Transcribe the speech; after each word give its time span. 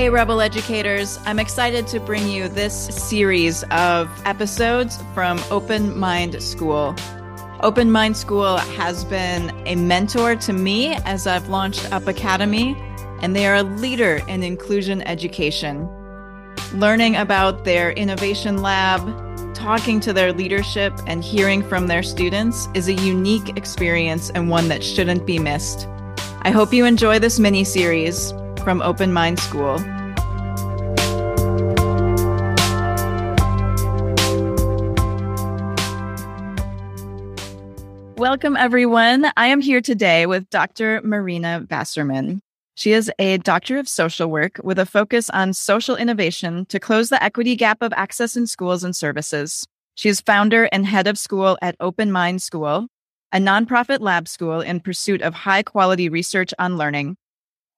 Hey, 0.00 0.08
Rebel 0.08 0.40
Educators. 0.40 1.18
I'm 1.26 1.38
excited 1.38 1.86
to 1.88 2.00
bring 2.00 2.26
you 2.26 2.48
this 2.48 2.86
series 2.86 3.64
of 3.64 4.08
episodes 4.24 4.98
from 5.12 5.38
Open 5.50 5.98
Mind 5.98 6.42
School. 6.42 6.96
Open 7.60 7.92
Mind 7.92 8.16
School 8.16 8.56
has 8.56 9.04
been 9.04 9.50
a 9.66 9.74
mentor 9.74 10.36
to 10.36 10.54
me 10.54 10.94
as 11.04 11.26
I've 11.26 11.50
launched 11.50 11.92
Up 11.92 12.08
Academy, 12.08 12.74
and 13.20 13.36
they 13.36 13.46
are 13.46 13.56
a 13.56 13.62
leader 13.62 14.22
in 14.26 14.42
inclusion 14.42 15.02
education. 15.02 15.86
Learning 16.72 17.16
about 17.16 17.66
their 17.66 17.90
innovation 17.90 18.62
lab, 18.62 19.02
talking 19.54 20.00
to 20.00 20.14
their 20.14 20.32
leadership, 20.32 20.94
and 21.06 21.22
hearing 21.22 21.62
from 21.62 21.88
their 21.88 22.02
students 22.02 22.68
is 22.72 22.88
a 22.88 22.94
unique 22.94 23.54
experience 23.58 24.30
and 24.30 24.48
one 24.48 24.68
that 24.68 24.82
shouldn't 24.82 25.26
be 25.26 25.38
missed. 25.38 25.86
I 26.40 26.52
hope 26.52 26.72
you 26.72 26.86
enjoy 26.86 27.18
this 27.18 27.38
mini 27.38 27.64
series 27.64 28.32
from 28.60 28.82
Open 28.82 29.12
Mind 29.12 29.38
School. 29.40 29.78
Welcome, 38.16 38.56
everyone. 38.56 39.32
I 39.36 39.46
am 39.46 39.62
here 39.62 39.80
today 39.80 40.26
with 40.26 40.48
Dr. 40.50 41.00
Marina 41.02 41.66
Vaserman. 41.66 42.40
She 42.74 42.92
is 42.92 43.10
a 43.18 43.38
doctor 43.38 43.78
of 43.78 43.88
social 43.88 44.30
work 44.30 44.60
with 44.62 44.78
a 44.78 44.86
focus 44.86 45.30
on 45.30 45.54
social 45.54 45.96
innovation 45.96 46.66
to 46.66 46.78
close 46.78 47.08
the 47.08 47.22
equity 47.22 47.56
gap 47.56 47.82
of 47.82 47.92
access 47.94 48.36
in 48.36 48.46
schools 48.46 48.84
and 48.84 48.94
services. 48.94 49.66
She 49.94 50.08
is 50.08 50.20
founder 50.20 50.68
and 50.70 50.86
head 50.86 51.06
of 51.06 51.18
school 51.18 51.58
at 51.62 51.76
Open 51.80 52.12
Mind 52.12 52.42
School, 52.42 52.88
a 53.32 53.38
nonprofit 53.38 54.00
lab 54.00 54.28
school 54.28 54.60
in 54.60 54.80
pursuit 54.80 55.22
of 55.22 55.34
high 55.34 55.62
quality 55.62 56.08
research 56.08 56.52
on 56.58 56.76
learning. 56.76 57.16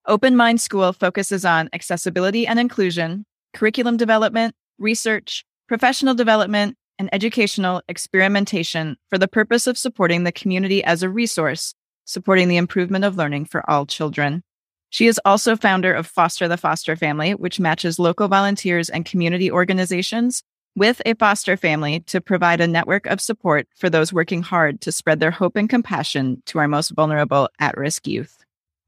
Open 0.05 0.35
Mind 0.35 0.59
School 0.59 0.91
focuses 0.91 1.45
on 1.45 1.69
accessibility 1.71 2.45
and 2.45 2.59
inclusion, 2.59 3.25
curriculum 3.53 3.95
development, 3.95 4.53
research, 4.77 5.45
professional 5.69 6.13
development, 6.13 6.75
and 6.99 7.07
educational 7.13 7.81
experimentation 7.87 8.97
for 9.09 9.17
the 9.17 9.29
purpose 9.29 9.65
of 9.65 9.77
supporting 9.77 10.25
the 10.25 10.33
community 10.33 10.83
as 10.83 11.03
a 11.03 11.09
resource, 11.09 11.73
supporting 12.03 12.49
the 12.49 12.57
improvement 12.57 13.05
of 13.05 13.15
learning 13.15 13.45
for 13.45 13.67
all 13.69 13.85
children. 13.85 14.43
She 14.89 15.07
is 15.07 15.21
also 15.23 15.55
founder 15.55 15.93
of 15.93 16.05
Foster 16.05 16.49
the 16.49 16.57
Foster 16.57 16.97
Family, 16.97 17.31
which 17.31 17.61
matches 17.61 17.97
local 17.97 18.27
volunteers 18.27 18.89
and 18.89 19.05
community 19.05 19.49
organizations 19.49 20.43
with 20.75 21.01
a 21.05 21.13
foster 21.15 21.55
family 21.55 22.01
to 22.01 22.19
provide 22.19 22.59
a 22.59 22.67
network 22.67 23.05
of 23.05 23.21
support 23.21 23.67
for 23.73 23.89
those 23.89 24.11
working 24.11 24.41
hard 24.41 24.81
to 24.81 24.91
spread 24.91 25.21
their 25.21 25.31
hope 25.31 25.55
and 25.55 25.69
compassion 25.69 26.43
to 26.47 26.59
our 26.59 26.67
most 26.67 26.89
vulnerable 26.89 27.47
at 27.59 27.77
risk 27.77 28.05
youth. 28.05 28.42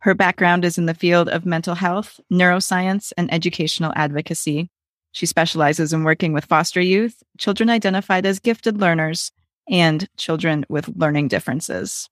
Her 0.06 0.14
background 0.14 0.66
is 0.66 0.78
in 0.78 0.86
the 0.86 0.94
field 0.94 1.30
of 1.30 1.48
mental 1.48 1.74
health, 1.74 2.20
neuroscience, 2.32 3.12
and 3.18 3.34
educational 3.34 3.92
advocacy. 3.96 4.70
She 5.14 5.26
specializes 5.26 5.94
in 5.94 6.04
working 6.04 6.32
with 6.32 6.46
foster 6.46 6.80
youth, 6.80 7.24
children 7.40 7.72
identified 7.72 8.24
as 8.28 8.38
gifted 8.38 8.80
learners, 8.80 9.32
and 9.68 10.08
children 10.16 10.64
with 10.70 10.96
learning 10.96 11.30
differences. 11.30 12.08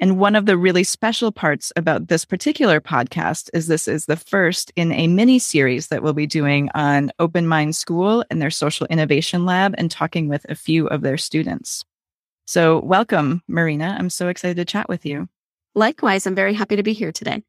And 0.00 0.18
one 0.18 0.34
of 0.34 0.46
the 0.46 0.56
really 0.56 0.84
special 0.84 1.32
parts 1.32 1.70
about 1.76 2.08
this 2.08 2.24
particular 2.24 2.80
podcast 2.80 3.50
is 3.52 3.66
this 3.66 3.86
is 3.88 4.06
the 4.06 4.16
first 4.16 4.72
in 4.74 4.90
a 4.90 5.06
mini 5.06 5.38
series 5.38 5.88
that 5.88 6.02
we'll 6.02 6.14
be 6.14 6.26
doing 6.26 6.70
on 6.74 7.12
Open 7.18 7.46
Mind 7.46 7.76
School 7.76 8.24
and 8.30 8.40
their 8.40 8.48
social 8.48 8.86
innovation 8.86 9.44
lab 9.44 9.74
and 9.76 9.90
talking 9.90 10.28
with 10.28 10.46
a 10.48 10.54
few 10.54 10.86
of 10.86 11.02
their 11.02 11.18
students. 11.18 11.84
So, 12.46 12.80
welcome, 12.80 13.42
Marina. 13.48 13.96
I'm 13.98 14.08
so 14.08 14.28
excited 14.28 14.56
to 14.56 14.64
chat 14.64 14.88
with 14.88 15.04
you. 15.04 15.28
Likewise, 15.74 16.26
I'm 16.26 16.34
very 16.34 16.54
happy 16.54 16.76
to 16.76 16.82
be 16.82 16.92
here 16.92 17.12
today. 17.12 17.42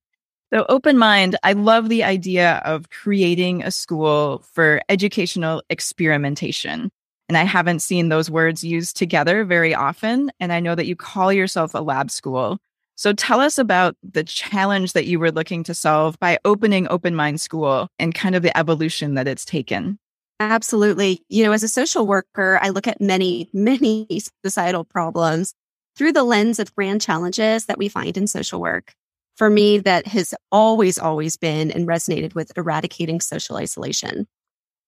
So, 0.53 0.65
Open 0.69 0.97
Mind, 0.97 1.35
I 1.43 1.53
love 1.53 1.89
the 1.89 2.03
idea 2.03 2.61
of 2.63 2.89
creating 2.89 3.63
a 3.63 3.71
school 3.71 4.43
for 4.53 4.81
educational 4.87 5.63
experimentation. 5.69 6.91
And 7.27 7.37
I 7.37 7.43
haven't 7.43 7.81
seen 7.81 8.09
those 8.09 8.29
words 8.29 8.63
used 8.63 8.95
together 8.95 9.45
very 9.45 9.73
often. 9.73 10.31
And 10.39 10.53
I 10.53 10.59
know 10.59 10.75
that 10.75 10.85
you 10.85 10.95
call 10.95 11.33
yourself 11.33 11.73
a 11.73 11.79
lab 11.79 12.11
school. 12.11 12.59
So, 12.95 13.13
tell 13.13 13.41
us 13.41 13.57
about 13.57 13.97
the 14.03 14.23
challenge 14.23 14.93
that 14.93 15.07
you 15.07 15.19
were 15.19 15.31
looking 15.31 15.63
to 15.63 15.73
solve 15.73 16.19
by 16.19 16.37
opening 16.45 16.87
Open 16.87 17.15
Mind 17.15 17.41
School 17.41 17.87
and 17.97 18.13
kind 18.13 18.35
of 18.35 18.43
the 18.43 18.55
evolution 18.55 19.15
that 19.15 19.27
it's 19.27 19.45
taken. 19.45 19.97
Absolutely. 20.39 21.23
You 21.29 21.43
know, 21.43 21.51
as 21.51 21.63
a 21.63 21.67
social 21.67 22.05
worker, 22.05 22.59
I 22.61 22.69
look 22.69 22.87
at 22.87 23.01
many, 23.01 23.49
many 23.53 24.21
societal 24.43 24.83
problems 24.83 25.53
through 25.95 26.13
the 26.13 26.23
lens 26.23 26.59
of 26.59 26.75
grand 26.75 27.01
challenges 27.01 27.65
that 27.65 27.77
we 27.77 27.89
find 27.89 28.17
in 28.17 28.27
social 28.27 28.59
work. 28.59 28.93
For 29.35 29.49
me, 29.49 29.79
that 29.79 30.07
has 30.07 30.33
always, 30.51 30.99
always 30.99 31.37
been 31.37 31.71
and 31.71 31.87
resonated 31.87 32.35
with 32.35 32.51
eradicating 32.55 33.19
social 33.19 33.57
isolation. 33.57 34.27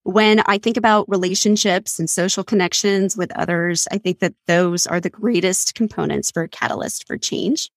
When 0.03 0.43
I 0.45 0.59
think 0.59 0.77
about 0.77 1.09
relationships 1.09 1.97
and 1.97 2.07
social 2.07 2.43
connections 2.43 3.17
with 3.17 3.31
others, 3.35 3.87
I 3.91 3.97
think 3.97 4.19
that 4.19 4.35
those 4.45 4.85
are 4.85 4.99
the 4.99 5.09
greatest 5.09 5.73
components 5.73 6.29
for 6.29 6.43
a 6.43 6.47
catalyst 6.47 7.07
for 7.07 7.17
change. 7.17 7.71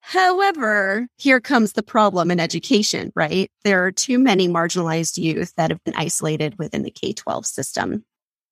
However, 0.00 1.06
here 1.18 1.40
comes 1.40 1.74
the 1.74 1.82
problem 1.82 2.30
in 2.30 2.40
education, 2.40 3.12
right? 3.14 3.50
There 3.62 3.84
are 3.84 3.92
too 3.92 4.18
many 4.18 4.48
marginalized 4.48 5.18
youth 5.18 5.54
that 5.56 5.70
have 5.70 5.84
been 5.84 5.94
isolated 5.96 6.58
within 6.58 6.82
the 6.82 6.90
K 6.90 7.12
12 7.12 7.46
system. 7.46 8.04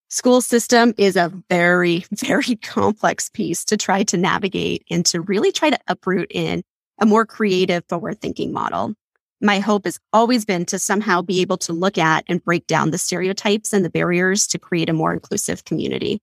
School 0.09 0.39
system 0.39 0.93
is 0.97 1.17
a 1.17 1.33
very, 1.49 2.05
very 2.11 2.55
complex 2.55 3.29
piece 3.29 3.65
to 3.65 3.77
try 3.77 4.03
to 4.03 4.17
navigate 4.17 4.85
and 4.89 5.05
to 5.07 5.21
really 5.21 5.51
try 5.51 5.69
to 5.69 5.79
uproot 5.87 6.31
in 6.31 6.63
a 6.99 7.05
more 7.05 7.25
creative, 7.25 7.83
forward 7.89 8.21
thinking 8.21 8.53
model. 8.53 8.93
My 9.41 9.59
hope 9.59 9.85
has 9.85 9.99
always 10.13 10.45
been 10.45 10.65
to 10.67 10.79
somehow 10.79 11.21
be 11.21 11.41
able 11.41 11.57
to 11.57 11.73
look 11.73 11.97
at 11.97 12.23
and 12.27 12.43
break 12.43 12.65
down 12.65 12.89
the 12.89 12.97
stereotypes 12.97 13.73
and 13.73 13.85
the 13.85 13.89
barriers 13.89 14.47
to 14.47 14.59
create 14.59 14.89
a 14.89 14.93
more 14.93 15.13
inclusive 15.13 15.65
community. 15.65 16.21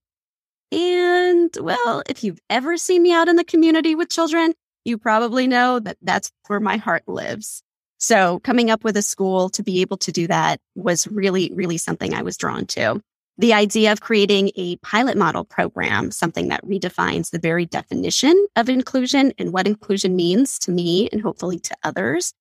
And 0.71 1.55
well, 1.61 2.01
if 2.09 2.23
you've 2.23 2.41
ever 2.49 2.75
seen 2.77 3.03
me 3.03 3.13
out 3.13 3.29
in 3.29 3.37
the 3.37 3.45
community 3.45 3.95
with 3.95 4.09
children, 4.09 4.53
you 4.83 4.97
probably 4.97 5.47
know 5.47 5.79
that 5.79 5.97
that's 6.01 6.31
where 6.47 6.59
my 6.59 6.77
heart 6.77 7.03
lives. 7.07 7.61
So 7.99 8.39
coming 8.39 8.69
up 8.69 8.83
with 8.83 8.97
a 8.97 9.01
school 9.01 9.49
to 9.51 9.63
be 9.63 9.81
able 9.81 9.97
to 9.97 10.11
do 10.11 10.27
that 10.27 10.59
was 10.75 11.07
really, 11.07 11.51
really 11.53 11.77
something 11.77 12.13
I 12.13 12.23
was 12.23 12.35
drawn 12.35 12.65
to 12.67 12.99
the 13.37 13.53
idea 13.53 13.91
of 13.91 14.01
creating 14.01 14.51
a 14.55 14.77
pilot 14.77 15.17
model 15.17 15.43
program, 15.43 16.11
something 16.11 16.47
that 16.47 16.65
redefines 16.65 17.31
the 17.31 17.39
very 17.39 17.65
definition 17.65 18.47
of 18.55 18.69
inclusion 18.69 19.33
and 19.37 19.51
what 19.51 19.67
inclusion 19.67 20.15
means 20.15 20.57
to 20.59 20.71
me 20.71 21.09
and 21.11 21.21
hopefully 21.21 21.59
to 21.59 21.75
others, 21.83 22.33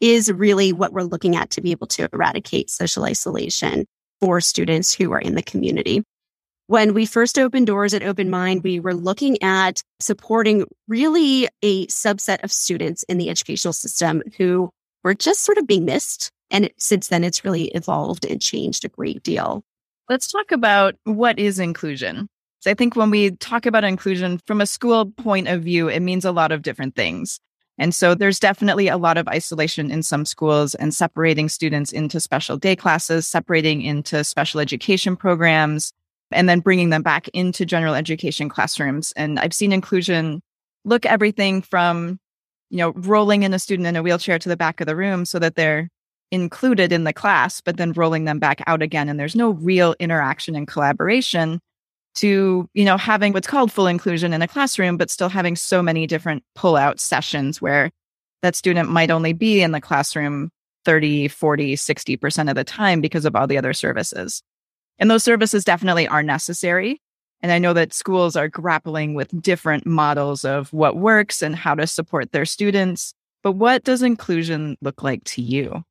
is 0.00 0.32
really 0.32 0.72
what 0.72 0.92
we're 0.92 1.02
looking 1.02 1.36
at 1.36 1.50
to 1.50 1.60
be 1.60 1.72
able 1.72 1.86
to 1.86 2.08
eradicate 2.12 2.70
social 2.70 3.04
isolation 3.04 3.84
for 4.20 4.40
students 4.40 4.94
who 4.94 5.12
are 5.12 5.20
in 5.20 5.34
the 5.34 5.42
community. 5.42 6.02
When 6.68 6.94
we 6.94 7.04
first 7.04 7.38
opened 7.38 7.66
doors 7.66 7.92
at 7.92 8.02
Open 8.02 8.30
Mind, 8.30 8.62
we 8.62 8.80
were 8.80 8.94
looking 8.94 9.42
at 9.42 9.82
supporting 9.98 10.64
really 10.88 11.48
a 11.62 11.86
subset 11.88 12.42
of 12.44 12.52
students 12.52 13.02
in 13.04 13.18
the 13.18 13.28
educational 13.28 13.72
system 13.72 14.22
who 14.38 14.70
were 15.02 15.14
just 15.14 15.40
sort 15.40 15.58
of 15.58 15.66
being 15.66 15.84
missed. 15.84 16.30
And 16.50 16.70
since 16.78 17.08
then, 17.08 17.24
it's 17.24 17.44
really 17.44 17.68
evolved 17.68 18.24
and 18.24 18.40
changed 18.40 18.84
a 18.84 18.88
great 18.88 19.22
deal. 19.22 19.64
Let's 20.10 20.26
talk 20.26 20.50
about 20.50 20.96
what 21.04 21.38
is 21.38 21.60
inclusion. 21.60 22.28
So 22.58 22.70
I 22.72 22.74
think 22.74 22.96
when 22.96 23.10
we 23.10 23.30
talk 23.36 23.64
about 23.64 23.84
inclusion 23.84 24.40
from 24.44 24.60
a 24.60 24.66
school 24.66 25.06
point 25.06 25.46
of 25.46 25.62
view, 25.62 25.86
it 25.86 26.00
means 26.00 26.24
a 26.24 26.32
lot 26.32 26.50
of 26.50 26.62
different 26.62 26.96
things. 26.96 27.38
And 27.78 27.94
so 27.94 28.16
there's 28.16 28.40
definitely 28.40 28.88
a 28.88 28.96
lot 28.96 29.18
of 29.18 29.28
isolation 29.28 29.88
in 29.88 30.02
some 30.02 30.24
schools 30.24 30.74
and 30.74 30.92
separating 30.92 31.48
students 31.48 31.92
into 31.92 32.18
special 32.18 32.56
day 32.56 32.74
classes, 32.74 33.28
separating 33.28 33.82
into 33.82 34.24
special 34.24 34.58
education 34.58 35.14
programs, 35.14 35.92
and 36.32 36.48
then 36.48 36.58
bringing 36.58 36.90
them 36.90 37.02
back 37.02 37.28
into 37.28 37.64
general 37.64 37.94
education 37.94 38.48
classrooms. 38.48 39.12
And 39.14 39.38
I've 39.38 39.54
seen 39.54 39.72
inclusion 39.72 40.42
look 40.84 41.06
everything 41.06 41.62
from, 41.62 42.18
you 42.68 42.78
know, 42.78 42.90
rolling 42.96 43.44
in 43.44 43.54
a 43.54 43.60
student 43.60 43.86
in 43.86 43.94
a 43.94 44.02
wheelchair 44.02 44.40
to 44.40 44.48
the 44.48 44.56
back 44.56 44.80
of 44.80 44.88
the 44.88 44.96
room 44.96 45.24
so 45.24 45.38
that 45.38 45.54
they're 45.54 45.88
included 46.30 46.92
in 46.92 47.04
the 47.04 47.12
class, 47.12 47.60
but 47.60 47.76
then 47.76 47.92
rolling 47.92 48.24
them 48.24 48.38
back 48.38 48.62
out 48.66 48.82
again. 48.82 49.08
And 49.08 49.18
there's 49.18 49.36
no 49.36 49.50
real 49.50 49.94
interaction 49.98 50.54
and 50.54 50.66
collaboration 50.66 51.60
to, 52.16 52.68
you 52.74 52.84
know, 52.84 52.96
having 52.96 53.32
what's 53.32 53.46
called 53.46 53.72
full 53.72 53.86
inclusion 53.86 54.32
in 54.32 54.42
a 54.42 54.48
classroom, 54.48 54.96
but 54.96 55.10
still 55.10 55.28
having 55.28 55.56
so 55.56 55.82
many 55.82 56.06
different 56.06 56.42
pull 56.54 56.76
out 56.76 57.00
sessions 57.00 57.60
where 57.60 57.90
that 58.42 58.56
student 58.56 58.90
might 58.90 59.10
only 59.10 59.32
be 59.32 59.62
in 59.62 59.72
the 59.72 59.80
classroom 59.80 60.50
30, 60.84 61.28
40, 61.28 61.76
60% 61.76 62.48
of 62.48 62.56
the 62.56 62.64
time 62.64 63.00
because 63.00 63.24
of 63.24 63.36
all 63.36 63.46
the 63.46 63.58
other 63.58 63.72
services. 63.72 64.42
And 64.98 65.10
those 65.10 65.24
services 65.24 65.64
definitely 65.64 66.08
are 66.08 66.22
necessary. 66.22 67.00
And 67.42 67.52
I 67.52 67.58
know 67.58 67.72
that 67.72 67.94
schools 67.94 68.36
are 68.36 68.48
grappling 68.48 69.14
with 69.14 69.40
different 69.40 69.86
models 69.86 70.44
of 70.44 70.72
what 70.72 70.96
works 70.96 71.42
and 71.42 71.56
how 71.56 71.74
to 71.74 71.86
support 71.86 72.32
their 72.32 72.44
students. 72.44 73.14
But 73.42 73.52
what 73.52 73.84
does 73.84 74.02
inclusion 74.02 74.76
look 74.82 75.02
like 75.02 75.24
to 75.24 75.42
you? 75.42 75.82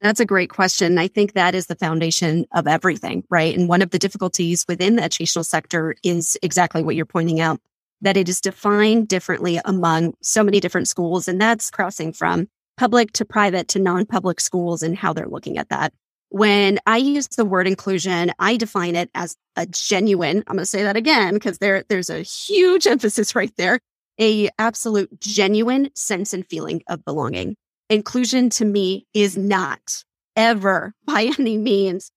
That's 0.00 0.20
a 0.20 0.26
great 0.26 0.48
question. 0.48 0.96
I 0.96 1.08
think 1.08 1.34
that 1.34 1.54
is 1.54 1.66
the 1.66 1.74
foundation 1.74 2.46
of 2.52 2.66
everything, 2.66 3.24
right? 3.28 3.56
And 3.56 3.68
one 3.68 3.82
of 3.82 3.90
the 3.90 3.98
difficulties 3.98 4.64
within 4.66 4.96
the 4.96 5.02
educational 5.02 5.44
sector 5.44 5.94
is 6.02 6.38
exactly 6.42 6.82
what 6.82 6.96
you're 6.96 7.04
pointing 7.04 7.40
out, 7.40 7.60
that 8.00 8.16
it 8.16 8.28
is 8.28 8.40
defined 8.40 9.08
differently 9.08 9.60
among 9.64 10.14
so 10.22 10.42
many 10.42 10.58
different 10.58 10.88
schools. 10.88 11.28
And 11.28 11.38
that's 11.38 11.70
crossing 11.70 12.14
from 12.14 12.48
public 12.78 13.12
to 13.12 13.26
private 13.26 13.68
to 13.68 13.78
non-public 13.78 14.40
schools 14.40 14.82
and 14.82 14.96
how 14.96 15.12
they're 15.12 15.28
looking 15.28 15.58
at 15.58 15.68
that. 15.68 15.92
When 16.30 16.78
I 16.86 16.96
use 16.96 17.28
the 17.28 17.44
word 17.44 17.66
inclusion, 17.66 18.32
I 18.38 18.56
define 18.56 18.96
it 18.96 19.10
as 19.14 19.36
a 19.56 19.66
genuine, 19.66 20.38
I'm 20.46 20.56
going 20.56 20.60
to 20.60 20.66
say 20.66 20.84
that 20.84 20.96
again 20.96 21.34
because 21.34 21.58
there, 21.58 21.84
there's 21.90 22.08
a 22.08 22.20
huge 22.22 22.86
emphasis 22.86 23.34
right 23.34 23.54
there, 23.58 23.80
a 24.18 24.48
absolute 24.58 25.20
genuine 25.20 25.90
sense 25.94 26.32
and 26.32 26.46
feeling 26.46 26.82
of 26.88 27.04
belonging. 27.04 27.56
Inclusion 27.90 28.50
to 28.50 28.64
me 28.64 29.04
is 29.14 29.36
not 29.36 30.04
ever 30.36 30.94
by 31.04 31.32
any 31.38 31.58
means 31.58 32.12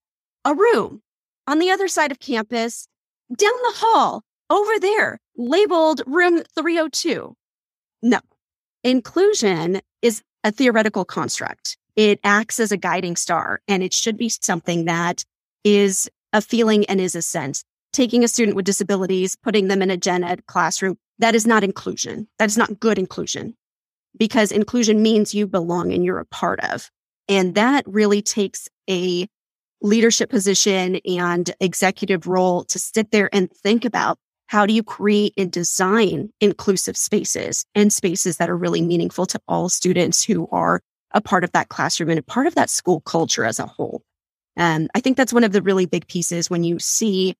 a 0.45 0.53
room 0.53 1.01
on 1.47 1.57
the 1.57 1.71
other 1.71 1.87
side 1.87 2.11
of 2.11 2.19
campus, 2.19 2.87
down 3.35 3.51
the 3.63 3.73
hall, 3.77 4.21
over 4.51 4.79
there, 4.79 5.19
labeled 5.35 6.01
room 6.05 6.43
302. 6.55 7.35
No. 8.03 8.19
Inclusion 8.83 9.81
is 10.03 10.21
a 10.43 10.51
theoretical 10.51 11.05
construct. 11.05 11.77
It 11.95 12.19
acts 12.23 12.59
as 12.59 12.71
a 12.71 12.77
guiding 12.77 13.15
star 13.15 13.59
and 13.67 13.81
it 13.81 13.93
should 13.93 14.17
be 14.17 14.29
something 14.29 14.85
that 14.85 15.25
is 15.63 16.07
a 16.33 16.41
feeling 16.41 16.85
and 16.85 17.01
is 17.01 17.15
a 17.15 17.21
sense. 17.23 17.63
Taking 17.93 18.23
a 18.23 18.27
student 18.27 18.55
with 18.55 18.65
disabilities, 18.65 19.35
putting 19.35 19.69
them 19.69 19.81
in 19.81 19.89
a 19.89 19.97
gen 19.97 20.23
ed 20.23 20.45
classroom, 20.45 20.97
that 21.17 21.33
is 21.33 21.47
not 21.47 21.63
inclusion. 21.63 22.27
That 22.37 22.49
is 22.49 22.57
not 22.57 22.79
good 22.79 22.99
inclusion 22.99 23.55
because 24.17 24.51
inclusion 24.51 25.01
means 25.01 25.33
you 25.33 25.47
belong 25.47 25.91
and 25.93 26.03
you're 26.03 26.19
a 26.19 26.25
part 26.25 26.59
of. 26.61 26.89
And 27.27 27.55
that 27.55 27.85
really 27.87 28.21
takes 28.21 28.67
a 28.89 29.27
leadership 29.81 30.29
position 30.29 30.97
and 31.05 31.53
executive 31.59 32.27
role 32.27 32.63
to 32.65 32.79
sit 32.79 33.11
there 33.11 33.29
and 33.33 33.51
think 33.51 33.85
about 33.85 34.17
how 34.47 34.65
do 34.65 34.73
you 34.73 34.83
create 34.83 35.33
and 35.37 35.51
design 35.51 36.29
inclusive 36.39 36.95
spaces 36.95 37.65
and 37.75 37.91
spaces 37.91 38.37
that 38.37 38.49
are 38.49 38.57
really 38.57 38.81
meaningful 38.81 39.25
to 39.25 39.41
all 39.47 39.69
students 39.69 40.23
who 40.23 40.47
are 40.51 40.81
a 41.11 41.21
part 41.21 41.43
of 41.43 41.51
that 41.53 41.69
classroom 41.69 42.09
and 42.09 42.19
a 42.19 42.23
part 42.23 42.47
of 42.47 42.55
that 42.55 42.69
school 42.69 43.01
culture 43.01 43.45
as 43.45 43.59
a 43.59 43.65
whole? 43.65 44.03
And 44.55 44.89
I 44.93 44.99
think 44.99 45.17
that's 45.17 45.33
one 45.33 45.43
of 45.43 45.51
the 45.51 45.61
really 45.61 45.85
big 45.85 46.07
pieces 46.07 46.49
when 46.49 46.63
you 46.63 46.79
see 46.79 47.35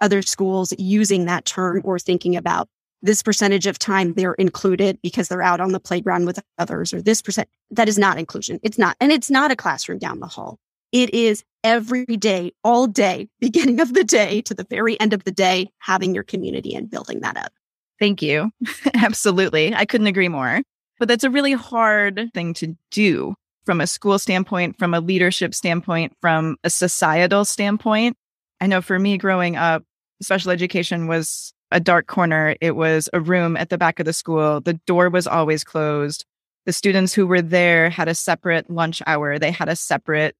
other 0.00 0.22
schools 0.22 0.72
using 0.78 1.24
that 1.24 1.44
term 1.44 1.80
or 1.84 1.98
thinking 1.98 2.36
about 2.36 2.68
this 3.02 3.22
percentage 3.22 3.66
of 3.66 3.78
time 3.78 4.14
they're 4.14 4.34
included 4.34 4.98
because 5.02 5.28
they're 5.28 5.42
out 5.42 5.60
on 5.60 5.72
the 5.72 5.80
playground 5.80 6.26
with 6.26 6.40
others 6.58 6.92
or 6.92 7.00
this 7.00 7.22
percent. 7.22 7.48
That 7.70 7.88
is 7.88 7.98
not 7.98 8.18
inclusion. 8.18 8.58
It's 8.62 8.78
not. 8.78 8.96
And 9.00 9.12
it's 9.12 9.30
not 9.30 9.50
a 9.50 9.56
classroom 9.56 9.98
down 9.98 10.20
the 10.20 10.26
hall. 10.26 10.58
It 10.90 11.12
is 11.12 11.44
every 11.62 12.06
day, 12.06 12.52
all 12.64 12.86
day, 12.86 13.28
beginning 13.40 13.80
of 13.80 13.94
the 13.94 14.04
day 14.04 14.40
to 14.42 14.54
the 14.54 14.66
very 14.68 14.98
end 15.00 15.12
of 15.12 15.24
the 15.24 15.32
day, 15.32 15.70
having 15.78 16.14
your 16.14 16.24
community 16.24 16.74
and 16.74 16.90
building 16.90 17.20
that 17.20 17.36
up. 17.36 17.52
Thank 17.98 18.22
you. 18.22 18.50
Absolutely. 18.94 19.74
I 19.74 19.84
couldn't 19.84 20.06
agree 20.06 20.28
more. 20.28 20.62
But 20.98 21.08
that's 21.08 21.24
a 21.24 21.30
really 21.30 21.52
hard 21.52 22.30
thing 22.34 22.54
to 22.54 22.76
do 22.90 23.34
from 23.64 23.80
a 23.80 23.86
school 23.86 24.18
standpoint, 24.18 24.78
from 24.78 24.94
a 24.94 25.00
leadership 25.00 25.54
standpoint, 25.54 26.16
from 26.20 26.56
a 26.64 26.70
societal 26.70 27.44
standpoint. 27.44 28.16
I 28.60 28.66
know 28.66 28.80
for 28.80 28.98
me 28.98 29.18
growing 29.18 29.56
up, 29.56 29.84
special 30.22 30.50
education 30.50 31.06
was 31.06 31.52
a 31.70 31.80
dark 31.80 32.06
corner. 32.06 32.56
It 32.60 32.76
was 32.76 33.08
a 33.12 33.20
room 33.20 33.56
at 33.56 33.68
the 33.68 33.78
back 33.78 34.00
of 34.00 34.06
the 34.06 34.12
school. 34.12 34.60
The 34.60 34.74
door 34.86 35.10
was 35.10 35.26
always 35.26 35.64
closed. 35.64 36.24
The 36.66 36.72
students 36.72 37.14
who 37.14 37.26
were 37.26 37.42
there 37.42 37.90
had 37.90 38.08
a 38.08 38.14
separate 38.14 38.70
lunch 38.70 39.02
hour. 39.06 39.38
They 39.38 39.50
had 39.50 39.68
a 39.68 39.76
separate 39.76 40.34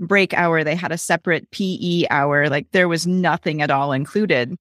break 0.00 0.34
hour, 0.34 0.64
they 0.64 0.74
had 0.74 0.92
a 0.92 0.98
separate 0.98 1.50
PE 1.50 2.04
hour. 2.10 2.48
Like 2.48 2.70
there 2.72 2.88
was 2.88 3.06
nothing 3.06 3.62
at 3.62 3.70
all 3.70 3.92
included. 3.92 4.56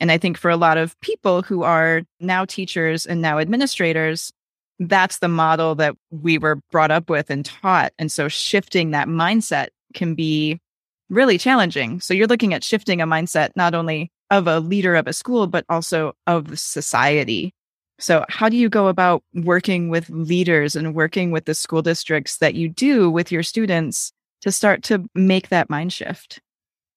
And 0.00 0.12
I 0.12 0.18
think 0.18 0.38
for 0.38 0.50
a 0.50 0.56
lot 0.56 0.78
of 0.78 0.98
people 1.00 1.42
who 1.42 1.62
are 1.62 2.02
now 2.20 2.44
teachers 2.44 3.04
and 3.04 3.20
now 3.20 3.38
administrators, 3.38 4.32
that's 4.78 5.18
the 5.18 5.28
model 5.28 5.74
that 5.76 5.96
we 6.10 6.38
were 6.38 6.60
brought 6.70 6.90
up 6.90 7.10
with 7.10 7.30
and 7.30 7.44
taught. 7.44 7.92
And 7.98 8.10
so 8.12 8.28
shifting 8.28 8.92
that 8.92 9.08
mindset 9.08 9.68
can 9.94 10.14
be 10.14 10.60
really 11.10 11.38
challenging. 11.38 12.00
So 12.00 12.14
you're 12.14 12.28
looking 12.28 12.54
at 12.54 12.62
shifting 12.62 13.00
a 13.00 13.06
mindset 13.06 13.50
not 13.56 13.74
only 13.74 14.12
of 14.30 14.46
a 14.46 14.60
leader 14.60 14.94
of 14.94 15.06
a 15.06 15.12
school, 15.12 15.46
but 15.46 15.64
also 15.68 16.14
of 16.26 16.58
society. 16.58 17.54
So, 17.98 18.24
how 18.28 18.48
do 18.48 18.56
you 18.56 18.68
go 18.68 18.88
about 18.88 19.22
working 19.34 19.88
with 19.88 20.08
leaders 20.08 20.76
and 20.76 20.94
working 20.94 21.32
with 21.32 21.46
the 21.46 21.54
school 21.54 21.82
districts 21.82 22.38
that 22.38 22.54
you 22.54 22.68
do 22.68 23.10
with 23.10 23.32
your 23.32 23.42
students 23.42 24.12
to 24.42 24.52
start 24.52 24.84
to 24.84 25.08
make 25.14 25.48
that 25.48 25.68
mind 25.68 25.92
shift? 25.92 26.40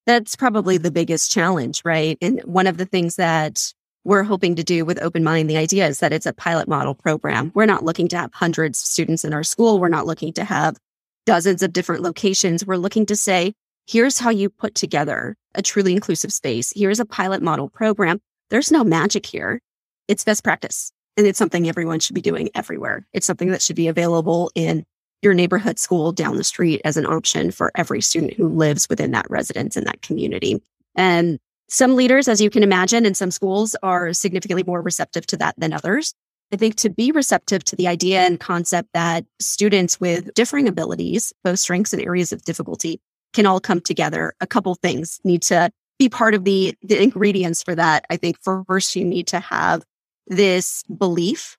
That's 0.06 0.36
probably 0.36 0.78
the 0.78 0.92
biggest 0.92 1.32
challenge, 1.32 1.82
right? 1.84 2.18
And 2.22 2.42
one 2.42 2.68
of 2.68 2.78
the 2.78 2.86
things 2.86 3.16
that 3.16 3.74
we're 4.04 4.24
hoping 4.24 4.56
to 4.56 4.64
do 4.64 4.84
with 4.84 5.02
Open 5.02 5.24
Mind, 5.24 5.50
the 5.50 5.58
idea 5.58 5.88
is 5.88 6.00
that 6.00 6.14
it's 6.14 6.26
a 6.26 6.34
pilot 6.34 6.68
model 6.68 6.96
program. 6.96 7.52
We're 7.54 7.66
not 7.66 7.84
looking 7.84 8.08
to 8.10 8.18
have 8.18 8.34
hundreds 8.34 8.82
of 8.82 8.88
students 8.88 9.24
in 9.24 9.34
our 9.34 9.44
school. 9.44 9.80
We're 9.80 9.90
not 9.90 10.08
looking 10.08 10.34
to 10.34 10.44
have 10.44 10.78
dozens 11.26 11.62
of 11.62 11.74
different 11.74 12.02
locations. 12.02 12.66
We're 12.66 12.78
looking 12.78 13.06
to 13.08 13.16
say, 13.16 13.54
here's 13.88 14.18
how 14.18 14.32
you 14.32 14.50
put 14.50 14.76
together 14.76 15.36
a 15.56 15.62
truly 15.62 15.94
inclusive 15.94 16.32
space. 16.32 16.72
Here's 16.76 17.00
a 17.00 17.06
pilot 17.06 17.42
model 17.42 17.70
program. 17.70 18.22
There's 18.50 18.72
no 18.72 18.84
magic 18.84 19.26
here. 19.26 19.62
It's 20.08 20.24
best 20.24 20.44
practice. 20.44 20.92
And 21.18 21.28
it's 21.28 21.40
something 21.40 21.68
everyone 21.68 22.00
should 22.00 22.16
be 22.16 22.22
doing 22.22 22.50
everywhere. 22.56 23.06
It's 23.14 23.28
something 23.28 23.52
that 23.52 23.62
should 23.62 23.76
be 23.76 23.88
available 23.88 24.52
in 24.56 24.86
your 25.22 25.34
neighborhood 25.34 25.78
school 25.78 26.12
down 26.12 26.38
the 26.38 26.44
street 26.44 26.82
as 26.84 26.98
an 26.98 27.06
option 27.06 27.52
for 27.52 27.72
every 27.76 28.02
student 28.02 28.34
who 28.34 28.48
lives 28.48 28.88
within 28.90 29.12
that 29.12 29.30
residence 29.30 29.78
in 29.78 29.84
that 29.84 30.02
community. 30.02 30.62
And 30.96 31.38
some 31.70 31.96
leaders, 31.96 32.28
as 32.28 32.42
you 32.42 32.50
can 32.50 32.64
imagine, 32.64 33.06
in 33.06 33.14
some 33.14 33.32
schools 33.32 33.76
are 33.84 34.14
significantly 34.14 34.64
more 34.64 34.82
receptive 34.82 35.26
to 35.28 35.38
that 35.38 35.56
than 35.58 35.74
others. 35.74 36.14
I 36.52 36.58
think 36.58 36.76
to 36.78 36.90
be 36.90 37.12
receptive 37.12 37.64
to 37.66 37.76
the 37.78 37.88
idea 37.88 38.22
and 38.22 38.40
concept 38.40 38.90
that 38.94 39.26
students 39.40 40.00
with 40.00 40.34
differing 40.34 40.68
abilities, 40.68 41.32
both 41.44 41.60
strengths 41.60 41.94
and 41.94 42.02
areas 42.02 42.34
of 42.34 42.44
difficulty, 42.44 43.00
can 43.34 43.46
all 43.46 43.60
come 43.60 43.82
together, 43.82 44.34
a 44.42 44.48
couple 44.48 44.76
things 44.76 45.20
need 45.24 45.42
to 45.44 45.72
be 46.00 46.10
part 46.10 46.34
of 46.34 46.44
the, 46.44 46.76
the 46.82 47.02
ingredients 47.02 47.64
for 47.64 47.76
that. 47.76 48.06
I 48.10 48.18
think 48.18 48.38
first 48.42 48.96
you 48.96 49.06
need 49.06 49.28
to 49.28 49.40
have 49.40 49.84
this 50.28 50.84
belief 50.84 51.58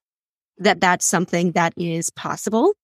that 0.59 0.81
that's 0.81 1.05
something 1.05 1.53
that 1.53 1.73
is 1.77 2.11
possible 2.11 2.75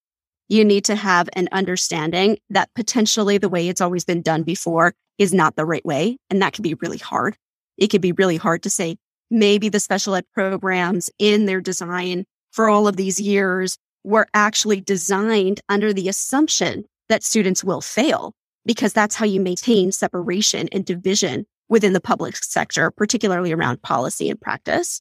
you 0.48 0.64
need 0.64 0.84
to 0.86 0.96
have 0.96 1.28
an 1.34 1.48
understanding 1.52 2.38
that 2.50 2.70
potentially 2.74 3.38
the 3.38 3.48
way 3.48 3.68
it's 3.68 3.80
always 3.80 4.04
been 4.04 4.22
done 4.22 4.42
before 4.42 4.94
is 5.18 5.34
not 5.34 5.56
the 5.56 5.66
right 5.66 5.84
way. 5.84 6.16
And 6.30 6.40
that 6.40 6.54
can 6.54 6.62
be 6.62 6.74
really 6.74 6.98
hard. 6.98 7.36
It 7.76 7.90
can 7.90 8.00
be 8.00 8.12
really 8.12 8.38
hard 8.38 8.62
to 8.62 8.70
say, 8.70 8.96
maybe 9.30 9.68
the 9.68 9.80
special 9.80 10.14
ed 10.14 10.24
programs 10.32 11.10
in 11.18 11.44
their 11.44 11.60
design 11.60 12.24
for 12.50 12.68
all 12.68 12.88
of 12.88 12.96
these 12.96 13.20
years 13.20 13.76
were 14.04 14.26
actually 14.32 14.80
designed 14.80 15.60
under 15.68 15.92
the 15.92 16.08
assumption 16.08 16.84
that 17.10 17.22
students 17.22 17.62
will 17.62 17.82
fail 17.82 18.32
because 18.68 18.92
that's 18.92 19.14
how 19.14 19.24
you 19.24 19.40
maintain 19.40 19.90
separation 19.90 20.68
and 20.72 20.84
division 20.84 21.46
within 21.70 21.94
the 21.94 22.02
public 22.02 22.36
sector, 22.36 22.90
particularly 22.90 23.50
around 23.50 23.80
policy 23.80 24.28
and 24.28 24.38
practice. 24.38 25.00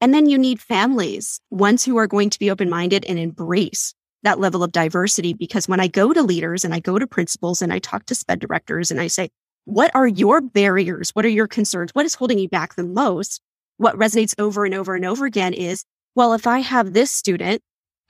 And 0.00 0.14
then 0.14 0.28
you 0.28 0.38
need 0.38 0.60
families, 0.60 1.40
ones 1.50 1.84
who 1.84 1.96
are 1.96 2.06
going 2.06 2.30
to 2.30 2.38
be 2.38 2.48
open 2.48 2.70
minded 2.70 3.04
and 3.06 3.18
embrace 3.18 3.92
that 4.22 4.38
level 4.38 4.62
of 4.62 4.70
diversity 4.70 5.34
because 5.34 5.66
when 5.66 5.80
I 5.80 5.88
go 5.88 6.12
to 6.12 6.22
leaders 6.22 6.64
and 6.64 6.72
I 6.72 6.78
go 6.78 6.96
to 6.96 7.08
principals 7.08 7.60
and 7.60 7.72
I 7.72 7.80
talk 7.80 8.06
to 8.06 8.14
SPED 8.14 8.38
directors 8.38 8.92
and 8.92 9.00
I 9.00 9.08
say, 9.08 9.30
what 9.64 9.90
are 9.96 10.06
your 10.06 10.40
barriers? 10.40 11.10
What 11.10 11.24
are 11.24 11.28
your 11.28 11.48
concerns? 11.48 11.90
What 11.94 12.06
is 12.06 12.14
holding 12.14 12.38
you 12.38 12.48
back 12.48 12.76
the 12.76 12.84
most? 12.84 13.40
What 13.78 13.96
resonates 13.96 14.34
over 14.38 14.64
and 14.64 14.74
over 14.74 14.94
and 14.94 15.04
over 15.04 15.26
again 15.26 15.54
is, 15.54 15.84
well, 16.14 16.34
if 16.34 16.46
I 16.46 16.60
have 16.60 16.92
this 16.92 17.10
student 17.10 17.62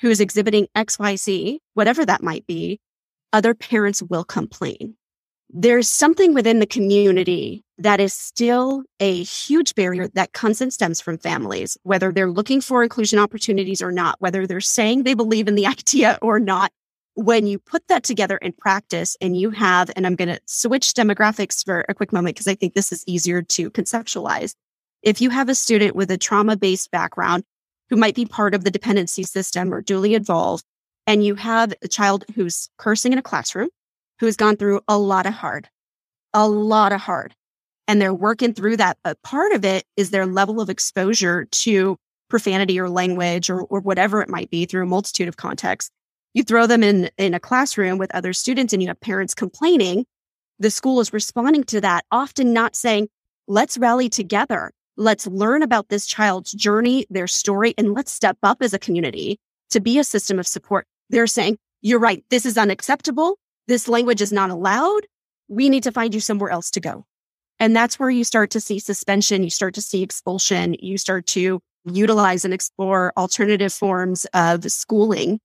who 0.02 0.10
is 0.10 0.20
exhibiting 0.20 0.68
XYZ, 0.76 1.60
whatever 1.72 2.04
that 2.04 2.22
might 2.22 2.46
be, 2.46 2.78
other 3.32 3.54
parents 3.54 4.02
will 4.02 4.24
complain 4.24 4.96
there's 5.50 5.88
something 5.88 6.34
within 6.34 6.58
the 6.58 6.66
community 6.66 7.64
that 7.78 8.00
is 8.00 8.12
still 8.12 8.82
a 9.00 9.22
huge 9.22 9.74
barrier 9.74 10.08
that 10.08 10.32
comes 10.32 10.60
and 10.60 10.72
stems 10.72 11.00
from 11.00 11.16
families, 11.16 11.78
whether 11.84 12.12
they're 12.12 12.30
looking 12.30 12.60
for 12.60 12.82
inclusion 12.82 13.18
opportunities 13.18 13.80
or 13.80 13.90
not, 13.90 14.16
whether 14.20 14.46
they're 14.46 14.60
saying 14.60 15.02
they 15.02 15.14
believe 15.14 15.48
in 15.48 15.54
the 15.54 15.66
idea 15.66 16.18
or 16.20 16.38
not. 16.38 16.72
When 17.14 17.48
you 17.48 17.58
put 17.58 17.88
that 17.88 18.04
together 18.04 18.36
in 18.36 18.52
practice 18.52 19.16
and 19.20 19.36
you 19.36 19.50
have, 19.50 19.90
and 19.96 20.06
I'm 20.06 20.14
going 20.14 20.28
to 20.28 20.40
switch 20.46 20.94
demographics 20.94 21.64
for 21.64 21.84
a 21.88 21.94
quick 21.94 22.12
moment 22.12 22.36
because 22.36 22.46
I 22.46 22.54
think 22.54 22.74
this 22.74 22.92
is 22.92 23.02
easier 23.08 23.42
to 23.42 23.70
conceptualize. 23.70 24.54
If 25.02 25.20
you 25.20 25.30
have 25.30 25.48
a 25.48 25.54
student 25.54 25.96
with 25.96 26.10
a 26.10 26.18
trauma 26.18 26.56
based 26.56 26.90
background 26.92 27.42
who 27.90 27.96
might 27.96 28.14
be 28.14 28.24
part 28.24 28.54
of 28.54 28.62
the 28.62 28.70
dependency 28.70 29.24
system 29.24 29.74
or 29.74 29.80
duly 29.80 30.14
involved, 30.14 30.64
and 31.08 31.24
you 31.24 31.34
have 31.36 31.72
a 31.82 31.88
child 31.88 32.24
who's 32.34 32.68
cursing 32.76 33.12
in 33.12 33.18
a 33.18 33.22
classroom, 33.22 33.68
who 34.20 34.26
has 34.26 34.36
gone 34.36 34.56
through 34.56 34.80
a 34.88 34.98
lot 34.98 35.26
of 35.26 35.32
hard, 35.32 35.68
a 36.34 36.48
lot 36.48 36.92
of 36.92 37.00
hard. 37.00 37.34
And 37.86 38.02
they're 38.02 38.14
working 38.14 38.52
through 38.52 38.76
that. 38.78 38.98
But 39.02 39.22
part 39.22 39.52
of 39.52 39.64
it 39.64 39.84
is 39.96 40.10
their 40.10 40.26
level 40.26 40.60
of 40.60 40.68
exposure 40.68 41.46
to 41.46 41.96
profanity 42.28 42.78
or 42.78 42.90
language 42.90 43.48
or, 43.48 43.62
or 43.62 43.80
whatever 43.80 44.20
it 44.20 44.28
might 44.28 44.50
be 44.50 44.66
through 44.66 44.82
a 44.82 44.86
multitude 44.86 45.28
of 45.28 45.38
contexts. 45.38 45.90
You 46.34 46.42
throw 46.42 46.66
them 46.66 46.82
in, 46.82 47.10
in 47.16 47.32
a 47.32 47.40
classroom 47.40 47.96
with 47.96 48.14
other 48.14 48.32
students 48.34 48.72
and 48.72 48.82
you 48.82 48.88
have 48.88 49.00
parents 49.00 49.34
complaining. 49.34 50.04
The 50.58 50.70
school 50.70 51.00
is 51.00 51.12
responding 51.12 51.64
to 51.64 51.80
that, 51.80 52.04
often 52.10 52.52
not 52.52 52.76
saying, 52.76 53.08
let's 53.46 53.78
rally 53.78 54.10
together. 54.10 54.72
Let's 54.96 55.26
learn 55.26 55.62
about 55.62 55.88
this 55.88 56.06
child's 56.06 56.52
journey, 56.52 57.06
their 57.08 57.28
story, 57.28 57.72
and 57.78 57.94
let's 57.94 58.12
step 58.12 58.36
up 58.42 58.58
as 58.60 58.74
a 58.74 58.78
community 58.78 59.38
to 59.70 59.80
be 59.80 59.98
a 59.98 60.04
system 60.04 60.38
of 60.38 60.46
support. 60.46 60.86
They're 61.08 61.26
saying, 61.26 61.56
you're 61.80 62.00
right. 62.00 62.24
This 62.30 62.44
is 62.44 62.58
unacceptable. 62.58 63.38
This 63.68 63.86
language 63.86 64.20
is 64.20 64.32
not 64.32 64.50
allowed. 64.50 65.02
We 65.48 65.68
need 65.68 65.84
to 65.84 65.92
find 65.92 66.14
you 66.14 66.20
somewhere 66.20 66.50
else 66.50 66.70
to 66.72 66.80
go. 66.80 67.04
And 67.60 67.76
that's 67.76 67.98
where 67.98 68.10
you 68.10 68.24
start 68.24 68.50
to 68.50 68.60
see 68.60 68.78
suspension. 68.78 69.44
You 69.44 69.50
start 69.50 69.74
to 69.74 69.82
see 69.82 70.02
expulsion. 70.02 70.74
You 70.80 70.98
start 70.98 71.26
to 71.28 71.60
utilize 71.84 72.44
and 72.44 72.54
explore 72.54 73.12
alternative 73.16 73.72
forms 73.72 74.26
of 74.32 74.64
schooling. 74.70 75.38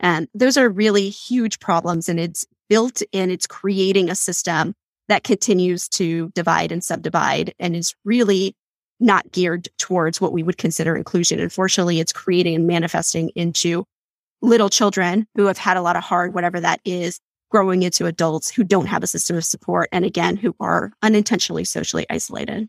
And 0.00 0.28
those 0.34 0.56
are 0.56 0.68
really 0.68 1.10
huge 1.10 1.58
problems. 1.60 2.08
And 2.08 2.18
it's 2.18 2.46
built 2.68 3.02
in, 3.12 3.30
it's 3.30 3.46
creating 3.46 4.10
a 4.10 4.14
system 4.14 4.74
that 5.08 5.24
continues 5.24 5.88
to 5.88 6.30
divide 6.34 6.72
and 6.72 6.82
subdivide 6.82 7.54
and 7.58 7.76
is 7.76 7.94
really 8.04 8.54
not 8.98 9.30
geared 9.30 9.68
towards 9.78 10.20
what 10.20 10.32
we 10.32 10.42
would 10.42 10.58
consider 10.58 10.96
inclusion. 10.96 11.38
Unfortunately, 11.40 12.00
it's 12.00 12.12
creating 12.12 12.54
and 12.54 12.66
manifesting 12.66 13.30
into 13.34 13.84
little 14.42 14.70
children 14.70 15.26
who 15.34 15.46
have 15.46 15.58
had 15.58 15.76
a 15.76 15.82
lot 15.82 15.96
of 15.96 16.02
hard, 16.02 16.34
whatever 16.34 16.60
that 16.60 16.80
is, 16.84 17.20
growing 17.50 17.82
into 17.82 18.06
adults 18.06 18.50
who 18.50 18.64
don't 18.64 18.86
have 18.86 19.02
a 19.02 19.06
system 19.06 19.36
of 19.36 19.44
support. 19.44 19.88
And 19.92 20.04
again, 20.04 20.36
who 20.36 20.54
are 20.60 20.92
unintentionally 21.02 21.64
socially 21.64 22.06
isolated. 22.10 22.68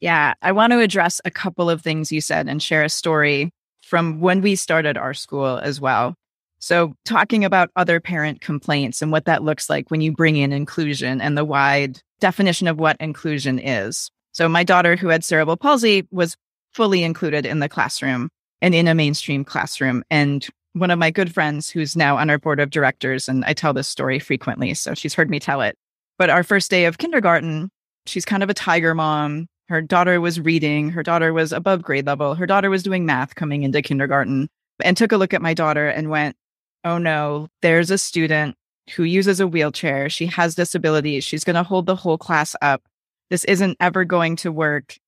Yeah, 0.00 0.34
I 0.42 0.52
want 0.52 0.72
to 0.72 0.80
address 0.80 1.20
a 1.24 1.30
couple 1.30 1.70
of 1.70 1.82
things 1.82 2.10
you 2.10 2.20
said 2.20 2.48
and 2.48 2.62
share 2.62 2.82
a 2.82 2.88
story 2.88 3.50
from 3.82 4.20
when 4.20 4.40
we 4.40 4.56
started 4.56 4.96
our 4.96 5.14
school 5.14 5.58
as 5.58 5.80
well. 5.80 6.14
So, 6.58 6.94
talking 7.04 7.44
about 7.44 7.70
other 7.74 7.98
parent 7.98 8.40
complaints 8.40 9.02
and 9.02 9.10
what 9.10 9.24
that 9.24 9.42
looks 9.42 9.68
like 9.68 9.90
when 9.90 10.00
you 10.00 10.12
bring 10.12 10.36
in 10.36 10.52
inclusion 10.52 11.20
and 11.20 11.36
the 11.36 11.44
wide 11.44 12.00
definition 12.20 12.68
of 12.68 12.78
what 12.78 12.96
inclusion 13.00 13.58
is. 13.58 14.10
So, 14.30 14.48
my 14.48 14.62
daughter, 14.62 14.96
who 14.96 15.08
had 15.08 15.24
cerebral 15.24 15.56
palsy, 15.56 16.06
was 16.10 16.36
fully 16.72 17.02
included 17.02 17.46
in 17.46 17.58
the 17.58 17.68
classroom 17.68 18.28
and 18.60 18.74
in 18.74 18.88
a 18.88 18.94
mainstream 18.94 19.44
classroom. 19.44 20.04
And 20.08 20.46
one 20.74 20.90
of 20.90 20.98
my 20.98 21.10
good 21.10 21.32
friends, 21.32 21.68
who's 21.68 21.96
now 21.96 22.16
on 22.16 22.30
our 22.30 22.38
board 22.38 22.60
of 22.60 22.70
directors, 22.70 23.28
and 23.28 23.44
I 23.44 23.52
tell 23.52 23.72
this 23.72 23.88
story 23.88 24.18
frequently, 24.18 24.74
so 24.74 24.94
she's 24.94 25.14
heard 25.14 25.30
me 25.30 25.38
tell 25.38 25.60
it. 25.60 25.76
But 26.18 26.30
our 26.30 26.42
first 26.42 26.70
day 26.70 26.86
of 26.86 26.98
kindergarten, 26.98 27.70
she's 28.06 28.24
kind 28.24 28.42
of 28.42 28.50
a 28.50 28.54
tiger 28.54 28.94
mom. 28.94 29.48
Her 29.68 29.80
daughter 29.80 30.20
was 30.20 30.40
reading. 30.40 30.90
Her 30.90 31.02
daughter 31.02 31.32
was 31.32 31.52
above 31.52 31.82
grade 31.82 32.06
level. 32.06 32.34
Her 32.34 32.46
daughter 32.46 32.70
was 32.70 32.82
doing 32.82 33.06
math 33.06 33.34
coming 33.34 33.62
into 33.62 33.82
kindergarten 33.82 34.48
and 34.82 34.96
took 34.96 35.12
a 35.12 35.16
look 35.16 35.34
at 35.34 35.42
my 35.42 35.54
daughter 35.54 35.88
and 35.88 36.10
went, 36.10 36.36
Oh 36.84 36.98
no, 36.98 37.48
there's 37.62 37.90
a 37.90 37.98
student 37.98 38.56
who 38.96 39.04
uses 39.04 39.40
a 39.40 39.46
wheelchair. 39.46 40.08
She 40.08 40.26
has 40.26 40.54
disabilities. 40.54 41.24
She's 41.24 41.44
going 41.44 41.54
to 41.54 41.62
hold 41.62 41.86
the 41.86 41.96
whole 41.96 42.18
class 42.18 42.56
up. 42.60 42.82
This 43.30 43.44
isn't 43.44 43.76
ever 43.80 44.04
going 44.04 44.36
to 44.36 44.50
work. 44.50 44.98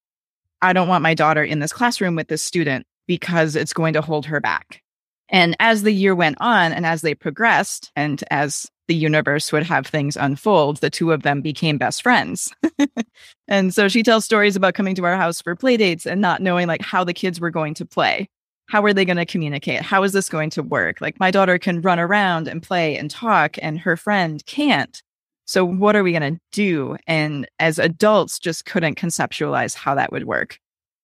I 0.62 0.73
don't 0.73 0.88
want 0.88 1.02
my 1.02 1.14
daughter 1.14 1.42
in 1.42 1.59
this 1.59 1.73
classroom 1.73 2.14
with 2.14 2.28
this 2.28 2.42
student 2.42 2.87
because 3.06 3.56
it's 3.56 3.73
going 3.73 3.94
to 3.94 4.00
hold 4.00 4.26
her 4.26 4.40
back. 4.40 4.83
And 5.34 5.56
as 5.58 5.82
the 5.82 5.90
year 5.90 6.14
went 6.14 6.36
on 6.38 6.72
and 6.72 6.86
as 6.86 7.02
they 7.02 7.12
progressed, 7.12 7.90
and 7.96 8.22
as 8.30 8.70
the 8.86 8.94
universe 8.94 9.50
would 9.50 9.64
have 9.64 9.84
things 9.84 10.16
unfold, 10.16 10.76
the 10.76 10.90
two 10.90 11.10
of 11.10 11.24
them 11.24 11.40
became 11.40 11.76
best 11.76 12.04
friends. 12.04 12.54
and 13.48 13.74
so 13.74 13.88
she 13.88 14.04
tells 14.04 14.24
stories 14.24 14.54
about 14.54 14.74
coming 14.74 14.94
to 14.94 15.04
our 15.04 15.16
house 15.16 15.42
for 15.42 15.56
play 15.56 15.76
dates 15.76 16.06
and 16.06 16.20
not 16.20 16.40
knowing 16.40 16.68
like 16.68 16.82
how 16.82 17.02
the 17.02 17.12
kids 17.12 17.40
were 17.40 17.50
going 17.50 17.74
to 17.74 17.84
play. 17.84 18.28
How 18.68 18.84
are 18.84 18.92
they 18.92 19.04
going 19.04 19.16
to 19.16 19.26
communicate? 19.26 19.82
How 19.82 20.04
is 20.04 20.12
this 20.12 20.28
going 20.28 20.50
to 20.50 20.62
work? 20.62 21.00
Like 21.00 21.18
my 21.18 21.32
daughter 21.32 21.58
can 21.58 21.80
run 21.80 21.98
around 21.98 22.46
and 22.46 22.62
play 22.62 22.96
and 22.96 23.10
talk 23.10 23.56
and 23.60 23.80
her 23.80 23.96
friend 23.96 24.40
can't. 24.46 25.02
So 25.46 25.64
what 25.64 25.96
are 25.96 26.04
we 26.04 26.12
going 26.12 26.34
to 26.34 26.40
do? 26.52 26.96
And 27.08 27.48
as 27.58 27.80
adults 27.80 28.38
just 28.38 28.66
couldn't 28.66 28.98
conceptualize 28.98 29.74
how 29.74 29.96
that 29.96 30.12
would 30.12 30.26
work. 30.26 30.60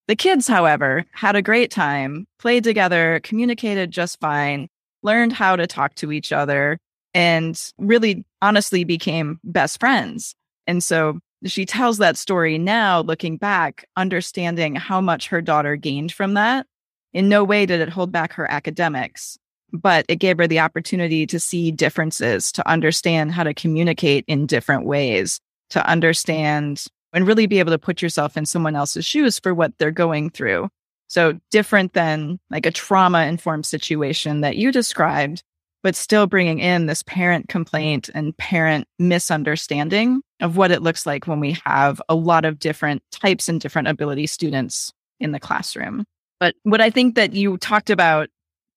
The 0.09 0.17
kids, 0.17 0.49
however, 0.49 1.05
had 1.13 1.37
a 1.37 1.43
great 1.43 1.71
time, 1.71 2.27
played 2.39 2.65
together, 2.65 3.21
communicated 3.23 3.91
just 3.91 4.19
fine, 4.21 4.69
learned 5.03 5.33
how 5.33 5.57
to 5.57 5.67
talk 5.67 5.95
to 5.97 6.13
each 6.13 6.33
other, 6.33 6.79
and 7.15 7.61
really 7.79 8.25
honestly 8.43 8.85
became 8.85 9.39
best 9.45 9.79
friends. 9.81 10.35
And 10.67 10.83
so 10.83 11.21
she 11.45 11.65
tells 11.65 11.99
that 11.99 12.17
story 12.17 12.59
now, 12.59 13.01
looking 13.01 13.37
back, 13.37 13.85
understanding 13.97 14.75
how 14.75 15.01
much 15.01 15.29
her 15.29 15.41
daughter 15.41 15.77
gained 15.77 16.13
from 16.13 16.35
that. 16.35 16.67
In 17.13 17.29
no 17.29 17.43
way 17.45 17.67
did 17.67 17.81
it 17.81 17.89
hold 17.89 18.13
back 18.13 18.33
her 18.35 18.51
academics, 18.51 19.39
but 19.73 20.05
it 20.09 20.17
gave 20.17 20.39
her 20.39 20.47
the 20.47 20.61
opportunity 20.61 21.27
to 21.27 21.41
see 21.41 21.71
differences, 21.71 22.53
to 22.53 22.69
understand 22.69 23.33
how 23.33 23.43
to 23.43 23.55
communicate 23.55 24.25
in 24.29 24.47
different 24.47 24.85
ways, 24.85 25.41
to 25.71 25.85
understand 25.89 26.85
and 27.13 27.27
really 27.27 27.47
be 27.47 27.59
able 27.59 27.73
to 27.73 27.79
put 27.79 28.03
yourself 28.03 28.37
in 28.37 28.47
someone 28.47 28.77
else's 28.77 29.05
shoes 29.05 29.39
for 29.39 29.55
what 29.55 29.77
they're 29.79 29.91
going 29.91 30.31
through. 30.31 30.69
So 31.09 31.39
different 31.51 31.93
than 31.93 32.39
like 32.51 32.67
a 32.67 32.71
trauma 32.71 33.27
informed 33.27 33.67
situation 33.67 34.43
that 34.43 34.57
you 34.57 34.71
described, 34.71 35.43
but 35.83 35.97
still 35.97 36.27
bringing 36.27 36.61
in 36.61 36.87
this 36.87 37.03
parent 37.03 37.49
complaint 37.49 38.11
and 38.15 38.37
parent 38.37 38.87
misunderstanding 38.99 40.23
of 40.41 40.57
what 40.57 40.71
it 40.71 40.83
looks 40.83 41.07
like 41.07 41.27
when 41.27 41.41
we 41.41 41.59
have 41.65 42.01
a 42.09 42.15
lot 42.15 42.45
of 42.45 42.59
different 42.59 43.03
types 43.11 43.49
and 43.49 43.61
different 43.61 43.89
ability 43.89 44.27
students 44.27 44.93
in 45.19 45.33
the 45.33 45.41
classroom. 45.41 46.05
But 46.39 46.55
what 46.63 46.81
I 46.81 46.91
think 46.91 47.17
that 47.17 47.33
you 47.33 47.59
talked 47.59 47.91
about 47.91 48.29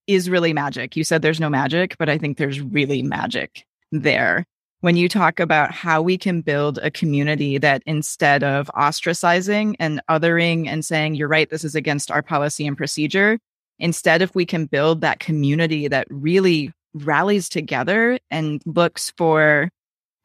is 0.08 0.30
really 0.30 0.54
magic. 0.54 0.96
You 0.96 1.04
said 1.04 1.22
there's 1.22 1.40
no 1.40 1.50
magic, 1.50 1.98
but 1.98 2.10
I 2.10 2.18
think 2.18 2.38
there's 2.38 2.60
really 2.60 3.02
magic 3.04 3.64
there. 3.92 4.46
When 4.84 4.98
you 4.98 5.08
talk 5.08 5.40
about 5.40 5.72
how 5.72 6.02
we 6.02 6.18
can 6.18 6.42
build 6.42 6.78
a 6.80 6.92
community 6.92 7.58
that 7.58 7.82
instead 7.86 8.44
of 8.44 8.70
ostracizing 8.76 9.76
and 9.80 10.02
othering 10.10 10.68
and 10.68 10.84
saying, 10.84 11.16
you're 11.16 11.30
right, 11.30 11.50
this 11.50 11.64
is 11.64 11.74
against 11.74 12.12
our 12.12 12.22
policy 12.22 12.68
and 12.68 12.76
procedure, 12.76 13.40
instead, 13.80 14.22
if 14.22 14.36
we 14.36 14.46
can 14.46 14.66
build 14.66 15.00
that 15.00 15.22
community 15.22 15.88
that 15.88 16.06
really 16.10 16.74
rallies 16.94 17.48
together 17.48 18.20
and 18.30 18.62
looks 18.66 19.14
for 19.16 19.70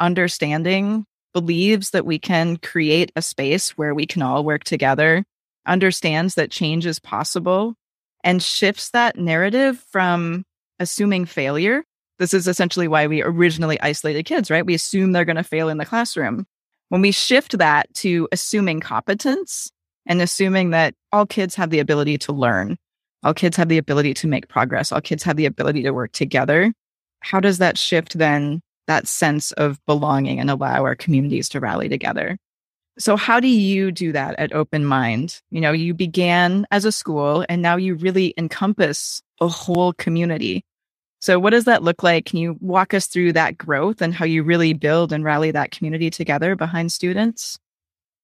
understanding, 0.01 1.05
believes 1.33 1.91
that 1.91 2.05
we 2.05 2.19
can 2.19 2.57
create 2.57 3.13
a 3.15 3.23
space 3.23 3.79
where 3.79 3.95
we 3.95 4.07
can 4.07 4.23
all 4.23 4.43
work 4.43 4.65
together, 4.65 5.25
understands 5.67 6.35
that 6.35 6.51
change 6.51 6.85
is 6.85 6.99
possible, 6.99 7.77
and 8.25 8.43
shifts 8.43 8.91
that 8.91 9.17
narrative 9.17 9.79
from 9.93 10.43
assuming 10.81 11.27
failure. 11.27 11.85
This 12.19 12.35
is 12.35 12.49
essentially 12.49 12.89
why 12.89 13.07
we 13.07 13.23
originally 13.23 13.81
isolated 13.81 14.25
kids, 14.25 14.51
right? 14.51 14.67
We 14.67 14.75
assume 14.75 15.13
they're 15.13 15.25
going 15.25 15.37
to 15.37 15.45
fail 15.45 15.69
in 15.69 15.79
the 15.79 15.87
classroom. 15.87 16.47
When 16.89 17.01
we 17.01 17.13
shift 17.13 17.59
that 17.59 17.93
to 17.95 18.29
assuming 18.33 18.81
competence 18.81 19.71
and 20.07 20.21
assuming 20.21 20.71
that 20.71 20.95
all 21.13 21.27
kids 21.27 21.55
have 21.55 21.71
the 21.71 21.79
ability 21.81 22.19
to 22.19 22.33
learn, 22.33 22.77
all 23.23 23.35
kids 23.35 23.57
have 23.57 23.69
the 23.69 23.79
ability 23.79 24.15
to 24.15 24.27
make 24.27 24.49
progress. 24.49 24.93
All 24.93 25.01
kids 25.01 25.23
have 25.25 25.37
the 25.37 25.47
ability 25.47 25.83
to 25.83 25.93
work 25.93 26.13
together. 26.13 26.73
How 27.21 27.41
does 27.41 27.59
that 27.59 27.77
shift 27.77 28.17
then 28.17 28.63
that 28.87 29.07
sense 29.07 29.53
of 29.53 29.85
belonging 29.87 30.41
and 30.41 30.51
allow 30.51 30.85
our 30.85 30.95
communities 30.95 31.49
to 31.51 31.61
rally 31.61 31.89
together? 31.89 32.39
So, 32.99 33.17
how 33.17 33.39
do 33.39 33.49
you 33.49 33.93
do 33.93 34.13
that 34.13 34.37
at 34.39 34.53
Open 34.53 34.85
Mind? 34.85 35.41
You 35.51 35.61
know, 35.61 35.73
you 35.73 35.95
began 35.95 36.67
as 36.71 36.85
a 36.85 36.91
school 36.91 37.45
and 37.49 37.63
now 37.63 37.77
you 37.77 37.95
really 37.95 38.35
encompass 38.37 39.23
a 39.41 39.47
whole 39.47 39.93
community. 39.93 40.65
So, 41.21 41.39
what 41.39 41.51
does 41.51 41.65
that 41.65 41.83
look 41.83 42.03
like? 42.03 42.27
Can 42.27 42.39
you 42.39 42.57
walk 42.61 42.95
us 42.95 43.07
through 43.07 43.33
that 43.33 43.59
growth 43.59 44.01
and 44.01 44.15
how 44.15 44.25
you 44.25 44.43
really 44.43 44.73
build 44.73 45.13
and 45.13 45.25
rally 45.25 45.51
that 45.51 45.73
community 45.73 46.11
together 46.11 46.55
behind 46.55 46.93
students? 46.93 47.59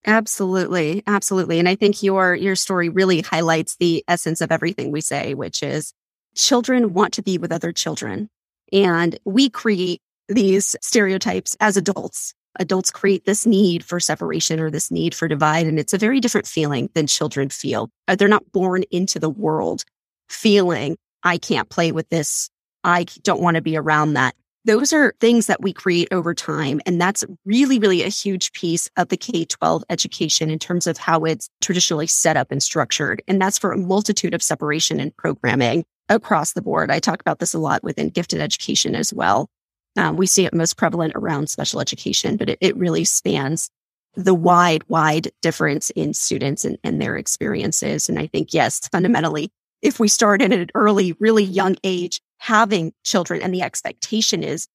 Absolutely. 0.07 1.03
Absolutely. 1.07 1.59
And 1.59 1.69
I 1.69 1.75
think 1.75 2.03
your 2.03 2.35
your 2.35 2.57
story 2.57 2.89
really 2.89 3.23
highlights 3.23 3.77
the 3.77 4.05
essence 4.07 4.41
of 4.41 4.53
everything 4.53 4.93
we 4.93 5.01
say, 5.01 5.35
which 5.35 5.63
is 5.63 5.93
children 6.37 6.93
want 6.93 7.15
to 7.15 7.23
be 7.23 7.39
with 7.39 7.53
other 7.53 7.73
children. 7.73 8.29
And 8.73 9.19
we 9.25 9.49
create 9.49 10.01
these 10.29 10.77
stereotypes 10.81 11.57
as 11.61 11.77
adults. 11.77 12.35
Adults 12.57 12.91
create 12.91 13.25
this 13.25 13.47
need 13.47 13.85
for 13.85 13.99
separation 13.99 14.61
or 14.61 14.71
this 14.71 14.91
need 14.91 15.15
for 15.15 15.27
divide. 15.27 15.67
And 15.67 15.79
it's 15.79 15.95
a 15.95 15.99
very 15.99 16.21
different 16.21 16.47
feeling 16.47 16.89
than 16.95 17.07
children 17.07 17.49
feel. 17.49 17.91
Uh, 18.07 18.15
they're 18.15 18.29
not 18.29 18.53
born 18.53 18.85
into 18.91 19.19
the 19.19 19.31
world 19.31 19.85
feeling, 20.29 20.97
I 21.23 21.39
can't 21.39 21.69
play 21.69 21.93
with 21.93 22.09
this. 22.09 22.51
I 22.85 23.05
don't 23.23 23.41
want 23.41 23.57
to 23.57 23.63
be 23.63 23.77
around 23.77 24.15
that 24.15 24.35
those 24.65 24.93
are 24.93 25.15
things 25.21 25.47
that 25.47 25.61
we 25.61 25.73
create 25.73 26.09
over 26.11 26.35
time. 26.35 26.81
And 26.87 27.01
that's 27.01 27.25
really, 27.45 27.79
really 27.79 28.03
a 28.03 28.09
huge 28.09 28.53
piece 28.53 28.89
of 28.97 29.09
the 29.09 29.17
K 29.17 29.45
12 29.45 29.85
education 29.91 30.51
in 30.51 30.59
terms 30.59 30.87
of 30.87 30.97
how 30.97 31.25
it's 31.25 31.51
traditionally 31.61 32.07
set 32.07 32.37
up 32.37 32.51
and 32.51 32.63
structured. 32.63 33.23
And 33.29 33.41
that's 33.41 33.59
for 33.59 33.73
a 33.73 33.79
multitude 33.79 34.33
of 34.33 34.43
separation 34.43 35.01
and 35.01 35.15
programming 35.17 35.85
across 36.09 36.53
the 36.53 36.63
board. 36.63 36.91
I 36.91 36.99
talk 36.99 37.21
about 37.21 37.39
this 37.39 37.55
a 37.55 37.59
lot 37.59 37.85
within 37.85 38.09
gifted 38.09 38.41
education 38.41 38.95
as 38.95 39.13
well. 39.13 39.49
Um, 39.97 40.17
we 40.17 40.27
see 40.27 40.45
it 40.45 40.55
most 40.55 40.77
prevalent 40.77 41.13
around 41.15 41.51
special 41.51 41.81
education, 41.81 42.37
but 42.37 42.49
it, 42.49 42.59
it 42.61 42.77
really 42.77 43.05
spans 43.05 43.71
the 44.17 44.35
wide, 44.35 44.83
wide 44.89 45.31
difference 45.43 45.91
in 45.91 46.15
students 46.15 46.65
and, 46.65 46.79
and 46.83 47.01
their 47.01 47.17
experiences. 47.17 48.09
And 48.09 48.19
I 48.19 48.29
think, 48.29 48.55
yes, 48.55 48.89
fundamentally, 48.89 49.51
if 49.83 50.01
we 50.01 50.09
start 50.09 50.41
at 50.41 50.53
an 50.53 50.69
early, 50.75 51.15
really 51.21 51.45
young 51.45 51.77
age, 51.85 52.21
having 52.39 52.93
children 53.05 53.43
and 53.43 53.55
the 53.55 53.63
expectation 53.63 54.43
is 54.43 54.67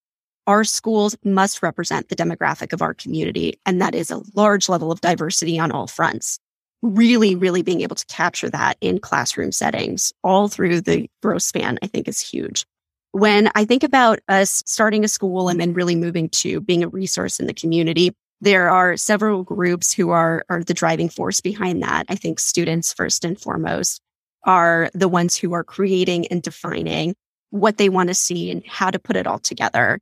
our 0.48 0.64
schools 0.64 1.16
must 1.24 1.62
represent 1.62 2.10
the 2.10 2.16
demographic 2.16 2.74
of 2.74 2.82
our 2.82 2.94
community. 2.96 3.60
And 3.66 3.80
that 3.82 3.94
is 3.94 4.10
a 4.10 4.24
large 4.34 4.68
level 4.68 4.92
of 4.92 5.02
diversity 5.02 5.60
on 5.60 5.72
all 5.72 5.86
fronts. 5.86 6.40
Really, 6.82 7.36
really 7.36 7.62
being 7.62 7.82
able 7.82 7.96
to 7.96 8.06
capture 8.08 8.50
that 8.50 8.78
in 8.82 9.00
classroom 9.00 9.52
settings 9.52 10.12
all 10.24 10.48
through 10.48 10.82
the 10.82 11.08
growth 11.22 11.44
span, 11.44 11.78
I 11.84 11.88
think 11.88 12.08
is 12.08 12.20
huge. 12.20 12.66
When 13.12 13.52
I 13.54 13.66
think 13.66 13.84
about 13.84 14.20
us 14.28 14.64
starting 14.66 15.04
a 15.04 15.08
school 15.08 15.50
and 15.50 15.60
then 15.60 15.74
really 15.74 15.96
moving 15.96 16.30
to 16.30 16.62
being 16.62 16.84
a 16.84 16.88
resource 16.88 17.40
in 17.40 17.48
the 17.48 17.54
community, 17.54 18.14
there 18.42 18.70
are 18.70 18.98
several 18.98 19.44
groups 19.44 19.94
who 19.94 20.10
are, 20.12 20.46
are 20.50 20.64
the 20.64 20.74
driving 20.74 21.10
force 21.10 21.42
behind 21.42 21.84
that. 21.84 22.06
I 22.10 22.16
think 22.16 22.40
students, 22.40 22.94
first 22.94 23.26
and 23.26 23.40
foremost, 23.40 24.02
are 24.46 24.90
the 24.94 25.10
ones 25.10 25.36
who 25.36 25.54
are 25.54 25.64
creating 25.64 26.28
and 26.28 26.42
defining 26.42 27.16
what 27.52 27.78
they 27.78 27.90
want 27.90 28.10
to 28.10 28.14
see 28.14 28.52
and 28.52 28.66
how 28.66 28.92
to 28.92 29.00
put 29.00 29.16
it 29.16 29.28
all 29.28 29.40
together. 29.40 30.00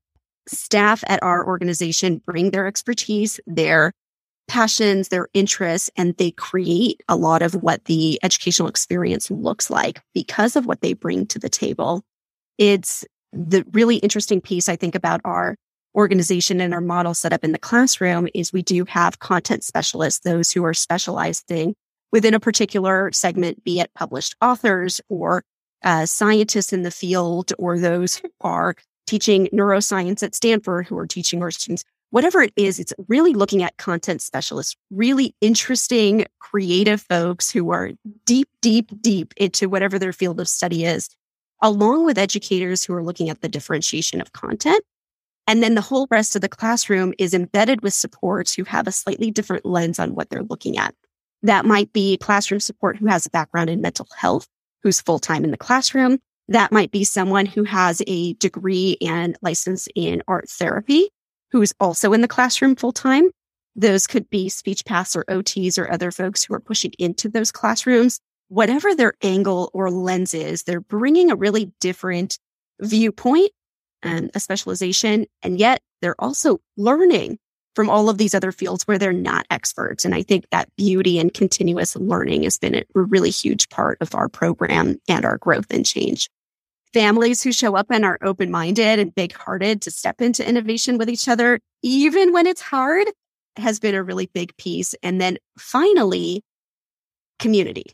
Staff 0.48 1.04
at 1.08 1.22
our 1.24 1.46
organization 1.46 2.22
bring 2.26 2.52
their 2.52 2.68
expertise, 2.68 3.40
their 3.46 3.92
passions, 4.48 5.10
their 5.10 5.28
interests, 5.34 5.90
and 5.98 6.16
they 6.18 6.32
create 6.32 7.02
a 7.10 7.16
lot 7.16 7.42
of 7.42 7.54
what 7.56 7.84
the 7.86 8.20
educational 8.24 8.70
experience 8.70 9.30
looks 9.30 9.70
like 9.70 10.02
because 10.14 10.56
of 10.56 10.66
what 10.66 10.82
they 10.82 10.94
bring 10.94 11.26
to 11.28 11.40
the 11.40 11.50
table. 11.50 12.04
It's 12.58 13.06
the 13.34 13.66
really 13.74 13.98
interesting 13.98 14.40
piece 14.40 14.70
I 14.70 14.78
think 14.78 14.96
about 14.96 15.22
our 15.26 15.56
organization 15.96 16.62
and 16.62 16.74
our 16.74 16.82
model 16.82 17.14
set 17.14 17.34
up 17.34 17.44
in 17.44 17.52
the 17.52 17.60
classroom 17.60 18.28
is 18.34 18.54
we 18.54 18.62
do 18.62 18.86
have 18.86 19.20
content 19.20 19.64
specialists, 19.64 20.22
those 20.22 20.52
who 20.52 20.64
are 20.64 20.74
specializing 20.74 21.76
within 22.12 22.34
a 22.34 22.40
particular 22.40 23.12
segment, 23.12 23.64
be 23.64 23.80
it 23.80 23.92
published 23.96 24.36
authors 24.42 25.02
or 25.10 25.44
uh, 25.84 26.06
scientists 26.06 26.74
in 26.74 26.84
the 26.84 26.92
field 26.92 27.54
or 27.58 27.78
those 27.80 28.16
who 28.16 28.30
are 28.42 28.76
teaching 29.06 29.48
neuroscience 29.54 30.22
at 30.24 30.36
Stanford 30.36 30.88
who 30.88 30.98
are 30.98 31.08
teaching 31.08 31.42
our 31.42 31.52
students 31.52 31.84
whatever 32.10 32.42
it 32.42 32.54
is, 32.56 32.80
it's 32.80 32.94
really 33.08 33.34
looking 33.34 33.64
at 33.64 33.78
content 33.78 34.22
specialists, 34.22 34.76
really 34.92 35.36
interesting, 35.42 36.26
creative 36.40 37.02
folks 37.02 37.52
who 37.52 37.72
are 37.72 37.92
deep, 38.26 38.50
deep, 38.62 38.90
deep 39.02 39.34
into 39.38 39.70
whatever 39.70 40.00
their 40.00 40.14
field 40.14 40.40
of 40.40 40.48
study 40.48 40.86
is, 40.86 41.10
along 41.62 42.06
with 42.06 42.18
educators 42.18 42.84
who 42.84 42.94
are 42.94 43.04
looking 43.04 43.30
at 43.30 43.42
the 43.42 43.50
differentiation 43.50 44.22
of 44.22 44.34
content. 44.34 44.84
And 45.50 45.64
then 45.64 45.76
the 45.76 45.82
whole 45.82 46.08
rest 46.12 46.36
of 46.36 46.42
the 46.42 46.50
classroom 46.50 47.14
is 47.18 47.34
embedded 47.34 47.82
with 47.82 47.94
supports 47.94 48.54
who 48.54 48.66
have 48.66 48.88
a 48.88 48.92
slightly 48.92 49.32
different 49.32 49.66
lens 49.66 49.98
on 49.98 50.14
what 50.14 50.30
they're 50.30 50.44
looking 50.44 50.78
at. 50.78 50.94
That 51.44 51.66
might 51.66 51.94
be 51.94 52.18
classroom 52.18 52.60
support 52.60 52.98
who 52.98 53.08
has 53.08 53.26
a 53.26 53.30
background 53.30 53.70
in 53.70 53.80
mental 53.80 54.08
health, 54.18 54.48
who's 54.88 55.02
full 55.02 55.20
time 55.20 55.44
in 55.44 55.52
the 55.52 55.58
classroom. 55.58 56.18
That 56.48 56.72
might 56.72 56.92
be 56.92 57.04
someone 57.04 57.46
who 57.46 57.66
has 57.66 58.02
a 58.08 58.36
degree 58.36 58.96
and 59.02 59.38
license 59.42 59.90
in 59.96 60.24
art 60.30 60.50
therapy 60.50 61.10
who 61.52 61.62
is 61.62 61.76
also 61.82 62.14
in 62.14 62.22
the 62.22 62.28
classroom 62.30 62.78
full 62.78 62.94
time. 62.94 63.30
Those 63.76 64.08
could 64.08 64.30
be 64.30 64.48
speech 64.48 64.86
paths 64.86 65.14
or 65.14 65.26
OTs 65.26 65.78
or 65.78 65.92
other 65.92 66.10
folks 66.10 66.46
who 66.46 66.54
are 66.54 66.62
pushing 66.62 66.94
into 66.98 67.28
those 67.28 67.52
classrooms. 67.52 68.22
Whatever 68.48 68.96
their 68.96 69.12
angle 69.22 69.70
or 69.74 69.92
lens 69.92 70.34
is, 70.34 70.64
they're 70.64 70.80
bringing 70.80 71.32
a 71.32 71.36
really 71.36 71.74
different 71.82 72.40
viewpoint 72.80 73.52
and 74.02 74.32
a 74.36 74.40
specialization. 74.40 75.26
And 75.44 75.60
yet 75.60 75.82
they're 76.02 76.16
also 76.18 76.62
learning 76.78 77.40
from 77.78 77.92
all 77.92 78.10
of 78.10 78.18
these 78.18 78.34
other 78.34 78.52
fields 78.52 78.88
where 78.88 78.98
they're 78.98 79.14
not 79.14 79.46
experts. 79.52 80.04
And 80.04 80.16
I 80.16 80.24
think 80.24 80.46
that 80.50 80.68
beauty 80.78 81.20
and 81.20 81.32
continuous 81.32 81.96
learning 81.96 82.42
has 82.42 82.58
been 82.58 82.74
a 82.74 82.84
really 82.96 83.30
huge 83.30 83.70
part 83.70 84.00
of 84.02 84.16
our 84.16 84.28
program 84.28 85.00
and 85.08 85.24
our 85.24 85.38
growth 85.38 85.68
and 85.70 85.86
change 85.86 86.28
families 86.92 87.44
who 87.44 87.52
show 87.52 87.76
up 87.76 87.86
and 87.92 88.04
are 88.04 88.18
open 88.24 88.50
minded 88.50 88.98
and 88.98 89.14
big 89.14 89.32
hearted 89.32 89.84
to 89.84 89.92
step 89.92 90.20
into 90.20 90.48
innovation 90.48 90.98
with 90.98 91.08
each 91.08 91.28
other, 91.28 91.60
even 91.84 92.34
when 92.34 92.48
it's 92.48 92.62
hard, 92.62 93.08
has 93.56 93.80
been 93.80 93.94
a 93.94 94.02
really 94.02 94.32
big 94.34 94.58
piece. 94.58 94.96
And 95.04 95.22
then 95.22 95.38
finally, 95.60 96.44
community. 97.38 97.86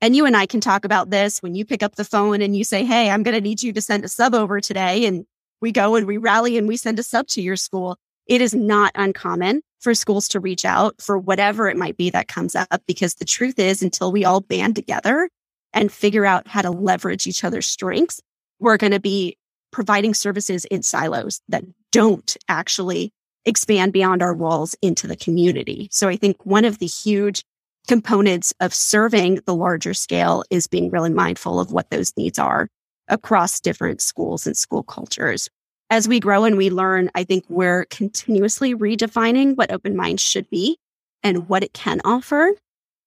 And 0.00 0.16
you 0.16 0.24
and 0.24 0.34
I 0.34 0.46
can 0.46 0.62
talk 0.62 0.86
about 0.86 1.10
this 1.10 1.42
when 1.42 1.54
you 1.54 1.66
pick 1.66 1.82
up 1.82 1.96
the 1.96 2.04
phone 2.04 2.40
and 2.40 2.56
you 2.56 2.64
say, 2.64 2.86
Hey, 2.86 3.10
I'm 3.10 3.22
going 3.22 3.34
to 3.34 3.42
need 3.42 3.62
you 3.62 3.74
to 3.74 3.82
send 3.82 4.06
a 4.06 4.08
sub 4.08 4.34
over 4.34 4.58
today. 4.58 5.04
And 5.04 5.26
we 5.60 5.70
go 5.70 5.96
and 5.96 6.06
we 6.06 6.16
rally 6.16 6.56
and 6.56 6.66
we 6.66 6.78
send 6.78 6.98
a 6.98 7.02
sub 7.02 7.26
to 7.28 7.42
your 7.42 7.56
school. 7.56 7.98
It 8.26 8.40
is 8.40 8.54
not 8.54 8.92
uncommon 8.94 9.62
for 9.80 9.94
schools 9.94 10.28
to 10.28 10.40
reach 10.40 10.64
out 10.64 11.00
for 11.00 11.18
whatever 11.18 11.68
it 11.68 11.76
might 11.76 11.96
be 11.96 12.10
that 12.10 12.28
comes 12.28 12.54
up 12.54 12.82
because 12.86 13.14
the 13.14 13.24
truth 13.24 13.58
is 13.58 13.82
until 13.82 14.12
we 14.12 14.24
all 14.24 14.40
band 14.40 14.76
together 14.76 15.28
and 15.72 15.90
figure 15.90 16.26
out 16.26 16.46
how 16.46 16.62
to 16.62 16.70
leverage 16.70 17.26
each 17.26 17.44
other's 17.44 17.66
strengths, 17.66 18.20
we're 18.58 18.76
going 18.76 18.92
to 18.92 19.00
be 19.00 19.36
providing 19.72 20.14
services 20.14 20.64
in 20.66 20.82
silos 20.82 21.40
that 21.48 21.64
don't 21.92 22.36
actually 22.48 23.12
expand 23.44 23.92
beyond 23.92 24.22
our 24.22 24.34
walls 24.34 24.76
into 24.82 25.06
the 25.06 25.16
community. 25.16 25.88
So 25.90 26.08
I 26.08 26.16
think 26.16 26.44
one 26.44 26.64
of 26.64 26.78
the 26.78 26.86
huge 26.86 27.42
components 27.88 28.52
of 28.60 28.74
serving 28.74 29.40
the 29.46 29.54
larger 29.54 29.94
scale 29.94 30.44
is 30.50 30.66
being 30.66 30.90
really 30.90 31.10
mindful 31.10 31.58
of 31.58 31.72
what 31.72 31.90
those 31.90 32.16
needs 32.16 32.38
are 32.38 32.68
across 33.08 33.60
different 33.60 34.00
schools 34.00 34.46
and 34.46 34.56
school 34.56 34.82
cultures. 34.82 35.48
As 35.90 36.06
we 36.06 36.20
grow 36.20 36.44
and 36.44 36.56
we 36.56 36.70
learn, 36.70 37.10
I 37.14 37.24
think 37.24 37.44
we're 37.48 37.84
continuously 37.86 38.74
redefining 38.74 39.56
what 39.56 39.72
open 39.72 39.96
mind 39.96 40.20
should 40.20 40.48
be 40.48 40.78
and 41.22 41.48
what 41.48 41.64
it 41.64 41.72
can 41.72 42.00
offer 42.04 42.52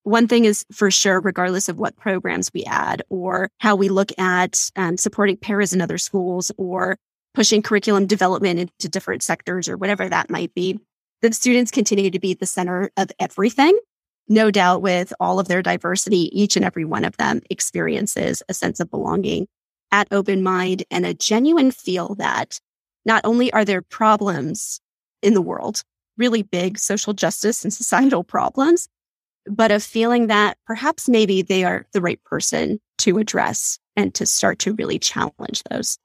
one 0.04 0.28
thing 0.28 0.44
is 0.46 0.66
for 0.72 0.92
sure, 0.92 1.22
regardless 1.22 1.70
of 1.70 1.80
what 1.80 1.96
programs 1.96 2.52
we 2.54 2.66
add 2.66 3.02
or 3.10 3.50
how 3.60 3.76
we 3.76 3.88
look 3.88 4.12
at 4.20 4.70
um, 4.76 4.98
supporting 4.98 5.38
paras 5.38 5.74
in 5.74 5.82
other 5.82 5.98
schools 5.98 6.52
or 6.58 6.98
pushing 7.34 7.62
curriculum 7.62 8.06
development 8.06 8.60
into 8.60 8.90
different 8.90 9.24
sectors 9.24 9.68
or 9.68 9.78
whatever 9.78 10.08
that 10.08 10.30
might 10.30 10.54
be, 10.54 10.80
the 11.22 11.32
students 11.32 11.72
continue 11.72 12.12
to 12.12 12.20
be 12.20 12.34
the 12.34 12.46
center 12.46 12.92
of 12.98 13.12
everything. 13.18 13.78
No 14.28 14.52
doubt 14.52 14.82
with 14.82 15.14
all 15.20 15.40
of 15.40 15.48
their 15.48 15.62
diversity, 15.62 16.30
each 16.38 16.56
and 16.58 16.66
every 16.66 16.86
one 16.86 17.06
of 17.06 17.18
them 17.18 17.42
experiences 17.50 18.44
a 18.50 18.54
sense 18.54 18.80
of 18.80 18.92
belonging 18.92 19.48
at 19.92 20.08
open 20.12 20.44
mind 20.44 20.84
and 20.92 21.06
a 21.06 21.14
genuine 21.14 21.72
feel 21.72 22.16
that 22.16 22.60
not 23.06 23.22
only 23.26 23.52
are 23.54 23.66
there 23.66 23.82
problems 23.82 24.80
in 25.22 25.34
the 25.34 25.42
world, 25.42 25.84
really 26.18 26.44
big 26.44 26.78
social 26.78 27.14
justice 27.14 27.64
and 27.64 27.74
societal 27.74 28.24
problems, 28.24 28.88
but 29.46 29.72
of 29.72 29.84
feeling 29.84 30.28
that 30.28 30.58
perhaps 30.66 31.10
maybe 31.10 31.42
they 31.42 31.64
are 31.64 31.86
the 31.94 32.02
right 32.02 32.24
person 32.24 32.80
to 33.00 33.18
address 33.18 33.80
and 33.96 34.14
to 34.16 34.26
start 34.26 34.60
to 34.60 34.74
really 34.74 35.00
challenge 35.00 35.64
those. 35.70 35.98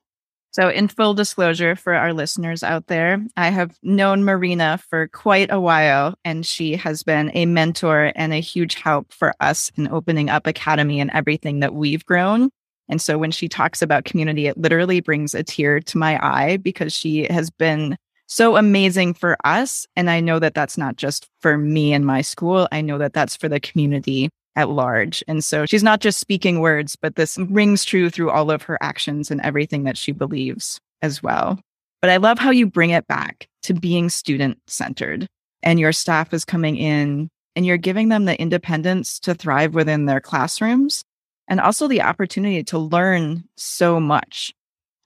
So, 0.50 0.70
in 0.70 0.88
full 0.88 1.14
disclosure 1.14 1.76
for 1.76 1.94
our 1.94 2.12
listeners 2.12 2.62
out 2.62 2.86
there, 2.86 3.22
I 3.36 3.50
have 3.50 3.76
known 3.82 4.24
Marina 4.24 4.80
for 4.88 5.06
quite 5.08 5.52
a 5.52 5.60
while, 5.60 6.14
and 6.24 6.44
she 6.44 6.74
has 6.76 7.02
been 7.02 7.30
a 7.34 7.46
mentor 7.46 8.12
and 8.16 8.32
a 8.32 8.40
huge 8.40 8.74
help 8.74 9.12
for 9.12 9.34
us 9.40 9.70
in 9.76 9.88
opening 9.88 10.30
up 10.30 10.46
Academy 10.46 11.00
and 11.00 11.10
everything 11.12 11.60
that 11.60 11.74
we've 11.74 12.04
grown. 12.04 12.50
And 12.88 13.00
so, 13.00 13.18
when 13.18 13.30
she 13.30 13.48
talks 13.48 13.82
about 13.82 14.04
community, 14.04 14.46
it 14.46 14.58
literally 14.58 15.00
brings 15.00 15.34
a 15.34 15.42
tear 15.42 15.80
to 15.80 15.98
my 15.98 16.18
eye 16.24 16.56
because 16.56 16.92
she 16.92 17.24
has 17.30 17.50
been 17.50 17.96
so 18.26 18.56
amazing 18.56 19.14
for 19.14 19.36
us. 19.44 19.86
And 19.96 20.10
I 20.10 20.20
know 20.20 20.38
that 20.38 20.54
that's 20.54 20.78
not 20.78 20.96
just 20.96 21.26
for 21.40 21.58
me 21.58 21.92
and 21.92 22.04
my 22.06 22.20
school. 22.20 22.68
I 22.70 22.80
know 22.80 22.98
that 22.98 23.14
that's 23.14 23.36
for 23.36 23.48
the 23.48 23.60
community 23.60 24.28
at 24.54 24.68
large. 24.68 25.24
And 25.26 25.44
so 25.44 25.66
she's 25.66 25.82
not 25.82 26.00
just 26.00 26.18
speaking 26.18 26.60
words, 26.60 26.96
but 26.96 27.16
this 27.16 27.38
rings 27.38 27.84
true 27.84 28.10
through 28.10 28.30
all 28.30 28.50
of 28.50 28.62
her 28.62 28.76
actions 28.82 29.30
and 29.30 29.40
everything 29.40 29.84
that 29.84 29.96
she 29.96 30.12
believes 30.12 30.78
as 31.00 31.22
well. 31.22 31.58
But 32.00 32.10
I 32.10 32.16
love 32.18 32.38
how 32.38 32.50
you 32.50 32.66
bring 32.66 32.90
it 32.90 33.06
back 33.06 33.48
to 33.62 33.74
being 33.74 34.08
student 34.08 34.58
centered 34.66 35.26
and 35.62 35.80
your 35.80 35.92
staff 35.92 36.32
is 36.32 36.44
coming 36.44 36.76
in 36.76 37.28
and 37.56 37.66
you're 37.66 37.76
giving 37.76 38.08
them 38.08 38.24
the 38.24 38.40
independence 38.40 39.18
to 39.20 39.34
thrive 39.34 39.74
within 39.74 40.06
their 40.06 40.20
classrooms 40.20 41.02
and 41.48 41.60
also 41.60 41.88
the 41.88 42.02
opportunity 42.02 42.62
to 42.62 42.78
learn 42.78 43.42
so 43.56 43.98
much 43.98 44.54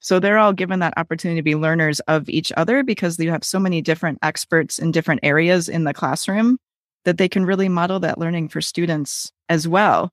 so 0.02 0.18
they're 0.18 0.38
all 0.38 0.52
given 0.52 0.80
that 0.80 0.94
opportunity 0.96 1.38
to 1.38 1.44
be 1.44 1.54
learners 1.54 2.00
of 2.00 2.28
each 2.28 2.52
other 2.56 2.82
because 2.82 3.20
you 3.20 3.30
have 3.30 3.44
so 3.44 3.60
many 3.60 3.80
different 3.80 4.18
experts 4.20 4.80
in 4.80 4.90
different 4.90 5.20
areas 5.22 5.68
in 5.68 5.84
the 5.84 5.94
classroom 5.94 6.58
that 7.04 7.18
they 7.18 7.28
can 7.28 7.46
really 7.46 7.68
model 7.68 8.00
that 8.00 8.18
learning 8.18 8.48
for 8.48 8.60
students 8.60 9.30
as 9.48 9.68
well, 9.68 10.10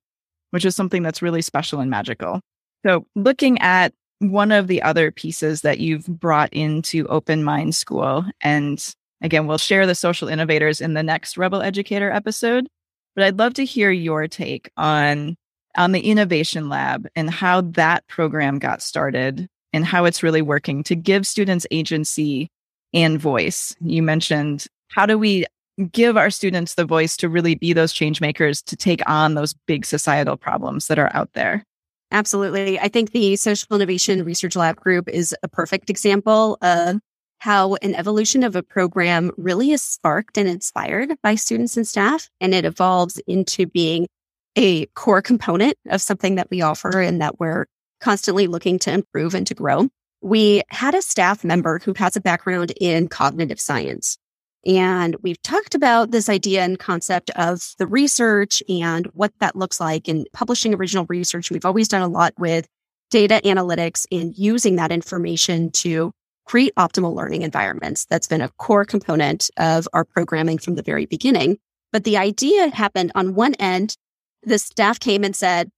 which 0.51 0.63
is 0.63 0.75
something 0.75 1.01
that's 1.01 1.23
really 1.23 1.41
special 1.41 1.79
and 1.79 1.89
magical. 1.89 2.39
So 2.85 3.07
looking 3.15 3.59
at 3.61 3.91
one 4.19 4.51
of 4.51 4.67
the 4.67 4.83
other 4.83 5.09
pieces 5.09 5.61
that 5.61 5.79
you've 5.79 6.05
brought 6.05 6.53
into 6.53 7.07
Open 7.07 7.43
Mind 7.43 7.73
School, 7.73 8.25
and 8.41 8.79
again, 9.23 9.47
we'll 9.47 9.57
share 9.57 9.87
the 9.87 9.95
social 9.95 10.27
innovators 10.27 10.81
in 10.81 10.93
the 10.93 11.03
next 11.03 11.35
Rebel 11.35 11.63
Educator 11.63 12.11
episode, 12.11 12.67
but 13.15 13.23
I'd 13.25 13.39
love 13.39 13.55
to 13.55 13.65
hear 13.65 13.89
your 13.89 14.27
take 14.27 14.69
on 14.77 15.35
on 15.77 15.91
the 15.91 16.01
innovation 16.01 16.69
lab 16.69 17.07
and 17.15 17.29
how 17.29 17.61
that 17.61 18.07
program 18.07 18.59
got 18.59 18.81
started 18.81 19.47
and 19.73 19.85
how 19.85 20.05
it's 20.05 20.23
really 20.23 20.41
working 20.41 20.83
to 20.83 20.95
give 20.95 21.27
students 21.27 21.67
agency 21.71 22.49
and 22.93 23.19
voice. 23.19 23.75
You 23.81 24.01
mentioned 24.01 24.65
how 24.89 25.05
do 25.05 25.17
we 25.17 25.45
give 25.91 26.17
our 26.17 26.29
students 26.29 26.75
the 26.75 26.85
voice 26.85 27.15
to 27.17 27.29
really 27.29 27.55
be 27.55 27.73
those 27.73 27.93
change 27.93 28.19
makers 28.19 28.61
to 28.63 28.75
take 28.75 29.07
on 29.07 29.35
those 29.35 29.53
big 29.65 29.85
societal 29.85 30.35
problems 30.35 30.87
that 30.87 30.99
are 30.99 31.11
out 31.13 31.31
there? 31.33 31.63
Absolutely. 32.11 32.79
I 32.79 32.87
think 32.87 33.11
the 33.11 33.35
Social 33.35 33.75
Innovation 33.75 34.25
Research 34.25 34.55
Lab 34.55 34.75
group 34.77 35.07
is 35.07 35.35
a 35.43 35.47
perfect 35.47 35.89
example 35.89 36.57
of 36.61 36.99
how 37.37 37.75
an 37.75 37.95
evolution 37.95 38.43
of 38.43 38.55
a 38.55 38.63
program 38.63 39.31
really 39.37 39.71
is 39.71 39.81
sparked 39.81 40.37
and 40.37 40.49
inspired 40.49 41.13
by 41.21 41.35
students 41.35 41.77
and 41.77 41.87
staff, 41.87 42.29
and 42.41 42.53
it 42.53 42.65
evolves 42.65 43.21
into 43.27 43.65
being 43.65 44.07
a 44.55 44.85
core 44.87 45.21
component 45.21 45.75
of 45.89 46.01
something 46.01 46.35
that 46.35 46.49
we 46.49 46.61
offer 46.61 46.99
and 46.99 47.21
that 47.21 47.39
we're 47.39 47.65
constantly 48.01 48.47
looking 48.47 48.79
to 48.79 48.91
improve 48.91 49.33
and 49.33 49.45
to 49.47 49.53
grow. 49.53 49.87
we 50.21 50.61
had 50.69 50.95
a 50.95 51.01
staff 51.01 51.43
member 51.43 51.79
who 51.79 51.93
has 51.95 52.15
a 52.15 52.21
background 52.21 52.73
in 52.81 53.07
cognitive 53.07 53.59
science. 53.59 54.17
And 54.65 55.15
we've 55.21 55.41
talked 55.41 55.73
about 55.73 56.11
this 56.11 56.27
idea 56.27 56.63
and 56.63 56.77
concept 56.77 57.29
of 57.31 57.61
the 57.77 57.87
research 57.87 58.61
and 58.67 59.05
what 59.13 59.31
that 59.39 59.55
looks 59.55 59.79
like 59.79 60.09
in 60.09 60.25
publishing 60.33 60.73
original 60.73 61.05
research. 61.07 61.49
We've 61.49 61.65
always 61.65 61.87
done 61.87 62.01
a 62.01 62.09
lot 62.09 62.33
with 62.37 62.67
data 63.09 63.41
analytics 63.45 64.05
and 64.11 64.37
using 64.37 64.75
that 64.75 64.91
information 64.91 65.71
to 65.71 66.11
create 66.45 66.75
optimal 66.75 67.15
learning 67.15 67.43
environments. 67.43 68.05
That's 68.05 68.27
been 68.27 68.41
a 68.41 68.49
core 68.57 68.85
component 68.85 69.49
of 69.57 69.87
our 69.93 70.03
programming 70.03 70.57
from 70.57 70.75
the 70.75 70.83
very 70.83 71.05
beginning. 71.05 71.57
But 71.93 72.03
the 72.03 72.17
idea 72.17 72.69
happened 72.69 73.11
on 73.15 73.35
one 73.35 73.53
end. 73.55 73.95
The 74.43 74.59
staff 74.59 74.99
came 74.99 75.23
and 75.23 75.35
said, 75.35 75.69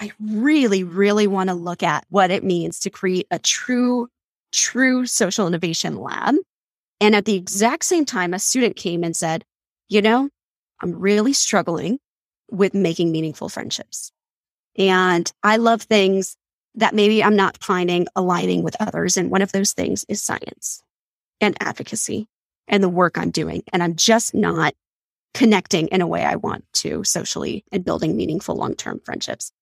I 0.00 0.12
really, 0.18 0.82
really 0.82 1.26
want 1.26 1.50
to 1.50 1.54
look 1.54 1.82
at 1.82 2.06
what 2.08 2.30
it 2.30 2.42
means 2.42 2.80
to 2.80 2.90
create 2.90 3.26
a 3.30 3.38
true, 3.38 4.08
true 4.52 5.06
social 5.06 5.46
innovation 5.46 5.96
lab. 5.96 6.36
And 7.00 7.14
at 7.14 7.24
the 7.24 7.34
exact 7.34 7.84
same 7.84 8.04
time, 8.04 8.34
a 8.34 8.38
student 8.38 8.76
came 8.76 9.04
and 9.04 9.14
said, 9.14 9.44
you 9.88 10.02
know, 10.02 10.30
I'm 10.82 10.98
really 10.98 11.32
struggling 11.32 11.98
with 12.50 12.74
making 12.74 13.12
meaningful 13.12 13.48
friendships. 13.48 14.12
And 14.76 15.30
I 15.42 15.56
love 15.56 15.82
things 15.82 16.36
that 16.76 16.94
maybe 16.94 17.22
I'm 17.22 17.36
not 17.36 17.62
finding 17.62 18.06
aligning 18.16 18.62
with 18.62 18.76
others. 18.80 19.16
And 19.16 19.30
one 19.30 19.42
of 19.42 19.52
those 19.52 19.72
things 19.72 20.04
is 20.08 20.22
science 20.22 20.82
and 21.40 21.56
advocacy 21.60 22.28
and 22.68 22.82
the 22.82 22.88
work 22.88 23.18
I'm 23.18 23.30
doing. 23.30 23.62
And 23.72 23.82
I'm 23.82 23.96
just 23.96 24.34
not 24.34 24.74
connecting 25.34 25.88
in 25.88 26.00
a 26.00 26.06
way 26.06 26.24
I 26.24 26.36
want 26.36 26.64
to 26.74 27.04
socially 27.04 27.64
and 27.72 27.84
building 27.84 28.16
meaningful 28.16 28.56
long 28.56 28.74
term 28.74 29.00
friendships. 29.04 29.52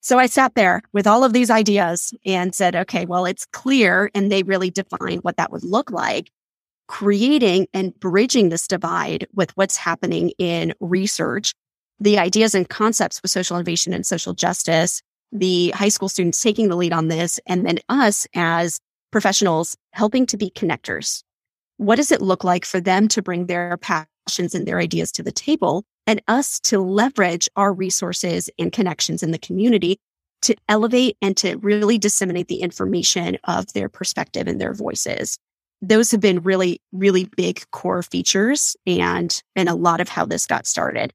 So 0.00 0.18
I 0.18 0.26
sat 0.26 0.54
there 0.54 0.82
with 0.92 1.06
all 1.06 1.24
of 1.24 1.32
these 1.32 1.50
ideas 1.50 2.14
and 2.24 2.54
said, 2.54 2.76
okay, 2.76 3.04
well, 3.04 3.26
it's 3.26 3.46
clear. 3.46 4.10
And 4.14 4.30
they 4.30 4.42
really 4.42 4.70
defined 4.70 5.22
what 5.22 5.36
that 5.36 5.50
would 5.50 5.64
look 5.64 5.90
like. 5.90 6.30
Creating 6.86 7.66
and 7.74 7.98
bridging 7.98 8.48
this 8.48 8.66
divide 8.66 9.26
with 9.34 9.54
what's 9.56 9.76
happening 9.76 10.30
in 10.38 10.72
research, 10.80 11.52
the 12.00 12.18
ideas 12.18 12.54
and 12.54 12.68
concepts 12.68 13.20
with 13.20 13.30
social 13.30 13.56
innovation 13.56 13.92
and 13.92 14.06
social 14.06 14.32
justice, 14.32 15.02
the 15.32 15.70
high 15.70 15.90
school 15.90 16.08
students 16.08 16.40
taking 16.40 16.68
the 16.68 16.76
lead 16.76 16.92
on 16.92 17.08
this, 17.08 17.38
and 17.46 17.66
then 17.66 17.78
us 17.90 18.26
as 18.34 18.80
professionals 19.10 19.76
helping 19.92 20.24
to 20.26 20.36
be 20.36 20.50
connectors. 20.50 21.22
What 21.76 21.96
does 21.96 22.10
it 22.10 22.22
look 22.22 22.44
like 22.44 22.64
for 22.64 22.80
them 22.80 23.08
to 23.08 23.22
bring 23.22 23.46
their 23.46 23.76
and 24.54 24.66
their 24.66 24.78
ideas 24.78 25.12
to 25.12 25.22
the 25.22 25.32
table 25.32 25.84
and 26.06 26.22
us 26.28 26.58
to 26.60 26.80
leverage 26.80 27.48
our 27.56 27.72
resources 27.72 28.48
and 28.58 28.72
connections 28.72 29.22
in 29.22 29.30
the 29.30 29.38
community 29.38 29.98
to 30.42 30.56
elevate 30.68 31.16
and 31.20 31.36
to 31.36 31.56
really 31.56 31.98
disseminate 31.98 32.48
the 32.48 32.60
information 32.62 33.36
of 33.44 33.72
their 33.72 33.88
perspective 33.88 34.46
and 34.46 34.60
their 34.60 34.74
voices. 34.74 35.36
Those 35.82 36.10
have 36.10 36.20
been 36.20 36.42
really, 36.42 36.80
really 36.92 37.28
big 37.36 37.62
core 37.70 38.02
features 38.02 38.76
and, 38.86 39.42
and 39.54 39.68
a 39.68 39.74
lot 39.74 40.00
of 40.00 40.08
how 40.08 40.24
this 40.24 40.46
got 40.46 40.66
started. 40.66 41.12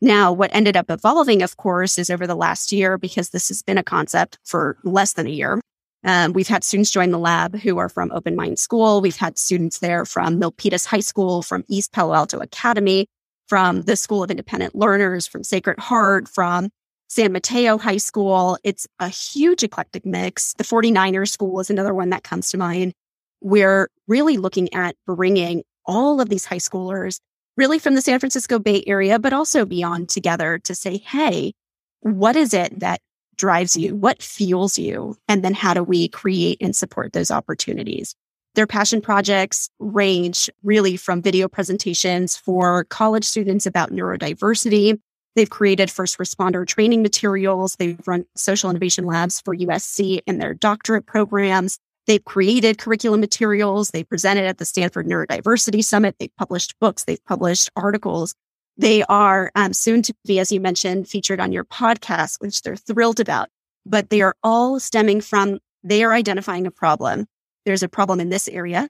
Now, 0.00 0.32
what 0.32 0.54
ended 0.54 0.76
up 0.76 0.90
evolving, 0.90 1.42
of 1.42 1.56
course, 1.56 1.98
is 1.98 2.10
over 2.10 2.26
the 2.26 2.34
last 2.34 2.70
year, 2.70 2.98
because 2.98 3.30
this 3.30 3.48
has 3.48 3.62
been 3.62 3.78
a 3.78 3.82
concept 3.82 4.38
for 4.44 4.76
less 4.84 5.14
than 5.14 5.26
a 5.26 5.30
year. 5.30 5.60
Um, 6.06 6.32
we've 6.32 6.46
had 6.46 6.62
students 6.62 6.92
join 6.92 7.10
the 7.10 7.18
lab 7.18 7.58
who 7.58 7.78
are 7.78 7.88
from 7.88 8.12
Open 8.12 8.36
Mind 8.36 8.60
School. 8.60 9.00
We've 9.00 9.16
had 9.16 9.36
students 9.36 9.80
there 9.80 10.04
from 10.04 10.40
Milpitas 10.40 10.86
High 10.86 11.00
School, 11.00 11.42
from 11.42 11.64
East 11.68 11.92
Palo 11.92 12.14
Alto 12.14 12.38
Academy, 12.38 13.08
from 13.48 13.82
the 13.82 13.96
School 13.96 14.22
of 14.22 14.30
Independent 14.30 14.76
Learners, 14.76 15.26
from 15.26 15.42
Sacred 15.42 15.80
Heart, 15.80 16.28
from 16.28 16.70
San 17.08 17.32
Mateo 17.32 17.76
High 17.76 17.96
School. 17.96 18.56
It's 18.62 18.86
a 19.00 19.08
huge 19.08 19.64
eclectic 19.64 20.06
mix. 20.06 20.54
The 20.54 20.64
49ers 20.64 21.30
School 21.30 21.58
is 21.58 21.70
another 21.70 21.92
one 21.92 22.10
that 22.10 22.22
comes 22.22 22.50
to 22.50 22.56
mind. 22.56 22.92
We're 23.40 23.88
really 24.06 24.36
looking 24.36 24.72
at 24.74 24.94
bringing 25.06 25.64
all 25.86 26.20
of 26.20 26.28
these 26.28 26.44
high 26.44 26.56
schoolers 26.56 27.18
really 27.56 27.80
from 27.80 27.96
the 27.96 28.02
San 28.02 28.20
Francisco 28.20 28.60
Bay 28.60 28.84
Area, 28.86 29.18
but 29.18 29.32
also 29.32 29.66
beyond 29.66 30.08
together 30.08 30.58
to 30.60 30.74
say, 30.74 30.98
hey, 30.98 31.52
what 32.00 32.36
is 32.36 32.54
it 32.54 32.78
that 32.78 33.00
drives 33.36 33.76
you? 33.76 33.94
What 33.94 34.22
fuels 34.22 34.78
you? 34.78 35.16
And 35.28 35.44
then 35.44 35.54
how 35.54 35.74
do 35.74 35.82
we 35.82 36.08
create 36.08 36.58
and 36.60 36.74
support 36.74 37.12
those 37.12 37.30
opportunities? 37.30 38.14
Their 38.54 38.66
passion 38.66 39.02
projects 39.02 39.68
range 39.78 40.48
really 40.62 40.96
from 40.96 41.20
video 41.20 41.46
presentations 41.46 42.36
for 42.36 42.84
college 42.84 43.24
students 43.24 43.66
about 43.66 43.92
neurodiversity. 43.92 44.98
They've 45.34 45.50
created 45.50 45.90
first 45.90 46.16
responder 46.16 46.66
training 46.66 47.02
materials. 47.02 47.76
They've 47.78 48.00
run 48.06 48.24
social 48.34 48.70
innovation 48.70 49.04
labs 49.04 49.42
for 49.42 49.54
USC 49.54 50.20
and 50.26 50.40
their 50.40 50.54
doctorate 50.54 51.04
programs. 51.04 51.78
They've 52.06 52.24
created 52.24 52.78
curriculum 52.78 53.20
materials. 53.20 53.90
They 53.90 54.04
presented 54.04 54.46
at 54.46 54.56
the 54.56 54.64
Stanford 54.64 55.06
Neurodiversity 55.06 55.84
Summit. 55.84 56.16
They've 56.18 56.34
published 56.38 56.74
books. 56.80 57.04
They've 57.04 57.24
published 57.26 57.68
articles. 57.76 58.34
They 58.78 59.02
are 59.04 59.50
um, 59.54 59.72
soon 59.72 60.02
to 60.02 60.14
be, 60.26 60.38
as 60.38 60.52
you 60.52 60.60
mentioned, 60.60 61.08
featured 61.08 61.40
on 61.40 61.52
your 61.52 61.64
podcast, 61.64 62.40
which 62.40 62.62
they're 62.62 62.76
thrilled 62.76 63.20
about. 63.20 63.48
But 63.86 64.10
they 64.10 64.20
are 64.20 64.34
all 64.42 64.80
stemming 64.80 65.20
from 65.20 65.60
they 65.82 66.02
are 66.02 66.12
identifying 66.12 66.66
a 66.66 66.70
problem. 66.72 67.26
There's 67.64 67.84
a 67.84 67.88
problem 67.88 68.18
in 68.18 68.28
this 68.28 68.48
area. 68.48 68.88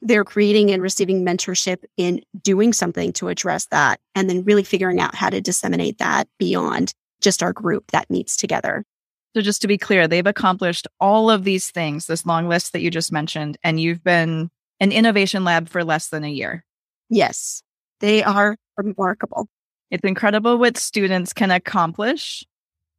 They're 0.00 0.24
creating 0.24 0.70
and 0.70 0.82
receiving 0.82 1.24
mentorship 1.24 1.84
in 1.96 2.22
doing 2.42 2.72
something 2.72 3.12
to 3.14 3.28
address 3.28 3.66
that, 3.66 4.00
and 4.14 4.30
then 4.30 4.44
really 4.44 4.64
figuring 4.64 5.00
out 5.00 5.14
how 5.14 5.28
to 5.28 5.40
disseminate 5.40 5.98
that 5.98 6.28
beyond 6.38 6.94
just 7.20 7.42
our 7.42 7.52
group 7.52 7.90
that 7.90 8.08
meets 8.08 8.36
together. 8.36 8.84
So, 9.34 9.42
just 9.42 9.60
to 9.62 9.68
be 9.68 9.76
clear, 9.76 10.08
they've 10.08 10.26
accomplished 10.26 10.86
all 11.00 11.30
of 11.30 11.44
these 11.44 11.70
things, 11.70 12.06
this 12.06 12.24
long 12.24 12.48
list 12.48 12.72
that 12.72 12.80
you 12.80 12.90
just 12.90 13.12
mentioned, 13.12 13.58
and 13.62 13.78
you've 13.78 14.02
been 14.02 14.50
an 14.80 14.92
innovation 14.92 15.44
lab 15.44 15.68
for 15.68 15.84
less 15.84 16.08
than 16.08 16.24
a 16.24 16.30
year. 16.30 16.64
Yes, 17.10 17.62
they 18.00 18.22
are 18.22 18.56
remarkable. 18.76 19.46
It's 19.90 20.04
incredible 20.04 20.58
what 20.58 20.76
students 20.76 21.32
can 21.32 21.50
accomplish 21.50 22.44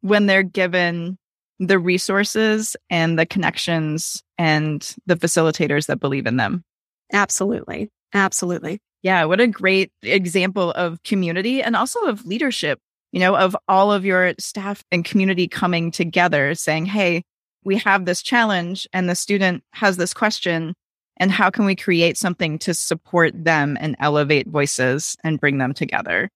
when 0.02 0.26
they're 0.26 0.44
given 0.44 1.18
the 1.60 1.78
resources 1.78 2.76
and 2.90 3.20
the 3.20 3.26
connections 3.26 4.24
and 4.38 4.96
the 5.06 5.16
facilitators 5.16 5.88
that 5.88 6.00
believe 6.00 6.26
in 6.26 6.38
them. 6.38 6.64
Absolutely. 7.12 7.90
Absolutely. 8.14 8.80
Yeah. 9.02 9.26
What 9.26 9.42
a 9.42 9.48
great 9.48 9.92
example 10.02 10.72
of 10.72 11.04
community 11.04 11.62
and 11.62 11.76
also 11.76 12.00
of 12.06 12.26
leadership 12.26 12.80
you 13.12 13.20
know, 13.20 13.36
of 13.36 13.56
all 13.68 13.92
of 13.92 14.06
your 14.06 14.34
staff 14.40 14.84
and 14.92 15.04
community 15.04 15.48
coming 15.48 15.92
together 15.92 16.54
saying, 16.56 16.86
Hey, 16.86 17.24
we 17.64 17.78
have 17.78 18.06
this 18.06 18.22
challenge 18.22 18.88
and 18.94 19.10
the 19.10 19.16
student 19.16 19.64
has 19.74 19.98
this 19.98 20.14
question. 20.14 20.74
And 21.20 21.32
how 21.32 21.50
can 21.50 21.66
we 21.66 21.76
create 21.76 22.18
something 22.18 22.58
to 22.60 22.74
support 22.74 23.34
them 23.36 23.78
and 23.80 23.96
elevate 24.00 24.48
voices 24.48 25.18
and 25.24 25.40
bring 25.40 25.58
them 25.58 25.74
together? 25.74 26.30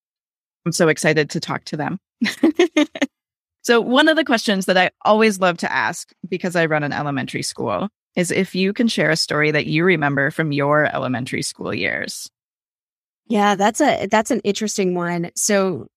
I'm 0.66 0.72
so 0.72 0.88
excited 0.88 1.30
to 1.32 1.40
talk 1.40 1.64
to 1.66 1.78
them. 1.78 2.00
so, 3.62 3.82
one 3.82 4.08
of 4.08 4.16
the 4.16 4.26
questions 4.26 4.66
that 4.66 4.78
I 4.78 4.92
always 5.04 5.40
love 5.40 5.58
to 5.58 5.72
ask 5.72 6.12
because 6.28 6.56
I 6.56 6.66
run 6.66 6.84
an 6.84 6.94
elementary 6.94 7.44
school 7.44 7.90
is 8.16 8.32
if 8.32 8.54
you 8.56 8.74
can 8.74 8.88
share 8.88 9.10
a 9.10 9.16
story 9.16 9.52
that 9.52 9.66
you 9.66 9.84
remember 9.84 10.32
from 10.32 10.52
your 10.52 10.94
elementary 10.94 11.42
school 11.42 11.74
years. 11.74 12.30
Yeah, 13.28 13.56
that's 13.56 13.82
a 13.82 14.08
that's 14.08 14.32
an 14.32 14.42
interesting 14.42 14.96
one. 14.96 15.32
So 15.36 15.88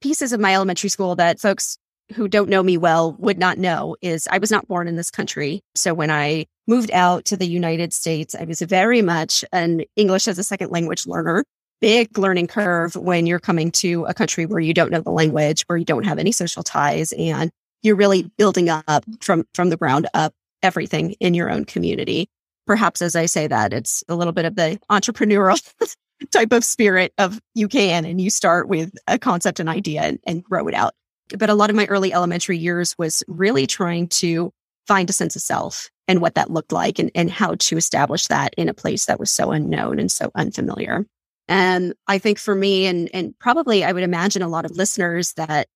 pieces 0.00 0.32
of 0.32 0.40
my 0.40 0.54
elementary 0.54 0.90
school 0.90 1.16
that 1.16 1.40
folks 1.40 1.78
who 2.14 2.28
don't 2.28 2.48
know 2.48 2.62
me 2.62 2.76
well 2.76 3.12
would 3.18 3.38
not 3.38 3.58
know 3.58 3.96
is 4.00 4.28
I 4.30 4.38
was 4.38 4.50
not 4.50 4.68
born 4.68 4.88
in 4.88 4.96
this 4.96 5.10
country. 5.10 5.62
So 5.74 5.94
when 5.94 6.10
I 6.10 6.46
moved 6.66 6.90
out 6.92 7.24
to 7.26 7.36
the 7.36 7.46
United 7.46 7.92
States, 7.92 8.34
I 8.34 8.44
was 8.44 8.60
very 8.60 9.02
much 9.02 9.44
an 9.52 9.82
English 9.96 10.28
as 10.28 10.38
a 10.38 10.44
second 10.44 10.70
language 10.70 11.06
learner. 11.06 11.44
Big 11.80 12.18
learning 12.18 12.48
curve 12.48 12.96
when 12.96 13.26
you're 13.26 13.38
coming 13.38 13.70
to 13.70 14.04
a 14.06 14.14
country 14.14 14.46
where 14.46 14.60
you 14.60 14.74
don't 14.74 14.90
know 14.90 15.00
the 15.00 15.10
language, 15.10 15.62
where 15.66 15.78
you 15.78 15.84
don't 15.84 16.04
have 16.04 16.18
any 16.18 16.32
social 16.32 16.64
ties, 16.64 17.12
and 17.12 17.50
you're 17.82 17.94
really 17.94 18.30
building 18.36 18.68
up 18.68 19.04
from 19.20 19.44
from 19.54 19.70
the 19.70 19.76
ground 19.76 20.08
up 20.12 20.34
everything 20.62 21.12
in 21.20 21.34
your 21.34 21.50
own 21.50 21.64
community. 21.64 22.28
Perhaps 22.66 23.00
as 23.00 23.14
I 23.14 23.26
say 23.26 23.46
that, 23.46 23.72
it's 23.72 24.02
a 24.08 24.16
little 24.16 24.32
bit 24.32 24.44
of 24.44 24.56
the 24.56 24.80
entrepreneurial 24.90 25.62
type 26.32 26.52
of 26.52 26.64
spirit 26.64 27.12
of 27.16 27.40
you 27.54 27.68
can 27.68 28.04
and 28.04 28.20
you 28.20 28.28
start 28.28 28.68
with 28.68 28.92
a 29.06 29.18
concept 29.18 29.60
and 29.60 29.68
idea 29.68 30.02
and, 30.02 30.18
and 30.26 30.42
grow 30.42 30.66
it 30.66 30.74
out. 30.74 30.94
But 31.36 31.50
a 31.50 31.54
lot 31.54 31.70
of 31.70 31.76
my 31.76 31.86
early 31.86 32.12
elementary 32.12 32.58
years 32.58 32.94
was 32.98 33.22
really 33.28 33.66
trying 33.66 34.08
to 34.08 34.52
find 34.86 35.10
a 35.10 35.12
sense 35.12 35.36
of 35.36 35.42
self 35.42 35.90
and 36.06 36.20
what 36.20 36.34
that 36.34 36.50
looked 36.50 36.72
like 36.72 36.98
and, 36.98 37.10
and 37.14 37.30
how 37.30 37.54
to 37.56 37.76
establish 37.76 38.26
that 38.28 38.54
in 38.56 38.68
a 38.68 38.74
place 38.74 39.06
that 39.06 39.20
was 39.20 39.30
so 39.30 39.50
unknown 39.50 39.98
and 39.98 40.10
so 40.10 40.30
unfamiliar. 40.34 41.06
And 41.46 41.94
I 42.06 42.18
think 42.18 42.38
for 42.38 42.54
me, 42.54 42.86
and, 42.86 43.10
and 43.12 43.38
probably 43.38 43.84
I 43.84 43.92
would 43.92 44.02
imagine 44.02 44.42
a 44.42 44.48
lot 44.48 44.64
of 44.64 44.72
listeners 44.72 45.32
that 45.34 45.66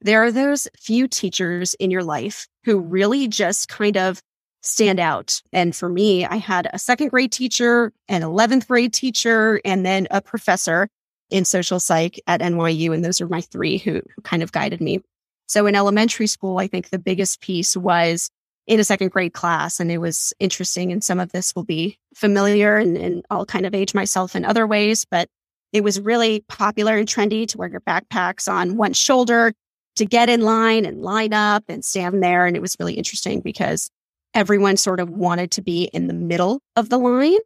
there 0.00 0.24
are 0.24 0.32
those 0.32 0.66
few 0.78 1.06
teachers 1.06 1.74
in 1.74 1.90
your 1.90 2.02
life 2.02 2.46
who 2.64 2.78
really 2.78 3.28
just 3.28 3.68
kind 3.68 3.96
of 3.96 4.20
stand 4.62 5.00
out. 5.00 5.40
And 5.52 5.74
for 5.74 5.88
me, 5.88 6.24
I 6.24 6.36
had 6.36 6.68
a 6.72 6.78
second 6.78 7.08
grade 7.08 7.32
teacher, 7.32 7.92
an 8.08 8.22
11th 8.22 8.66
grade 8.66 8.92
teacher, 8.92 9.60
and 9.64 9.84
then 9.84 10.06
a 10.10 10.20
professor 10.20 10.88
in 11.30 11.44
social 11.44 11.80
psych 11.80 12.20
at 12.26 12.40
NYU. 12.40 12.94
And 12.94 13.04
those 13.04 13.20
are 13.20 13.28
my 13.28 13.40
three 13.40 13.78
who, 13.78 14.02
kind 14.22 14.42
of 14.42 14.52
guided 14.52 14.80
me. 14.80 15.00
So 15.46 15.66
in 15.66 15.74
elementary 15.74 16.26
school, 16.26 16.58
I 16.58 16.66
think 16.66 16.90
the 16.90 16.98
biggest 16.98 17.40
piece 17.40 17.76
was 17.76 18.30
in 18.66 18.78
a 18.78 18.84
second 18.84 19.10
grade 19.10 19.32
class. 19.32 19.80
And 19.80 19.90
it 19.90 19.98
was 19.98 20.32
interesting. 20.38 20.92
And 20.92 21.02
some 21.02 21.18
of 21.18 21.32
this 21.32 21.54
will 21.54 21.64
be 21.64 21.98
familiar 22.14 22.76
and, 22.76 22.96
and 22.96 23.24
I'll 23.30 23.46
kind 23.46 23.66
of 23.66 23.74
age 23.74 23.94
myself 23.94 24.36
in 24.36 24.44
other 24.44 24.66
ways, 24.66 25.04
but 25.10 25.28
it 25.72 25.84
was 25.84 26.00
really 26.00 26.44
popular 26.48 26.96
and 26.96 27.08
trendy 27.08 27.46
to 27.48 27.58
wear 27.58 27.68
your 27.68 27.80
backpacks 27.80 28.50
on 28.50 28.76
one 28.76 28.92
shoulder 28.92 29.52
to 29.96 30.04
get 30.04 30.28
in 30.28 30.40
line 30.40 30.84
and 30.84 31.02
line 31.02 31.32
up 31.32 31.64
and 31.68 31.84
stand 31.84 32.22
there. 32.22 32.46
And 32.46 32.56
it 32.56 32.62
was 32.62 32.76
really 32.78 32.94
interesting 32.94 33.40
because 33.40 33.90
everyone 34.34 34.76
sort 34.76 35.00
of 35.00 35.10
wanted 35.10 35.50
to 35.52 35.62
be 35.62 35.84
in 35.84 36.06
the 36.06 36.14
middle 36.14 36.60
of 36.76 36.88
the 36.88 36.98
line. 36.98 37.38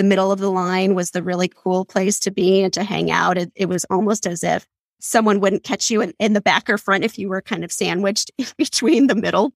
The 0.00 0.04
middle 0.04 0.32
of 0.32 0.38
the 0.38 0.50
line 0.50 0.94
was 0.94 1.10
the 1.10 1.22
really 1.22 1.46
cool 1.46 1.84
place 1.84 2.18
to 2.20 2.30
be 2.30 2.62
and 2.62 2.72
to 2.72 2.84
hang 2.84 3.10
out. 3.10 3.36
It, 3.36 3.52
it 3.54 3.68
was 3.68 3.84
almost 3.90 4.26
as 4.26 4.42
if 4.42 4.66
someone 4.98 5.40
wouldn't 5.40 5.62
catch 5.62 5.90
you 5.90 6.00
in, 6.00 6.14
in 6.18 6.32
the 6.32 6.40
back 6.40 6.70
or 6.70 6.78
front 6.78 7.04
if 7.04 7.18
you 7.18 7.28
were 7.28 7.42
kind 7.42 7.64
of 7.64 7.70
sandwiched 7.70 8.30
between 8.56 9.08
the 9.08 9.14
middle. 9.14 9.52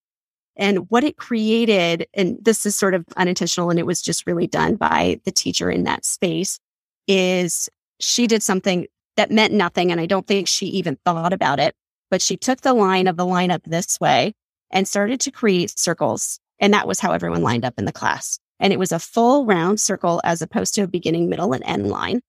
And 0.55 0.91
what 0.91 1.03
it 1.03 1.17
created, 1.17 2.07
and 2.13 2.37
this 2.43 2.67
is 2.67 2.77
sort 2.77 2.93
of 2.93 3.07
unintentional 3.17 3.71
and 3.71 3.79
it 3.79 3.87
was 3.87 4.03
just 4.03 4.27
really 4.27 4.47
done 4.47 4.77
by 4.77 5.19
the 5.25 5.33
teacher 5.33 5.71
in 5.71 5.85
that 5.85 6.05
space, 6.05 6.61
is 7.09 7.71
she 7.99 8.27
did 8.27 8.43
something 8.43 8.87
that 9.17 9.31
meant 9.31 9.55
nothing. 9.55 9.91
And 9.91 9.99
I 9.99 10.05
don't 10.05 10.27
think 10.27 10.47
she 10.47 10.67
even 10.67 10.99
thought 11.07 11.33
about 11.33 11.59
it, 11.59 11.75
but 12.11 12.21
she 12.21 12.37
took 12.37 12.61
the 12.61 12.75
line 12.75 13.07
of 13.07 13.17
the 13.17 13.25
lineup 13.25 13.63
this 13.65 13.99
way 13.99 14.35
and 14.71 14.87
started 14.87 15.21
to 15.21 15.31
create 15.31 15.79
circles. 15.79 16.39
And 16.59 16.75
that 16.75 16.87
was 16.87 17.01
how 17.01 17.13
everyone 17.13 17.41
lined 17.41 17.65
up 17.65 17.79
in 17.79 17.87
the 17.87 17.93
class. 17.93 18.39
And 18.65 18.73
it 18.73 18.79
was 18.79 18.93
a 18.93 18.99
full 18.99 19.45
round 19.45 19.79
circle 19.79 20.23
as 20.25 20.41
opposed 20.41 20.75
to 20.75 20.83
a 20.83 20.89
beginning, 20.89 21.29
middle, 21.29 21.53
and 21.53 21.63
end 21.67 21.91
line. 21.91 22.23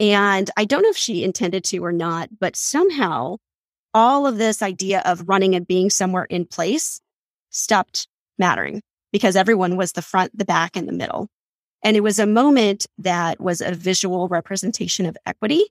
And 0.00 0.50
I 0.56 0.64
don't 0.64 0.82
know 0.82 0.90
if 0.90 0.96
she 0.96 1.22
intended 1.22 1.62
to 1.66 1.84
or 1.84 1.92
not, 1.92 2.28
but 2.40 2.56
somehow 2.56 3.36
all 3.94 4.26
of 4.26 4.38
this 4.38 4.60
idea 4.60 5.02
of 5.04 5.28
running 5.28 5.54
and 5.54 5.64
being 5.64 5.88
somewhere 5.88 6.24
in 6.24 6.46
place 6.46 7.00
stopped 7.50 8.08
mattering 8.38 8.82
because 9.12 9.36
everyone 9.36 9.76
was 9.76 9.92
the 9.92 10.02
front, 10.02 10.36
the 10.36 10.44
back, 10.44 10.76
and 10.76 10.88
the 10.88 10.92
middle. 10.92 11.28
And 11.84 11.96
it 11.96 12.02
was 12.02 12.18
a 12.18 12.26
moment 12.26 12.86
that 12.98 13.40
was 13.40 13.60
a 13.60 13.72
visual 13.72 14.26
representation 14.26 15.06
of 15.06 15.16
equity 15.26 15.64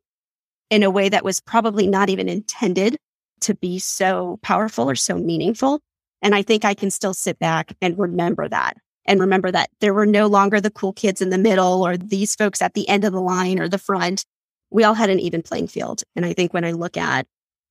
in 0.70 0.84
a 0.84 0.92
way 0.92 1.10
that 1.10 1.26
was 1.26 1.42
probably 1.42 1.86
not 1.86 2.10
even 2.10 2.30
intended 2.30 2.96
to 3.42 3.56
be 3.56 3.78
so 3.78 4.40
powerful 4.42 4.90
or 4.90 4.96
so 4.96 5.18
meaningful. 5.18 5.82
And 6.22 6.34
I 6.34 6.44
think 6.44 6.64
I 6.64 6.76
can 6.76 6.92
still 6.92 7.14
sit 7.14 7.40
back 7.40 7.76
and 7.82 8.00
remember 8.00 8.48
that 8.48 8.78
and 9.06 9.20
remember 9.20 9.52
that 9.52 9.70
there 9.80 9.94
were 9.94 10.06
no 10.06 10.28
longer 10.28 10.62
the 10.62 10.72
cool 10.72 10.94
kids 10.94 11.22
in 11.22 11.30
the 11.30 11.38
middle 11.38 11.86
or 11.86 11.98
these 11.98 12.36
folks 12.36 12.62
at 12.62 12.74
the 12.74 12.88
end 12.88 13.04
of 13.04 13.14
the 13.14 13.22
line 13.22 13.60
or 13.60 13.68
the 13.68 13.78
front. 13.78 14.26
We 14.70 14.84
all 14.84 14.94
had 14.94 15.10
an 15.10 15.20
even 15.20 15.42
playing 15.42 15.68
field. 15.68 16.04
And 16.16 16.26
I 16.26 16.34
think 16.34 16.54
when 16.54 16.66
I 16.66 16.72
look 16.72 16.98
at 16.98 17.28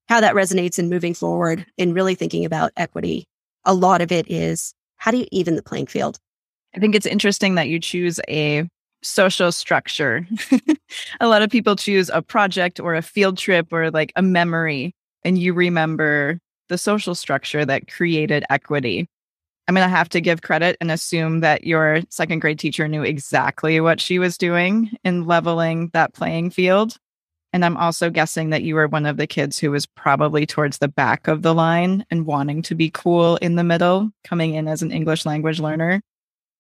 how 0.09 0.21
that 0.21 0.35
resonates 0.35 0.79
in 0.79 0.91
moving 0.91 1.15
forward 1.15 1.65
and 1.79 1.95
really 1.95 2.15
thinking 2.15 2.45
about 2.45 2.73
equity, 2.77 3.25
a 3.65 3.75
lot 3.75 4.01
of 4.01 4.11
it 4.13 4.31
is 4.31 4.75
how 4.97 5.11
do 5.11 5.19
you 5.19 5.27
even 5.31 5.57
the 5.57 5.63
playing 5.63 5.87
field? 5.87 6.19
I 6.75 6.79
think 6.79 6.95
it's 6.95 7.07
interesting 7.07 7.55
that 7.55 7.69
you 7.69 7.81
choose 7.81 8.21
a 8.29 8.69
social 9.03 9.51
structure. 9.51 10.27
a 11.21 11.29
lot 11.29 11.43
of 11.43 11.51
people 11.51 11.77
choose 11.77 12.11
a 12.13 12.23
project 12.23 12.79
or 12.81 12.95
a 12.95 13.03
field 13.03 13.39
trip 13.39 13.73
or 13.73 13.91
like 13.91 14.13
a 14.17 14.23
memory, 14.23 14.95
and 15.25 15.39
you 15.39 15.53
remember 15.53 16.39
the 16.69 16.79
social 16.79 17.15
structure 17.15 17.65
that 17.65 17.91
created 17.91 18.45
equity. 18.51 19.07
I'm 19.71 19.75
going 19.77 19.89
to 19.89 19.97
have 19.97 20.09
to 20.09 20.21
give 20.21 20.43
credit 20.43 20.77
and 20.81 20.91
assume 20.91 21.41
that 21.41 21.63
your 21.63 22.01
second 22.09 22.41
grade 22.41 22.59
teacher 22.59 22.89
knew 22.89 23.05
exactly 23.05 23.81
what 23.81 24.01
she 24.01 24.19
was 24.19 24.37
doing 24.37 24.91
in 25.05 25.27
leveling 25.27 25.91
that 25.93 26.13
playing 26.13 26.51
field. 26.51 26.97
And 27.53 27.65
I'm 27.65 27.77
also 27.77 28.11
guessing 28.11 28.51
that 28.51 28.65
you 28.65 28.75
were 28.75 28.89
one 28.89 29.07
of 29.07 29.17
the 29.17 29.29
kids 29.29 29.61
who 29.61 29.71
was 29.71 29.87
probably 29.87 30.45
towards 30.45 30.79
the 30.79 30.89
back 30.89 31.29
of 31.29 31.43
the 31.43 31.55
line 31.55 32.05
and 32.11 32.27
wanting 32.27 32.63
to 32.63 32.75
be 32.75 32.91
cool 32.91 33.37
in 33.37 33.55
the 33.55 33.63
middle, 33.63 34.11
coming 34.25 34.55
in 34.55 34.67
as 34.67 34.83
an 34.83 34.91
English 34.91 35.25
language 35.25 35.61
learner. 35.61 36.03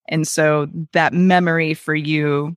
And 0.09 0.25
so 0.25 0.69
that 0.93 1.13
memory 1.13 1.75
for 1.75 1.97
you 1.97 2.55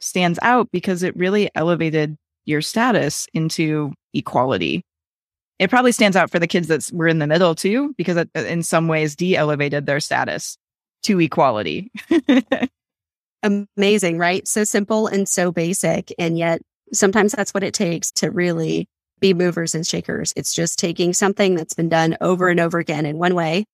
stands 0.00 0.38
out 0.40 0.70
because 0.72 1.02
it 1.02 1.14
really 1.14 1.50
elevated 1.54 2.16
your 2.46 2.62
status 2.62 3.26
into 3.34 3.92
equality 4.14 4.82
it 5.60 5.68
probably 5.68 5.92
stands 5.92 6.16
out 6.16 6.30
for 6.30 6.38
the 6.38 6.46
kids 6.46 6.68
that 6.68 6.88
were 6.90 7.06
in 7.06 7.18
the 7.18 7.26
middle 7.26 7.54
too, 7.54 7.94
because 7.98 8.16
it, 8.16 8.30
uh, 8.34 8.40
in 8.40 8.62
some 8.62 8.88
ways 8.88 9.14
de 9.14 9.36
elevated 9.36 9.84
their 9.84 10.00
status 10.00 10.56
to 11.02 11.20
equality. 11.20 11.92
Amazing, 13.76 14.16
right? 14.16 14.48
So 14.48 14.64
simple 14.64 15.06
and 15.06 15.28
so 15.28 15.52
basic. 15.52 16.14
And 16.18 16.38
yet 16.38 16.62
sometimes 16.94 17.32
that's 17.32 17.52
what 17.52 17.62
it 17.62 17.74
takes 17.74 18.10
to 18.12 18.30
really 18.30 18.88
be 19.20 19.34
movers 19.34 19.74
and 19.74 19.86
shakers. 19.86 20.32
It's 20.34 20.54
just 20.54 20.78
taking 20.78 21.12
something 21.12 21.56
that's 21.56 21.74
been 21.74 21.90
done 21.90 22.16
over 22.22 22.48
and 22.48 22.58
over 22.58 22.78
again 22.78 23.04
in 23.04 23.18
one 23.18 23.34
way 23.34 23.66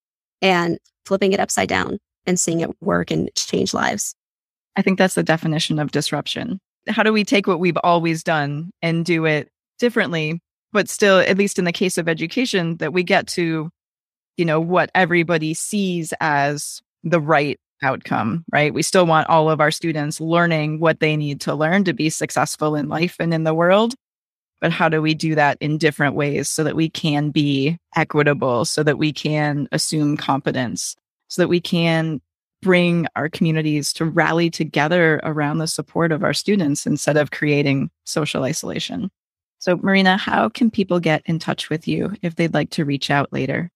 and 0.42 0.78
flipping 1.04 1.32
it 1.32 1.40
upside 1.40 1.68
down 1.68 1.98
and 2.26 2.38
seeing 2.38 2.60
it 2.60 2.70
work 2.82 3.12
and 3.12 3.30
change 3.36 3.72
lives. 3.72 4.12
I 4.74 4.82
think 4.82 4.98
that's 4.98 5.14
the 5.14 5.22
definition 5.22 5.78
of 5.78 5.92
disruption. 5.92 6.58
How 6.88 7.04
do 7.04 7.12
we 7.12 7.22
take 7.22 7.46
what 7.46 7.60
we've 7.60 7.78
always 7.84 8.24
done 8.24 8.72
and 8.82 9.04
do 9.04 9.24
it 9.24 9.48
differently 9.78 10.40
but 10.76 10.90
still 10.90 11.20
at 11.20 11.38
least 11.38 11.58
in 11.58 11.64
the 11.64 11.72
case 11.72 11.96
of 11.96 12.06
education 12.06 12.76
that 12.76 12.92
we 12.92 13.02
get 13.02 13.26
to 13.26 13.70
you 14.36 14.44
know 14.44 14.60
what 14.60 14.90
everybody 14.94 15.54
sees 15.54 16.12
as 16.20 16.82
the 17.02 17.18
right 17.18 17.58
outcome 17.82 18.44
right? 18.52 18.74
We 18.74 18.82
still 18.82 19.06
want 19.06 19.30
all 19.30 19.48
of 19.48 19.58
our 19.58 19.70
students 19.70 20.20
learning 20.20 20.78
what 20.78 21.00
they 21.00 21.16
need 21.16 21.40
to 21.42 21.54
learn 21.54 21.84
to 21.84 21.94
be 21.94 22.10
successful 22.10 22.74
in 22.74 22.90
life 22.90 23.16
and 23.18 23.32
in 23.32 23.44
the 23.44 23.54
world 23.54 23.94
but 24.60 24.70
how 24.70 24.90
do 24.90 25.00
we 25.00 25.14
do 25.14 25.34
that 25.34 25.56
in 25.62 25.78
different 25.78 26.14
ways 26.14 26.46
so 26.46 26.62
that 26.62 26.76
we 26.76 26.90
can 26.90 27.30
be 27.30 27.78
equitable 27.96 28.66
so 28.66 28.82
that 28.82 28.98
we 28.98 29.14
can 29.14 29.68
assume 29.72 30.14
competence 30.18 30.94
so 31.28 31.40
that 31.40 31.48
we 31.48 31.60
can 31.60 32.20
bring 32.60 33.06
our 33.16 33.30
communities 33.30 33.94
to 33.94 34.04
rally 34.04 34.50
together 34.50 35.22
around 35.22 35.56
the 35.56 35.66
support 35.66 36.12
of 36.12 36.22
our 36.22 36.34
students 36.34 36.84
instead 36.84 37.16
of 37.16 37.30
creating 37.30 37.88
social 38.04 38.44
isolation 38.44 39.10
so, 39.66 39.76
Marina, 39.82 40.16
how 40.16 40.48
can 40.48 40.70
people 40.70 41.00
get 41.00 41.22
in 41.26 41.40
touch 41.40 41.68
with 41.70 41.88
you 41.88 42.14
if 42.22 42.36
they'd 42.36 42.54
like 42.54 42.70
to 42.70 42.84
reach 42.84 43.10
out 43.10 43.32
later? 43.32 43.68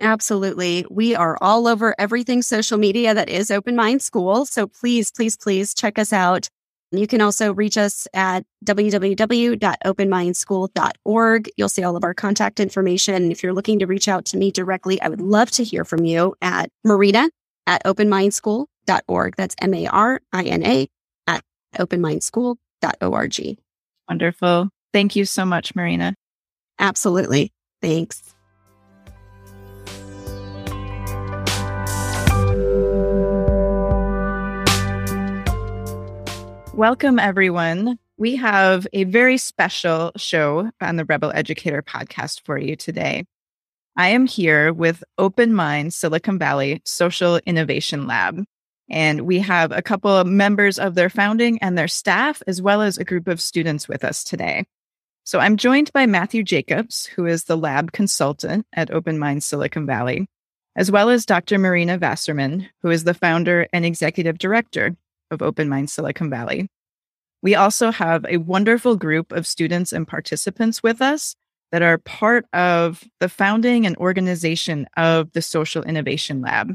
Absolutely. 0.00 0.84
We 0.90 1.14
are 1.14 1.38
all 1.40 1.68
over 1.68 1.94
everything 2.00 2.42
social 2.42 2.78
media 2.78 3.14
that 3.14 3.28
is 3.28 3.52
Open 3.52 3.76
Mind 3.76 4.02
School. 4.02 4.44
So 4.44 4.66
please, 4.66 5.12
please, 5.12 5.36
please 5.36 5.72
check 5.72 6.00
us 6.00 6.12
out. 6.12 6.48
You 6.90 7.06
can 7.06 7.20
also 7.20 7.54
reach 7.54 7.78
us 7.78 8.08
at 8.12 8.44
www.openmindschool.org. 8.64 11.50
You'll 11.56 11.68
see 11.68 11.84
all 11.84 11.96
of 11.96 12.02
our 12.02 12.14
contact 12.14 12.58
information. 12.58 13.30
If 13.30 13.44
you're 13.44 13.54
looking 13.54 13.78
to 13.78 13.86
reach 13.86 14.08
out 14.08 14.24
to 14.26 14.36
me 14.36 14.50
directly, 14.50 15.00
I 15.00 15.08
would 15.08 15.20
love 15.20 15.52
to 15.52 15.62
hear 15.62 15.84
from 15.84 16.04
you 16.04 16.34
at 16.42 16.70
Marina 16.82 17.30
at 17.68 17.84
openmindschool.org. 17.84 19.36
That's 19.36 19.54
M 19.60 19.74
A 19.74 19.86
R 19.86 20.20
I 20.32 20.42
N 20.42 20.66
A 20.66 20.88
at 21.28 21.44
openmindschool.org. 21.78 23.58
Wonderful. 24.08 24.70
Thank 24.96 25.14
you 25.14 25.26
so 25.26 25.44
much, 25.44 25.74
Marina. 25.74 26.14
Absolutely. 26.78 27.52
Thanks. 27.82 28.34
Welcome, 36.72 37.18
everyone. 37.18 37.98
We 38.16 38.36
have 38.36 38.86
a 38.94 39.04
very 39.04 39.36
special 39.36 40.12
show 40.16 40.70
on 40.80 40.96
the 40.96 41.04
Rebel 41.04 41.30
Educator 41.34 41.82
podcast 41.82 42.40
for 42.46 42.56
you 42.56 42.74
today. 42.74 43.26
I 43.98 44.08
am 44.08 44.26
here 44.26 44.72
with 44.72 45.04
Open 45.18 45.52
Mind 45.52 45.92
Silicon 45.92 46.38
Valley 46.38 46.80
Social 46.86 47.38
Innovation 47.44 48.06
Lab. 48.06 48.42
And 48.88 49.26
we 49.26 49.40
have 49.40 49.72
a 49.72 49.82
couple 49.82 50.16
of 50.16 50.26
members 50.26 50.78
of 50.78 50.94
their 50.94 51.10
founding 51.10 51.58
and 51.58 51.76
their 51.76 51.86
staff, 51.86 52.42
as 52.46 52.62
well 52.62 52.80
as 52.80 52.96
a 52.96 53.04
group 53.04 53.28
of 53.28 53.42
students 53.42 53.88
with 53.88 54.02
us 54.02 54.24
today. 54.24 54.64
So 55.26 55.40
I'm 55.40 55.56
joined 55.56 55.92
by 55.92 56.06
Matthew 56.06 56.44
Jacobs, 56.44 57.04
who 57.04 57.26
is 57.26 57.44
the 57.44 57.56
lab 57.56 57.90
consultant 57.90 58.64
at 58.72 58.92
Open 58.92 59.18
Mind 59.18 59.42
Silicon 59.42 59.84
Valley, 59.84 60.28
as 60.76 60.88
well 60.88 61.10
as 61.10 61.26
Dr. 61.26 61.58
Marina 61.58 61.98
Vaserman, 61.98 62.68
who 62.80 62.90
is 62.90 63.02
the 63.02 63.12
founder 63.12 63.66
and 63.72 63.84
executive 63.84 64.38
director 64.38 64.94
of 65.32 65.42
Open 65.42 65.68
Mind 65.68 65.90
Silicon 65.90 66.30
Valley. 66.30 66.68
We 67.42 67.56
also 67.56 67.90
have 67.90 68.24
a 68.28 68.36
wonderful 68.36 68.94
group 68.94 69.32
of 69.32 69.48
students 69.48 69.92
and 69.92 70.06
participants 70.06 70.80
with 70.80 71.02
us 71.02 71.34
that 71.72 71.82
are 71.82 71.98
part 71.98 72.46
of 72.52 73.02
the 73.18 73.28
founding 73.28 73.84
and 73.84 73.96
organization 73.96 74.86
of 74.96 75.32
the 75.32 75.42
Social 75.42 75.82
Innovation 75.82 76.40
Lab. 76.40 76.72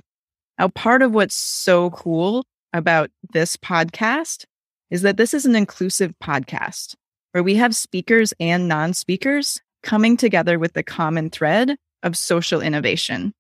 Now, 0.60 0.68
part 0.68 1.02
of 1.02 1.14
what's 1.14 1.36
so 1.36 1.90
cool 1.92 2.44
about 2.74 3.12
this 3.32 3.56
podcast 3.56 4.44
is 4.90 5.04
that 5.04 5.16
this 5.16 5.34
is 5.34 5.46
an 5.46 5.56
inclusive 5.56 6.14
podcast 6.22 6.96
where 7.32 7.44
we 7.44 7.56
have 7.56 7.76
speakers 7.76 8.34
and 8.40 8.68
non 8.68 8.94
speakers 8.94 9.62
coming 9.84 10.18
together 10.18 10.60
with 10.60 10.74
the 10.74 10.84
common 10.84 11.30
thread 11.30 11.76
of 12.04 12.18
social 12.18 12.62
innovation. 12.62 13.34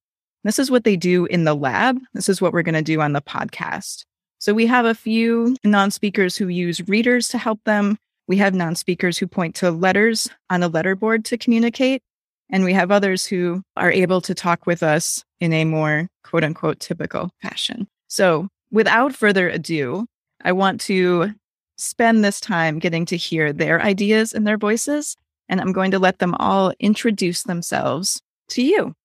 This 0.43 0.59
is 0.59 0.71
what 0.71 0.83
they 0.83 0.95
do 0.95 1.25
in 1.25 1.43
the 1.43 1.53
lab. 1.53 1.99
This 2.13 2.29
is 2.29 2.41
what 2.41 2.53
we're 2.53 2.63
going 2.63 2.75
to 2.75 2.81
do 2.81 3.01
on 3.01 3.13
the 3.13 3.21
podcast. 3.21 4.05
So 4.39 4.53
we 4.53 4.65
have 4.65 4.85
a 4.85 4.95
few 4.95 5.55
non 5.63 5.91
speakers 5.91 6.35
who 6.35 6.47
use 6.47 6.87
readers 6.87 7.27
to 7.29 7.37
help 7.37 7.59
them. 7.63 7.97
We 8.27 8.37
have 8.37 8.55
non 8.55 8.75
speakers 8.75 9.17
who 9.17 9.27
point 9.27 9.55
to 9.55 9.71
letters 9.71 10.29
on 10.49 10.63
a 10.63 10.69
letterboard 10.69 11.25
to 11.25 11.37
communicate. 11.37 12.01
And 12.49 12.63
we 12.63 12.73
have 12.73 12.91
others 12.91 13.25
who 13.25 13.61
are 13.77 13.91
able 13.91 14.19
to 14.21 14.35
talk 14.35 14.65
with 14.65 14.83
us 14.83 15.23
in 15.39 15.53
a 15.53 15.65
more 15.65 16.07
quote 16.23 16.43
unquote 16.43 16.79
typical 16.79 17.29
fashion. 17.41 17.87
So 18.07 18.47
without 18.71 19.13
further 19.15 19.47
ado, 19.47 20.05
I 20.43 20.53
want 20.53 20.81
to 20.81 21.33
spend 21.81 22.23
this 22.23 22.39
time 22.39 22.79
getting 22.79 23.05
to 23.07 23.17
hear 23.17 23.51
their 23.51 23.81
ideas 23.81 24.33
and 24.33 24.45
their 24.45 24.57
voices. 24.57 25.17
And 25.49 25.59
I'm 25.59 25.73
going 25.73 25.91
to 25.91 25.99
let 25.99 26.19
them 26.19 26.35
all 26.35 26.73
introduce 26.79 27.43
themselves 27.43 28.21
to 28.49 28.61
you. 28.61 28.95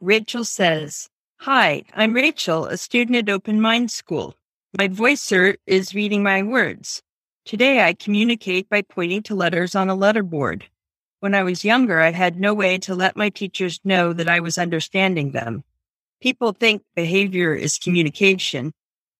Rachel 0.00 0.44
says, 0.44 1.08
Hi, 1.40 1.84
I'm 1.94 2.12
Rachel, 2.12 2.66
a 2.66 2.76
student 2.76 3.16
at 3.16 3.32
Open 3.32 3.60
Mind 3.60 3.90
School. 3.90 4.34
My 4.78 4.88
voicer 4.88 5.56
is 5.66 5.94
reading 5.94 6.22
my 6.22 6.42
words. 6.42 7.02
Today 7.44 7.82
I 7.82 7.94
communicate 7.94 8.68
by 8.68 8.82
pointing 8.82 9.22
to 9.24 9.34
letters 9.34 9.74
on 9.74 9.90
a 9.90 9.96
letterboard. 9.96 10.62
When 11.20 11.34
I 11.34 11.42
was 11.42 11.64
younger, 11.64 12.00
I 12.00 12.12
had 12.12 12.38
no 12.38 12.54
way 12.54 12.78
to 12.78 12.94
let 12.94 13.16
my 13.16 13.28
teachers 13.28 13.80
know 13.84 14.12
that 14.12 14.28
I 14.28 14.40
was 14.40 14.58
understanding 14.58 15.32
them. 15.32 15.64
People 16.20 16.52
think 16.52 16.82
behavior 16.94 17.54
is 17.54 17.78
communication. 17.78 18.72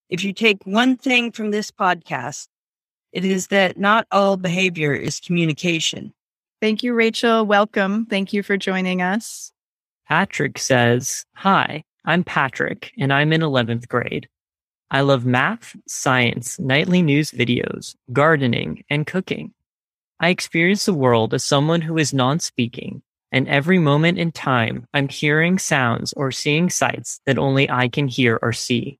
If 0.08 0.24
you 0.24 0.32
take 0.32 0.64
one 0.64 0.96
thing 0.96 1.32
from 1.32 1.50
this 1.50 1.70
podcast, 1.70 2.48
it 3.12 3.24
is 3.24 3.48
that 3.48 3.78
not 3.78 4.06
all 4.10 4.36
behavior 4.36 4.92
is 4.92 5.20
communication. 5.20 6.12
Thank 6.60 6.82
you, 6.82 6.94
Rachel. 6.94 7.44
Welcome. 7.44 8.06
Thank 8.06 8.32
you 8.32 8.42
for 8.42 8.56
joining 8.56 9.02
us. 9.02 9.52
Patrick 10.08 10.58
says, 10.58 11.24
Hi, 11.36 11.84
I'm 12.04 12.24
Patrick, 12.24 12.92
and 12.98 13.12
I'm 13.12 13.32
in 13.32 13.40
11th 13.40 13.88
grade. 13.88 14.28
I 14.90 15.00
love 15.00 15.24
math, 15.24 15.74
science, 15.88 16.58
nightly 16.58 17.00
news 17.00 17.30
videos, 17.30 17.96
gardening, 18.12 18.84
and 18.90 19.06
cooking. 19.06 19.54
I 20.20 20.28
experience 20.28 20.84
the 20.84 20.94
world 20.94 21.34
as 21.34 21.42
someone 21.42 21.80
who 21.80 21.96
is 21.98 22.12
non 22.12 22.40
speaking, 22.40 23.02
and 23.32 23.48
every 23.48 23.78
moment 23.78 24.18
in 24.18 24.32
time, 24.32 24.86
I'm 24.92 25.08
hearing 25.08 25.58
sounds 25.58 26.12
or 26.12 26.30
seeing 26.30 26.70
sights 26.70 27.20
that 27.26 27.38
only 27.38 27.70
I 27.70 27.88
can 27.88 28.06
hear 28.06 28.38
or 28.42 28.52
see. 28.52 28.98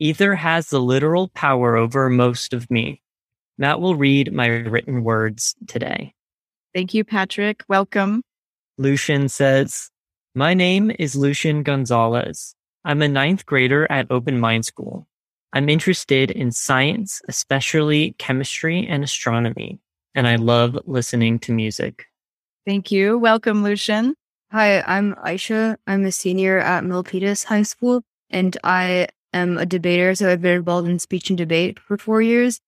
Either 0.00 0.34
has 0.34 0.68
the 0.68 0.80
literal 0.80 1.28
power 1.28 1.76
over 1.76 2.10
most 2.10 2.52
of 2.52 2.70
me. 2.70 3.00
Matt 3.58 3.80
will 3.80 3.94
read 3.94 4.32
my 4.32 4.46
written 4.46 5.04
words 5.04 5.54
today. 5.66 6.14
Thank 6.74 6.94
you, 6.94 7.04
Patrick. 7.04 7.62
Welcome. 7.68 8.22
Lucian 8.78 9.28
says, 9.28 9.90
My 10.34 10.54
name 10.54 10.90
is 10.98 11.14
Lucian 11.14 11.62
Gonzalez. 11.62 12.56
I'm 12.84 13.00
a 13.00 13.08
ninth 13.08 13.46
grader 13.46 13.90
at 13.90 14.10
Open 14.10 14.40
Mind 14.40 14.64
School. 14.64 15.06
I'm 15.52 15.68
interested 15.68 16.32
in 16.32 16.50
science, 16.50 17.22
especially 17.28 18.16
chemistry 18.18 18.84
and 18.88 19.04
astronomy, 19.04 19.78
and 20.16 20.26
I 20.26 20.34
love 20.34 20.76
listening 20.84 21.38
to 21.40 21.52
music. 21.52 22.06
Thank 22.66 22.90
you. 22.90 23.16
Welcome, 23.18 23.62
Lucian. 23.62 24.16
Hi, 24.50 24.80
I'm 24.80 25.14
Aisha. 25.14 25.76
I'm 25.86 26.04
a 26.04 26.12
senior 26.12 26.58
at 26.58 26.82
Milpitas 26.82 27.44
High 27.44 27.62
School, 27.62 28.02
and 28.30 28.56
I 28.64 29.06
am 29.34 29.58
a 29.58 29.66
debater. 29.66 30.14
So 30.14 30.30
I've 30.30 30.42
been 30.42 30.56
involved 30.56 30.88
in 30.88 30.98
speech 30.98 31.30
and 31.30 31.36
debate 31.38 31.78
for 31.78 31.98
four 31.98 32.22
years. 32.22 32.60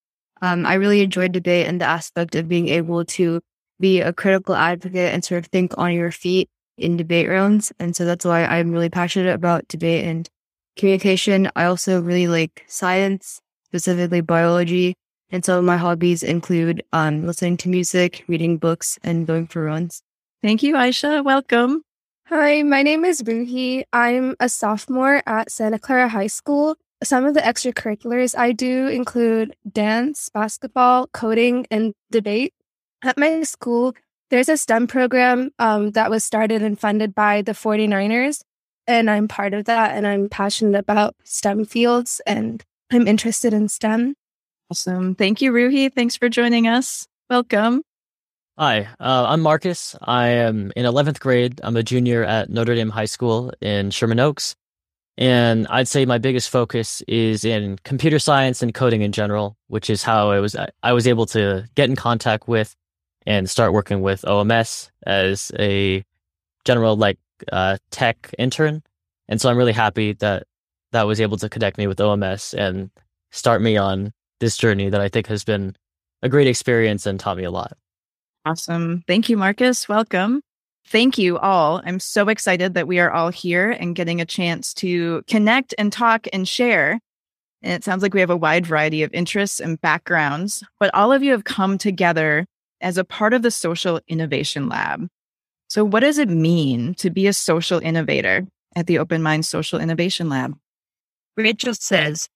Um, 0.42 0.66
I 0.66 0.74
really 0.74 1.00
enjoyed 1.00 1.32
debate 1.32 1.66
and 1.66 1.80
the 1.80 1.86
aspect 1.86 2.34
of 2.34 2.48
being 2.48 2.68
able 2.68 3.04
to 3.04 3.40
be 3.80 4.00
a 4.00 4.12
critical 4.12 4.54
advocate 4.54 5.12
and 5.12 5.24
sort 5.24 5.44
of 5.44 5.46
think 5.46 5.72
on 5.78 5.92
your 5.92 6.10
feet 6.10 6.48
in 6.78 6.96
debate 6.96 7.28
rounds. 7.28 7.72
And 7.78 7.96
so 7.96 8.04
that's 8.04 8.24
why 8.24 8.44
I'm 8.44 8.70
really 8.72 8.90
passionate 8.90 9.32
about 9.32 9.68
debate 9.68 10.04
and 10.04 10.28
communication. 10.76 11.50
I 11.56 11.64
also 11.64 12.00
really 12.00 12.28
like 12.28 12.64
science, 12.66 13.40
specifically 13.64 14.20
biology. 14.20 14.94
And 15.30 15.46
of 15.48 15.64
my 15.64 15.76
hobbies 15.76 16.22
include 16.22 16.84
um, 16.92 17.26
listening 17.26 17.56
to 17.58 17.68
music, 17.68 18.24
reading 18.28 18.58
books, 18.58 18.98
and 19.02 19.26
going 19.26 19.46
for 19.48 19.64
runs. 19.64 20.02
Thank 20.42 20.62
you, 20.62 20.74
Aisha. 20.74 21.24
Welcome. 21.24 21.85
Hi, 22.28 22.64
my 22.64 22.82
name 22.82 23.04
is 23.04 23.22
Ruhi. 23.22 23.84
I'm 23.92 24.34
a 24.40 24.48
sophomore 24.48 25.22
at 25.26 25.48
Santa 25.48 25.78
Clara 25.78 26.08
High 26.08 26.26
School. 26.26 26.74
Some 27.04 27.24
of 27.24 27.34
the 27.34 27.40
extracurriculars 27.40 28.36
I 28.36 28.50
do 28.50 28.88
include 28.88 29.54
dance, 29.70 30.28
basketball, 30.30 31.06
coding, 31.12 31.68
and 31.70 31.94
debate. 32.10 32.52
At 33.04 33.16
my 33.16 33.44
school, 33.44 33.94
there's 34.30 34.48
a 34.48 34.56
STEM 34.56 34.88
program 34.88 35.52
um, 35.60 35.92
that 35.92 36.10
was 36.10 36.24
started 36.24 36.62
and 36.62 36.76
funded 36.76 37.14
by 37.14 37.42
the 37.42 37.52
49ers. 37.52 38.40
And 38.88 39.08
I'm 39.08 39.28
part 39.28 39.54
of 39.54 39.66
that. 39.66 39.96
And 39.96 40.04
I'm 40.04 40.28
passionate 40.28 40.76
about 40.76 41.14
STEM 41.22 41.64
fields 41.64 42.20
and 42.26 42.64
I'm 42.90 43.06
interested 43.06 43.54
in 43.54 43.68
STEM. 43.68 44.16
Awesome. 44.68 45.14
Thank 45.14 45.42
you, 45.42 45.52
Ruhi. 45.52 45.94
Thanks 45.94 46.16
for 46.16 46.28
joining 46.28 46.66
us. 46.66 47.06
Welcome. 47.30 47.82
Hi, 48.58 48.88
uh, 48.98 49.26
I'm 49.28 49.42
Marcus. 49.42 49.94
I 50.00 50.28
am 50.28 50.72
in 50.76 50.86
11th 50.86 51.20
grade. 51.20 51.60
I'm 51.62 51.76
a 51.76 51.82
junior 51.82 52.24
at 52.24 52.48
Notre 52.48 52.74
Dame 52.74 52.88
High 52.88 53.04
School 53.04 53.52
in 53.60 53.90
Sherman 53.90 54.18
Oaks. 54.18 54.56
And 55.18 55.66
I'd 55.68 55.88
say 55.88 56.06
my 56.06 56.16
biggest 56.16 56.48
focus 56.48 57.02
is 57.06 57.44
in 57.44 57.76
computer 57.84 58.18
science 58.18 58.62
and 58.62 58.72
coding 58.72 59.02
in 59.02 59.12
general, 59.12 59.58
which 59.66 59.90
is 59.90 60.02
how 60.02 60.30
I 60.30 60.40
was 60.40 60.56
I 60.82 60.92
was 60.94 61.06
able 61.06 61.26
to 61.26 61.68
get 61.74 61.90
in 61.90 61.96
contact 61.96 62.48
with 62.48 62.74
and 63.26 63.50
start 63.50 63.74
working 63.74 64.00
with 64.00 64.22
OMS 64.22 64.90
as 65.04 65.52
a 65.58 66.02
general 66.64 66.96
like 66.96 67.18
uh, 67.52 67.76
tech 67.90 68.34
intern. 68.38 68.82
And 69.28 69.38
so 69.38 69.50
I'm 69.50 69.58
really 69.58 69.72
happy 69.72 70.14
that 70.14 70.44
that 70.92 71.06
was 71.06 71.20
able 71.20 71.36
to 71.38 71.50
connect 71.50 71.76
me 71.76 71.88
with 71.88 71.98
OMS 71.98 72.54
and 72.54 72.90
start 73.32 73.60
me 73.60 73.76
on 73.76 74.14
this 74.40 74.56
journey 74.56 74.88
that 74.88 75.00
I 75.02 75.10
think 75.10 75.26
has 75.26 75.44
been 75.44 75.76
a 76.22 76.30
great 76.30 76.46
experience 76.46 77.04
and 77.04 77.20
taught 77.20 77.36
me 77.36 77.44
a 77.44 77.50
lot. 77.50 77.76
Awesome. 78.46 79.02
Thank 79.08 79.28
you, 79.28 79.36
Marcus. 79.36 79.88
Welcome. 79.88 80.40
Thank 80.86 81.18
you 81.18 81.36
all. 81.38 81.82
I'm 81.84 82.00
so 82.00 82.28
excited 82.28 82.74
that 82.74 82.88
we 82.88 83.00
are 83.00 83.10
all 83.10 83.30
here 83.30 83.72
and 83.72 83.96
getting 83.96 84.20
a 84.20 84.26
chance 84.26 84.74
to 84.74 85.24
connect 85.26 85.74
and 85.78 85.92
talk 85.92 86.28
and 86.32 86.48
share. 86.48 87.00
And 87.62 87.74
it 87.74 87.84
sounds 87.84 88.04
like 88.04 88.14
we 88.14 88.20
have 88.20 88.30
a 88.30 88.36
wide 88.36 88.66
variety 88.66 89.02
of 89.04 89.12
interests 89.14 89.60
and 89.60 89.80
backgrounds, 89.80 90.64
but 90.80 90.94
all 90.94 91.12
of 91.12 91.24
you 91.24 91.32
have 91.32 91.44
come 91.44 91.78
together 91.78 92.46
as 92.80 92.98
a 92.98 93.04
part 93.04 93.34
of 93.34 93.42
the 93.42 93.50
Social 93.50 94.00
Innovation 94.08 94.68
Lab. 94.68 95.08
So, 95.68 95.84
what 95.84 96.00
does 96.00 96.18
it 96.18 96.30
mean 96.30 96.94
to 96.96 97.10
be 97.10 97.28
a 97.28 97.34
social 97.34 97.80
innovator 97.80 98.46
at 98.76 98.86
the 98.86 99.00
Open 99.00 99.22
Mind 99.22 99.46
Social 99.46 99.80
Innovation 99.80 100.28
Lab? 100.28 100.56
Rachel 101.36 101.74
says, 101.74 102.28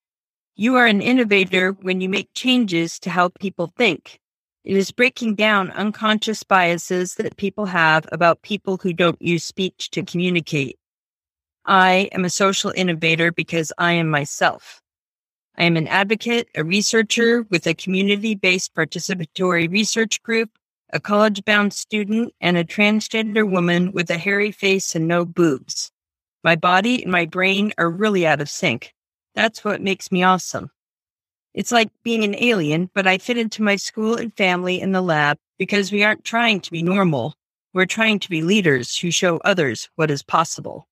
You 0.57 0.77
are 0.77 0.87
an 0.87 1.03
innovator 1.03 1.73
when 1.73 2.01
you 2.03 2.11
make 2.11 2.31
changes 2.35 3.01
to 3.01 3.11
how 3.11 3.31
people 3.41 3.73
think. 3.79 4.20
It 4.63 4.77
is 4.77 4.91
breaking 4.91 5.37
down 5.37 5.71
unconscious 5.71 6.43
biases 6.43 7.15
that 7.15 7.39
people 7.39 7.67
have 7.67 8.07
about 8.13 8.43
people 8.43 8.77
who 8.77 8.93
don't 8.93 9.21
use 9.21 9.43
speech 9.43 9.91
to 9.91 10.03
communicate. 10.03 10.79
I 11.65 12.11
am 12.13 12.25
a 12.25 12.31
social 12.31 12.71
innovator 12.77 13.33
because 13.33 13.73
I 13.79 13.93
am 13.93 14.09
myself. 14.09 14.83
I 15.57 15.65
am 15.65 15.77
an 15.77 15.89
advocate, 15.89 16.49
a 16.55 16.65
researcher 16.65 17.43
with 17.51 17.67
a 17.67 17.75
community 17.75 18.35
based 18.35 18.75
participatory 18.75 19.71
research 19.71 20.23
group, 20.23 20.51
a 20.93 21.01
college 21.01 21.45
bound 21.45 21.73
student, 21.73 22.35
and 22.41 22.57
a 22.57 22.65
transgender 22.65 23.49
woman 23.49 23.93
with 23.93 24.11
a 24.11 24.19
hairy 24.19 24.53
face 24.53 24.95
and 24.95 25.09
no 25.09 25.25
boobs. 25.25 25.91
My 26.45 26.57
body 26.57 27.03
and 27.03 27.13
my 27.13 27.27
brain 27.27 27.73
are 27.79 27.91
really 27.91 28.27
out 28.27 28.41
of 28.41 28.49
sync. 28.49 28.95
That's 29.35 29.65
what 29.65 29.81
makes 29.81 30.11
me 30.11 30.23
awesome. 30.23 30.71
It's 31.55 31.73
like 31.73 31.91
being 32.03 32.25
an 32.25 32.37
alien, 32.37 32.91
but 32.95 33.07
I 33.07 33.19
fit 33.19 33.37
into 33.37 33.63
my 33.63 33.77
school 33.77 34.15
and 34.15 34.35
family 34.37 34.81
in 34.81 34.93
the 34.93 35.03
lab 35.03 35.37
because 35.59 35.91
we 35.91 36.05
aren't 36.05 36.25
trying 36.25 36.61
to 36.61 36.71
be 36.71 36.83
normal. 36.83 37.35
We're 37.75 37.87
trying 37.87 38.19
to 38.21 38.31
be 38.31 38.43
leaders 38.43 38.97
who 38.97 39.11
show 39.11 39.39
others 39.39 39.89
what 39.97 40.11
is 40.11 40.23
possible. 40.23 40.87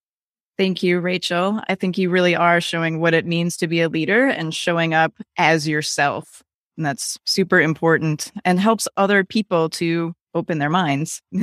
Thank 0.56 0.82
you, 0.82 0.98
Rachel. 0.98 1.60
I 1.68 1.76
think 1.76 1.96
you 1.96 2.10
really 2.10 2.34
are 2.34 2.60
showing 2.60 2.98
what 2.98 3.14
it 3.14 3.24
means 3.24 3.56
to 3.58 3.68
be 3.68 3.80
a 3.80 3.88
leader 3.88 4.26
and 4.26 4.52
showing 4.52 4.92
up 4.92 5.12
as 5.36 5.68
yourself. 5.68 6.42
And 6.76 6.84
that's 6.84 7.16
super 7.24 7.60
important 7.60 8.32
and 8.44 8.58
helps 8.58 8.88
other 8.96 9.24
people 9.24 9.68
to 9.70 10.14
open 10.34 10.58
their 10.58 10.70
minds. 10.70 11.22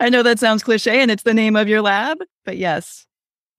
I 0.00 0.08
know 0.10 0.22
that 0.22 0.38
sounds 0.38 0.62
cliche 0.62 1.00
and 1.00 1.10
it's 1.10 1.22
the 1.22 1.34
name 1.34 1.56
of 1.56 1.68
your 1.68 1.80
lab, 1.80 2.18
but 2.44 2.58
yes. 2.58 3.06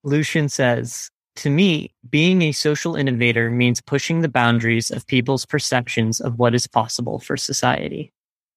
Lucian 0.04 0.48
says, 0.48 1.10
to 1.38 1.50
me, 1.50 1.94
being 2.10 2.42
a 2.42 2.52
social 2.52 2.96
innovator 2.96 3.48
means 3.48 3.80
pushing 3.80 4.22
the 4.22 4.28
boundaries 4.28 4.90
of 4.90 5.06
people's 5.06 5.46
perceptions 5.46 6.20
of 6.20 6.38
what 6.38 6.54
is 6.54 6.66
possible 6.66 7.20
for 7.20 7.36
society. 7.36 8.12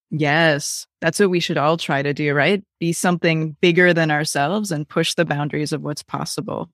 Yes, 0.10 0.88
that's 1.00 1.20
what 1.20 1.30
we 1.30 1.40
should 1.40 1.58
all 1.58 1.78
try 1.78 2.02
to 2.02 2.14
do, 2.14 2.34
right? 2.34 2.64
Be 2.80 2.92
something 2.92 3.56
bigger 3.62 3.94
than 3.94 4.10
ourselves 4.10 4.72
and 4.72 4.90
push 4.90 5.14
the 5.14 5.26
boundaries 5.26 5.72
of 5.72 5.84
what's 5.84 6.04
possible. 6.04 6.70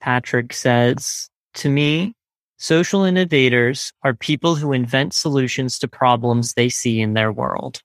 Patrick 0.00 0.54
says, 0.54 1.28
To 1.54 1.68
me, 1.68 2.14
social 2.58 3.04
innovators 3.04 3.92
are 4.02 4.14
people 4.14 4.56
who 4.56 4.72
invent 4.72 5.12
solutions 5.12 5.78
to 5.80 5.88
problems 5.88 6.54
they 6.54 6.70
see 6.70 7.02
in 7.02 7.12
their 7.12 7.30
world. 7.30 7.82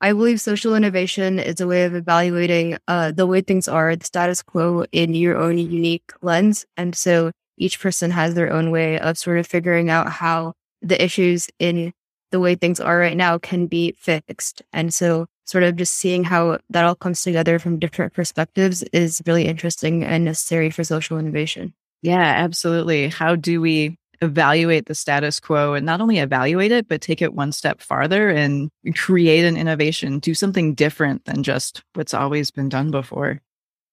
I 0.00 0.12
believe 0.12 0.40
social 0.40 0.76
innovation 0.76 1.38
is 1.38 1.60
a 1.60 1.66
way 1.66 1.84
of 1.84 1.94
evaluating 1.94 2.78
uh, 2.86 3.10
the 3.10 3.26
way 3.26 3.40
things 3.40 3.66
are, 3.66 3.96
the 3.96 4.04
status 4.04 4.42
quo 4.42 4.84
in 4.92 5.14
your 5.14 5.36
own 5.36 5.58
unique 5.58 6.12
lens. 6.22 6.66
And 6.76 6.94
so 6.94 7.32
each 7.56 7.80
person 7.80 8.12
has 8.12 8.34
their 8.34 8.52
own 8.52 8.70
way 8.70 8.98
of 8.98 9.18
sort 9.18 9.38
of 9.38 9.46
figuring 9.46 9.90
out 9.90 10.08
how 10.08 10.52
the 10.82 11.02
issues 11.02 11.48
in 11.58 11.92
the 12.30 12.38
way 12.38 12.54
things 12.54 12.78
are 12.78 12.98
right 12.98 13.16
now 13.16 13.38
can 13.38 13.66
be 13.66 13.94
fixed. 13.98 14.62
And 14.72 14.94
so 14.94 15.26
sort 15.46 15.64
of 15.64 15.76
just 15.76 15.94
seeing 15.94 16.24
how 16.24 16.58
that 16.70 16.84
all 16.84 16.94
comes 16.94 17.22
together 17.22 17.58
from 17.58 17.78
different 17.78 18.12
perspectives 18.12 18.82
is 18.92 19.22
really 19.26 19.46
interesting 19.46 20.04
and 20.04 20.24
necessary 20.24 20.70
for 20.70 20.84
social 20.84 21.18
innovation. 21.18 21.72
Yeah, 22.02 22.20
absolutely. 22.20 23.08
How 23.08 23.34
do 23.34 23.60
we 23.60 23.96
evaluate 24.20 24.86
the 24.86 24.94
status 24.94 25.40
quo 25.40 25.74
and 25.74 25.86
not 25.86 26.00
only 26.00 26.18
evaluate 26.18 26.72
it, 26.72 26.88
but 26.88 27.00
take 27.00 27.22
it 27.22 27.34
one 27.34 27.52
step 27.52 27.80
farther 27.80 28.28
and 28.28 28.70
create 28.94 29.44
an 29.44 29.56
innovation, 29.56 30.18
do 30.18 30.34
something 30.34 30.74
different 30.74 31.24
than 31.24 31.42
just 31.42 31.82
what's 31.94 32.14
always 32.14 32.50
been 32.50 32.68
done 32.68 32.90
before? 32.90 33.40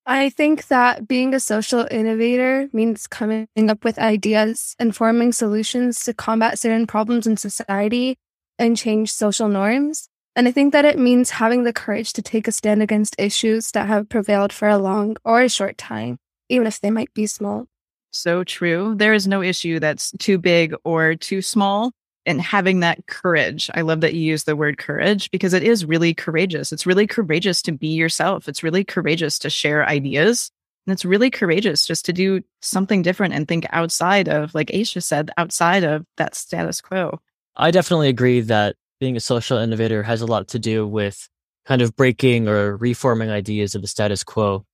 I 0.07 0.29
think 0.29 0.67
that 0.67 1.07
being 1.07 1.33
a 1.33 1.39
social 1.39 1.87
innovator 1.89 2.69
means 2.71 3.07
coming 3.07 3.47
up 3.57 3.83
with 3.83 3.97
ideas 3.97 4.75
and 4.77 4.95
forming 4.95 5.31
solutions 5.31 6.03
to 6.03 6.13
combat 6.13 6.59
certain 6.59 6.85
problems 6.85 7.25
in 7.25 7.37
society 7.37 8.17
and 8.59 8.77
change 8.77 9.11
social 9.11 9.47
norms. 9.47 10.07
And 10.35 10.47
I 10.47 10.51
think 10.51 10.73
that 10.73 10.85
it 10.85 10.99
means 10.99 11.31
having 11.31 11.63
the 11.63 11.73
courage 11.73 12.13
to 12.13 12.21
take 12.21 12.47
a 12.47 12.51
stand 12.51 12.83
against 12.83 13.15
issues 13.17 13.71
that 13.71 13.87
have 13.87 14.09
prevailed 14.09 14.53
for 14.53 14.67
a 14.67 14.77
long 14.77 15.15
or 15.23 15.41
a 15.41 15.49
short 15.49 15.77
time, 15.77 16.19
even 16.49 16.67
if 16.67 16.79
they 16.79 16.91
might 16.91 17.13
be 17.13 17.25
small. 17.25 17.67
So 18.15 18.45
true. 18.45 18.95
There 18.95 19.13
is 19.13 19.27
no 19.27 19.41
issue 19.43 19.79
that's 19.79 20.11
too 20.19 20.37
big 20.37 20.73
or 20.85 21.15
too 21.15 21.41
small. 21.41 21.91
And 22.25 22.41
having 22.41 22.79
that 22.79 23.05
courage, 23.07 23.69
I 23.75 23.81
love 23.81 24.01
that 24.01 24.13
you 24.13 24.21
use 24.21 24.45
the 24.45 24.55
word 24.55 24.77
courage 24.77 25.29
because 25.31 25.53
it 25.53 25.63
is 25.63 25.85
really 25.85 26.13
courageous. 26.13 26.71
It's 26.71 26.85
really 26.85 27.07
courageous 27.07 27.61
to 27.63 27.73
be 27.73 27.89
yourself. 27.89 28.47
It's 28.47 28.63
really 28.63 28.85
courageous 28.85 29.37
to 29.39 29.49
share 29.49 29.85
ideas. 29.85 30.49
And 30.87 30.93
it's 30.93 31.03
really 31.03 31.29
courageous 31.29 31.85
just 31.85 32.05
to 32.05 32.13
do 32.13 32.41
something 32.61 33.01
different 33.01 33.33
and 33.33 33.47
think 33.47 33.65
outside 33.71 34.29
of, 34.29 34.55
like 34.55 34.69
Aisha 34.69 35.03
said, 35.03 35.29
outside 35.37 35.83
of 35.83 36.05
that 36.15 36.35
status 36.35 36.79
quo. 36.79 37.19
I 37.57 37.71
definitely 37.71 38.07
agree 38.07 38.39
that 38.41 38.77
being 38.99 39.17
a 39.17 39.19
social 39.19 39.57
innovator 39.57 40.03
has 40.03 40.21
a 40.21 40.25
lot 40.25 40.47
to 40.49 40.59
do 40.59 40.87
with 40.87 41.27
kind 41.65 41.81
of 41.81 41.95
breaking 41.97 42.47
or 42.47 42.77
reforming 42.77 43.29
ideas 43.29 43.75
of 43.75 43.81
the 43.81 43.87
status 43.89 44.23
quo. 44.23 44.65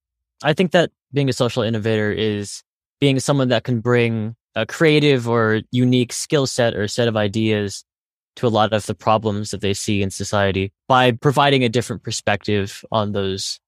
I 0.43 0.53
think 0.53 0.71
that 0.71 0.91
being 1.11 1.27
a 1.27 1.33
social 1.33 1.63
innovator 1.63 2.11
is 2.11 2.63
being 3.01 3.19
someone 3.19 3.49
that 3.49 3.65
can 3.65 3.81
bring 3.81 4.35
a 4.55 4.65
creative 4.65 5.27
or 5.27 5.61
unique 5.71 6.13
skill 6.13 6.47
set 6.47 6.75
or 6.75 6.87
set 6.87 7.07
of 7.07 7.17
ideas 7.17 7.83
to 8.37 8.47
a 8.47 8.49
lot 8.49 8.71
of 8.71 8.85
the 8.85 8.95
problems 8.95 9.51
that 9.51 9.59
they 9.59 9.73
see 9.73 10.01
in 10.01 10.09
society 10.09 10.71
by 10.87 11.11
providing 11.11 11.63
a 11.63 11.69
different 11.69 12.03
perspective 12.03 12.85
on 12.91 13.11
those 13.11 13.59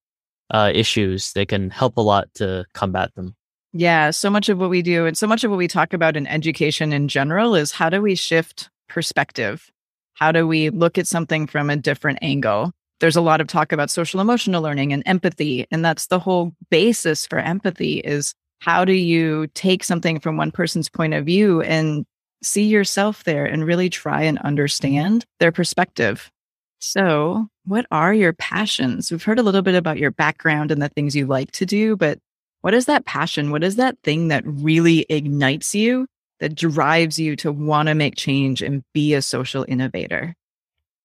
uh, 0.51 0.71
issues 0.73 1.33
they 1.33 1.45
can 1.45 1.69
help 1.69 1.97
a 1.97 2.01
lot 2.01 2.27
to 2.35 2.65
combat 2.73 3.13
them. 3.15 3.35
Yeah 3.73 4.11
so 4.11 4.29
much 4.29 4.49
of 4.49 4.59
what 4.59 4.69
we 4.69 4.81
do 4.81 5.05
and 5.05 5.17
so 5.17 5.27
much 5.27 5.43
of 5.43 5.49
what 5.49 5.57
we 5.57 5.67
talk 5.67 5.93
about 5.93 6.15
in 6.15 6.27
education 6.27 6.93
in 6.93 7.07
general 7.07 7.55
is 7.55 7.71
how 7.71 7.89
do 7.89 8.01
we 8.01 8.15
shift 8.15 8.69
perspective? 8.87 9.71
How 10.13 10.31
do 10.31 10.47
we 10.47 10.69
look 10.69 10.97
at 10.97 11.07
something 11.07 11.47
from 11.47 11.69
a 11.69 11.75
different 11.75 12.19
angle? 12.21 12.71
There's 12.99 13.15
a 13.15 13.21
lot 13.21 13.41
of 13.41 13.47
talk 13.47 13.71
about 13.71 13.89
social 13.89 14.21
emotional 14.21 14.61
learning 14.61 14.93
and 14.93 15.01
empathy 15.05 15.65
and 15.71 15.83
that's 15.83 16.07
the 16.07 16.19
whole 16.19 16.53
basis 16.69 17.25
for 17.25 17.39
empathy 17.39 17.99
is 17.99 18.35
how 18.63 18.85
do 18.85 18.93
you 18.93 19.47
take 19.55 19.83
something 19.83 20.21
from 20.21 20.37
one 20.37 20.49
person's 20.49 20.87
point 20.87 21.13
of 21.13 21.25
view 21.25 21.61
and 21.61 22.05
see 22.41 22.63
yourself 22.63 23.25
there 23.25 23.45
and 23.45 23.65
really 23.65 23.89
try 23.89 24.21
and 24.21 24.37
understand 24.39 25.25
their 25.41 25.51
perspective? 25.51 26.31
So, 26.79 27.47
what 27.65 27.85
are 27.91 28.13
your 28.13 28.31
passions? 28.31 29.11
We've 29.11 29.23
heard 29.23 29.39
a 29.39 29.43
little 29.43 29.63
bit 29.63 29.75
about 29.75 29.97
your 29.97 30.11
background 30.11 30.71
and 30.71 30.81
the 30.81 30.87
things 30.87 31.13
you 31.13 31.25
like 31.25 31.51
to 31.53 31.65
do, 31.65 31.97
but 31.97 32.19
what 32.61 32.73
is 32.73 32.85
that 32.85 33.05
passion? 33.05 33.51
What 33.51 33.65
is 33.65 33.75
that 33.75 33.97
thing 34.01 34.29
that 34.29 34.43
really 34.45 35.05
ignites 35.09 35.75
you, 35.75 36.07
that 36.39 36.55
drives 36.55 37.19
you 37.19 37.35
to 37.37 37.51
want 37.51 37.87
to 37.87 37.95
make 37.95 38.15
change 38.15 38.61
and 38.61 38.81
be 38.93 39.13
a 39.13 39.21
social 39.21 39.65
innovator? 39.67 40.35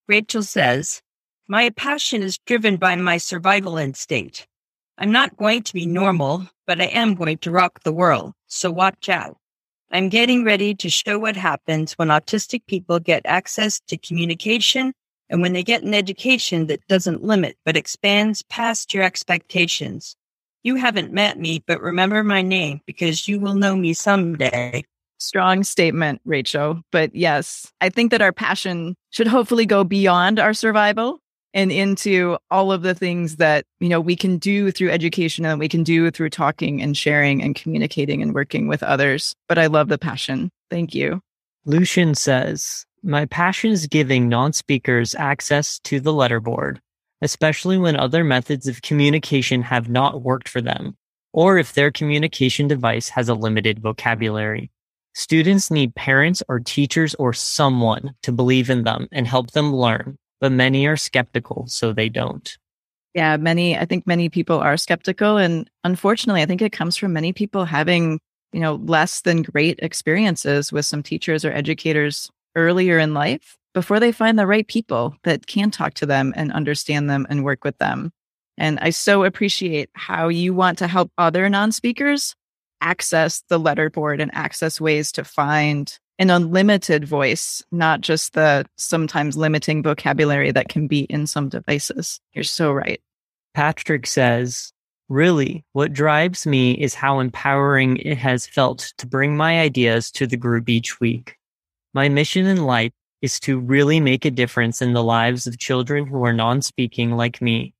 Rachel 0.06 0.44
says, 0.44 1.02
My 1.48 1.70
passion 1.70 2.22
is 2.22 2.38
driven 2.46 2.76
by 2.76 2.94
my 2.94 3.18
survival 3.18 3.78
instinct. 3.78 4.46
I'm 5.00 5.12
not 5.12 5.36
going 5.36 5.62
to 5.62 5.74
be 5.74 5.86
normal, 5.86 6.48
but 6.66 6.80
I 6.80 6.86
am 6.86 7.14
going 7.14 7.38
to 7.38 7.52
rock 7.52 7.84
the 7.84 7.92
world. 7.92 8.34
So 8.48 8.68
watch 8.72 9.08
out. 9.08 9.36
I'm 9.92 10.08
getting 10.08 10.44
ready 10.44 10.74
to 10.74 10.90
show 10.90 11.20
what 11.20 11.36
happens 11.36 11.92
when 11.92 12.08
autistic 12.08 12.66
people 12.66 12.98
get 12.98 13.22
access 13.24 13.80
to 13.86 13.96
communication 13.96 14.92
and 15.30 15.40
when 15.40 15.52
they 15.52 15.62
get 15.62 15.84
an 15.84 15.94
education 15.94 16.66
that 16.66 16.84
doesn't 16.88 17.22
limit 17.22 17.56
but 17.64 17.76
expands 17.76 18.42
past 18.42 18.92
your 18.92 19.04
expectations. 19.04 20.16
You 20.64 20.74
haven't 20.74 21.12
met 21.12 21.38
me, 21.38 21.62
but 21.64 21.80
remember 21.80 22.24
my 22.24 22.42
name 22.42 22.80
because 22.84 23.28
you 23.28 23.38
will 23.38 23.54
know 23.54 23.76
me 23.76 23.92
someday. 23.92 24.84
Strong 25.18 25.62
statement, 25.62 26.20
Rachel. 26.24 26.82
But 26.90 27.14
yes, 27.14 27.72
I 27.80 27.88
think 27.88 28.10
that 28.10 28.22
our 28.22 28.32
passion 28.32 28.96
should 29.10 29.28
hopefully 29.28 29.64
go 29.64 29.84
beyond 29.84 30.40
our 30.40 30.54
survival 30.54 31.20
and 31.54 31.72
into 31.72 32.36
all 32.50 32.72
of 32.72 32.82
the 32.82 32.94
things 32.94 33.36
that 33.36 33.64
you 33.80 33.88
know 33.88 34.00
we 34.00 34.16
can 34.16 34.38
do 34.38 34.70
through 34.70 34.90
education 34.90 35.44
and 35.44 35.58
we 35.58 35.68
can 35.68 35.82
do 35.82 36.10
through 36.10 36.30
talking 36.30 36.82
and 36.82 36.96
sharing 36.96 37.42
and 37.42 37.54
communicating 37.54 38.22
and 38.22 38.34
working 38.34 38.68
with 38.68 38.82
others 38.82 39.34
but 39.48 39.58
i 39.58 39.66
love 39.66 39.88
the 39.88 39.98
passion. 39.98 40.50
Thank 40.70 40.94
you. 40.94 41.20
Lucian 41.64 42.14
says 42.14 42.84
my 43.02 43.26
passion 43.26 43.70
is 43.70 43.86
giving 43.86 44.28
non-speakers 44.28 45.14
access 45.14 45.78
to 45.80 46.00
the 46.00 46.12
letterboard 46.12 46.78
especially 47.20 47.78
when 47.78 47.96
other 47.96 48.22
methods 48.22 48.68
of 48.68 48.82
communication 48.82 49.62
have 49.62 49.88
not 49.88 50.22
worked 50.22 50.48
for 50.48 50.60
them 50.60 50.96
or 51.32 51.58
if 51.58 51.74
their 51.74 51.90
communication 51.90 52.68
device 52.68 53.08
has 53.08 53.28
a 53.28 53.34
limited 53.34 53.80
vocabulary. 53.80 54.70
Students 55.14 55.70
need 55.70 55.94
parents 55.94 56.42
or 56.48 56.60
teachers 56.60 57.14
or 57.16 57.32
someone 57.32 58.14
to 58.22 58.32
believe 58.32 58.70
in 58.70 58.84
them 58.84 59.08
and 59.12 59.26
help 59.26 59.50
them 59.50 59.74
learn 59.74 60.16
but 60.40 60.52
many 60.52 60.86
are 60.86 60.96
skeptical, 60.96 61.66
so 61.66 61.92
they 61.92 62.08
don't. 62.08 62.56
Yeah, 63.14 63.36
many, 63.36 63.76
I 63.76 63.84
think 63.84 64.06
many 64.06 64.28
people 64.28 64.58
are 64.58 64.76
skeptical. 64.76 65.38
And 65.38 65.68
unfortunately, 65.82 66.42
I 66.42 66.46
think 66.46 66.62
it 66.62 66.72
comes 66.72 66.96
from 66.96 67.12
many 67.12 67.32
people 67.32 67.64
having, 67.64 68.20
you 68.52 68.60
know, 68.60 68.74
less 68.76 69.22
than 69.22 69.42
great 69.42 69.78
experiences 69.82 70.72
with 70.72 70.86
some 70.86 71.02
teachers 71.02 71.44
or 71.44 71.52
educators 71.52 72.30
earlier 72.54 72.98
in 72.98 73.14
life 73.14 73.56
before 73.74 74.00
they 74.00 74.12
find 74.12 74.38
the 74.38 74.46
right 74.46 74.66
people 74.66 75.14
that 75.24 75.46
can 75.46 75.70
talk 75.70 75.94
to 75.94 76.06
them 76.06 76.32
and 76.36 76.52
understand 76.52 77.08
them 77.08 77.26
and 77.28 77.44
work 77.44 77.64
with 77.64 77.78
them. 77.78 78.12
And 78.56 78.78
I 78.80 78.90
so 78.90 79.24
appreciate 79.24 79.90
how 79.94 80.28
you 80.28 80.52
want 80.52 80.78
to 80.78 80.88
help 80.88 81.10
other 81.16 81.48
non 81.48 81.72
speakers 81.72 82.34
access 82.80 83.42
the 83.48 83.58
letterboard 83.58 84.20
and 84.20 84.32
access 84.34 84.80
ways 84.80 85.12
to 85.12 85.24
find 85.24 85.98
an 86.18 86.30
unlimited 86.30 87.06
voice, 87.06 87.62
not 87.70 88.00
just 88.00 88.32
the 88.32 88.66
sometimes 88.76 89.36
limiting 89.36 89.82
vocabulary 89.82 90.50
that 90.50 90.68
can 90.68 90.88
be 90.88 91.00
in 91.04 91.26
some 91.26 91.48
devices. 91.48 92.20
You're 92.32 92.44
so 92.44 92.72
right. 92.72 93.00
Patrick 93.54 94.06
says, 94.06 94.72
Really, 95.08 95.64
what 95.72 95.94
drives 95.94 96.46
me 96.46 96.72
is 96.72 96.94
how 96.94 97.20
empowering 97.20 97.96
it 97.98 98.18
has 98.18 98.46
felt 98.46 98.92
to 98.98 99.06
bring 99.06 99.36
my 99.36 99.60
ideas 99.60 100.10
to 100.12 100.26
the 100.26 100.36
group 100.36 100.68
each 100.68 101.00
week. 101.00 101.36
My 101.94 102.10
mission 102.10 102.44
in 102.46 102.64
life 102.64 102.92
is 103.22 103.40
to 103.40 103.58
really 103.58 104.00
make 104.00 104.24
a 104.24 104.30
difference 104.30 104.82
in 104.82 104.92
the 104.92 105.02
lives 105.02 105.46
of 105.46 105.58
children 105.58 106.06
who 106.06 106.22
are 106.24 106.34
non 106.34 106.60
speaking 106.60 107.12
like 107.12 107.40
me. 107.40 107.72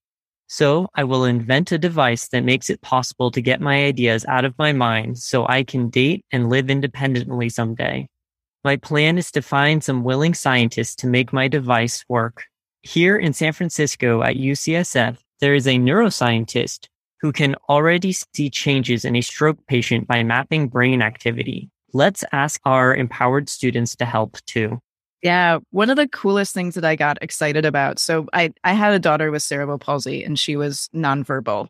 So 0.46 0.88
I 0.94 1.04
will 1.04 1.26
invent 1.26 1.72
a 1.72 1.78
device 1.78 2.28
that 2.28 2.44
makes 2.44 2.70
it 2.70 2.80
possible 2.80 3.30
to 3.32 3.42
get 3.42 3.60
my 3.60 3.84
ideas 3.84 4.24
out 4.24 4.46
of 4.46 4.58
my 4.58 4.72
mind 4.72 5.18
so 5.18 5.46
I 5.46 5.62
can 5.62 5.90
date 5.90 6.24
and 6.32 6.48
live 6.48 6.70
independently 6.70 7.50
someday. 7.50 8.08
My 8.68 8.76
plan 8.76 9.16
is 9.16 9.30
to 9.30 9.40
find 9.40 9.82
some 9.82 10.04
willing 10.04 10.34
scientists 10.34 10.94
to 10.96 11.06
make 11.06 11.32
my 11.32 11.48
device 11.48 12.04
work. 12.06 12.44
Here 12.82 13.16
in 13.16 13.32
San 13.32 13.54
Francisco 13.54 14.22
at 14.22 14.36
UCSF, 14.36 15.16
there 15.40 15.54
is 15.54 15.66
a 15.66 15.78
neuroscientist 15.78 16.88
who 17.22 17.32
can 17.32 17.54
already 17.70 18.12
see 18.12 18.50
changes 18.50 19.06
in 19.06 19.16
a 19.16 19.22
stroke 19.22 19.56
patient 19.68 20.06
by 20.06 20.22
mapping 20.22 20.68
brain 20.68 21.00
activity. 21.00 21.70
Let's 21.94 22.24
ask 22.30 22.60
our 22.66 22.94
empowered 22.94 23.48
students 23.48 23.96
to 23.96 24.04
help 24.04 24.36
too. 24.44 24.80
Yeah, 25.22 25.60
one 25.70 25.88
of 25.88 25.96
the 25.96 26.06
coolest 26.06 26.52
things 26.52 26.74
that 26.74 26.84
I 26.84 26.94
got 26.94 27.16
excited 27.22 27.64
about. 27.64 27.98
So 27.98 28.26
I 28.34 28.52
I 28.64 28.74
had 28.74 28.92
a 28.92 28.98
daughter 28.98 29.30
with 29.30 29.42
cerebral 29.42 29.78
palsy 29.78 30.22
and 30.22 30.38
she 30.38 30.56
was 30.56 30.90
nonverbal. 30.94 31.68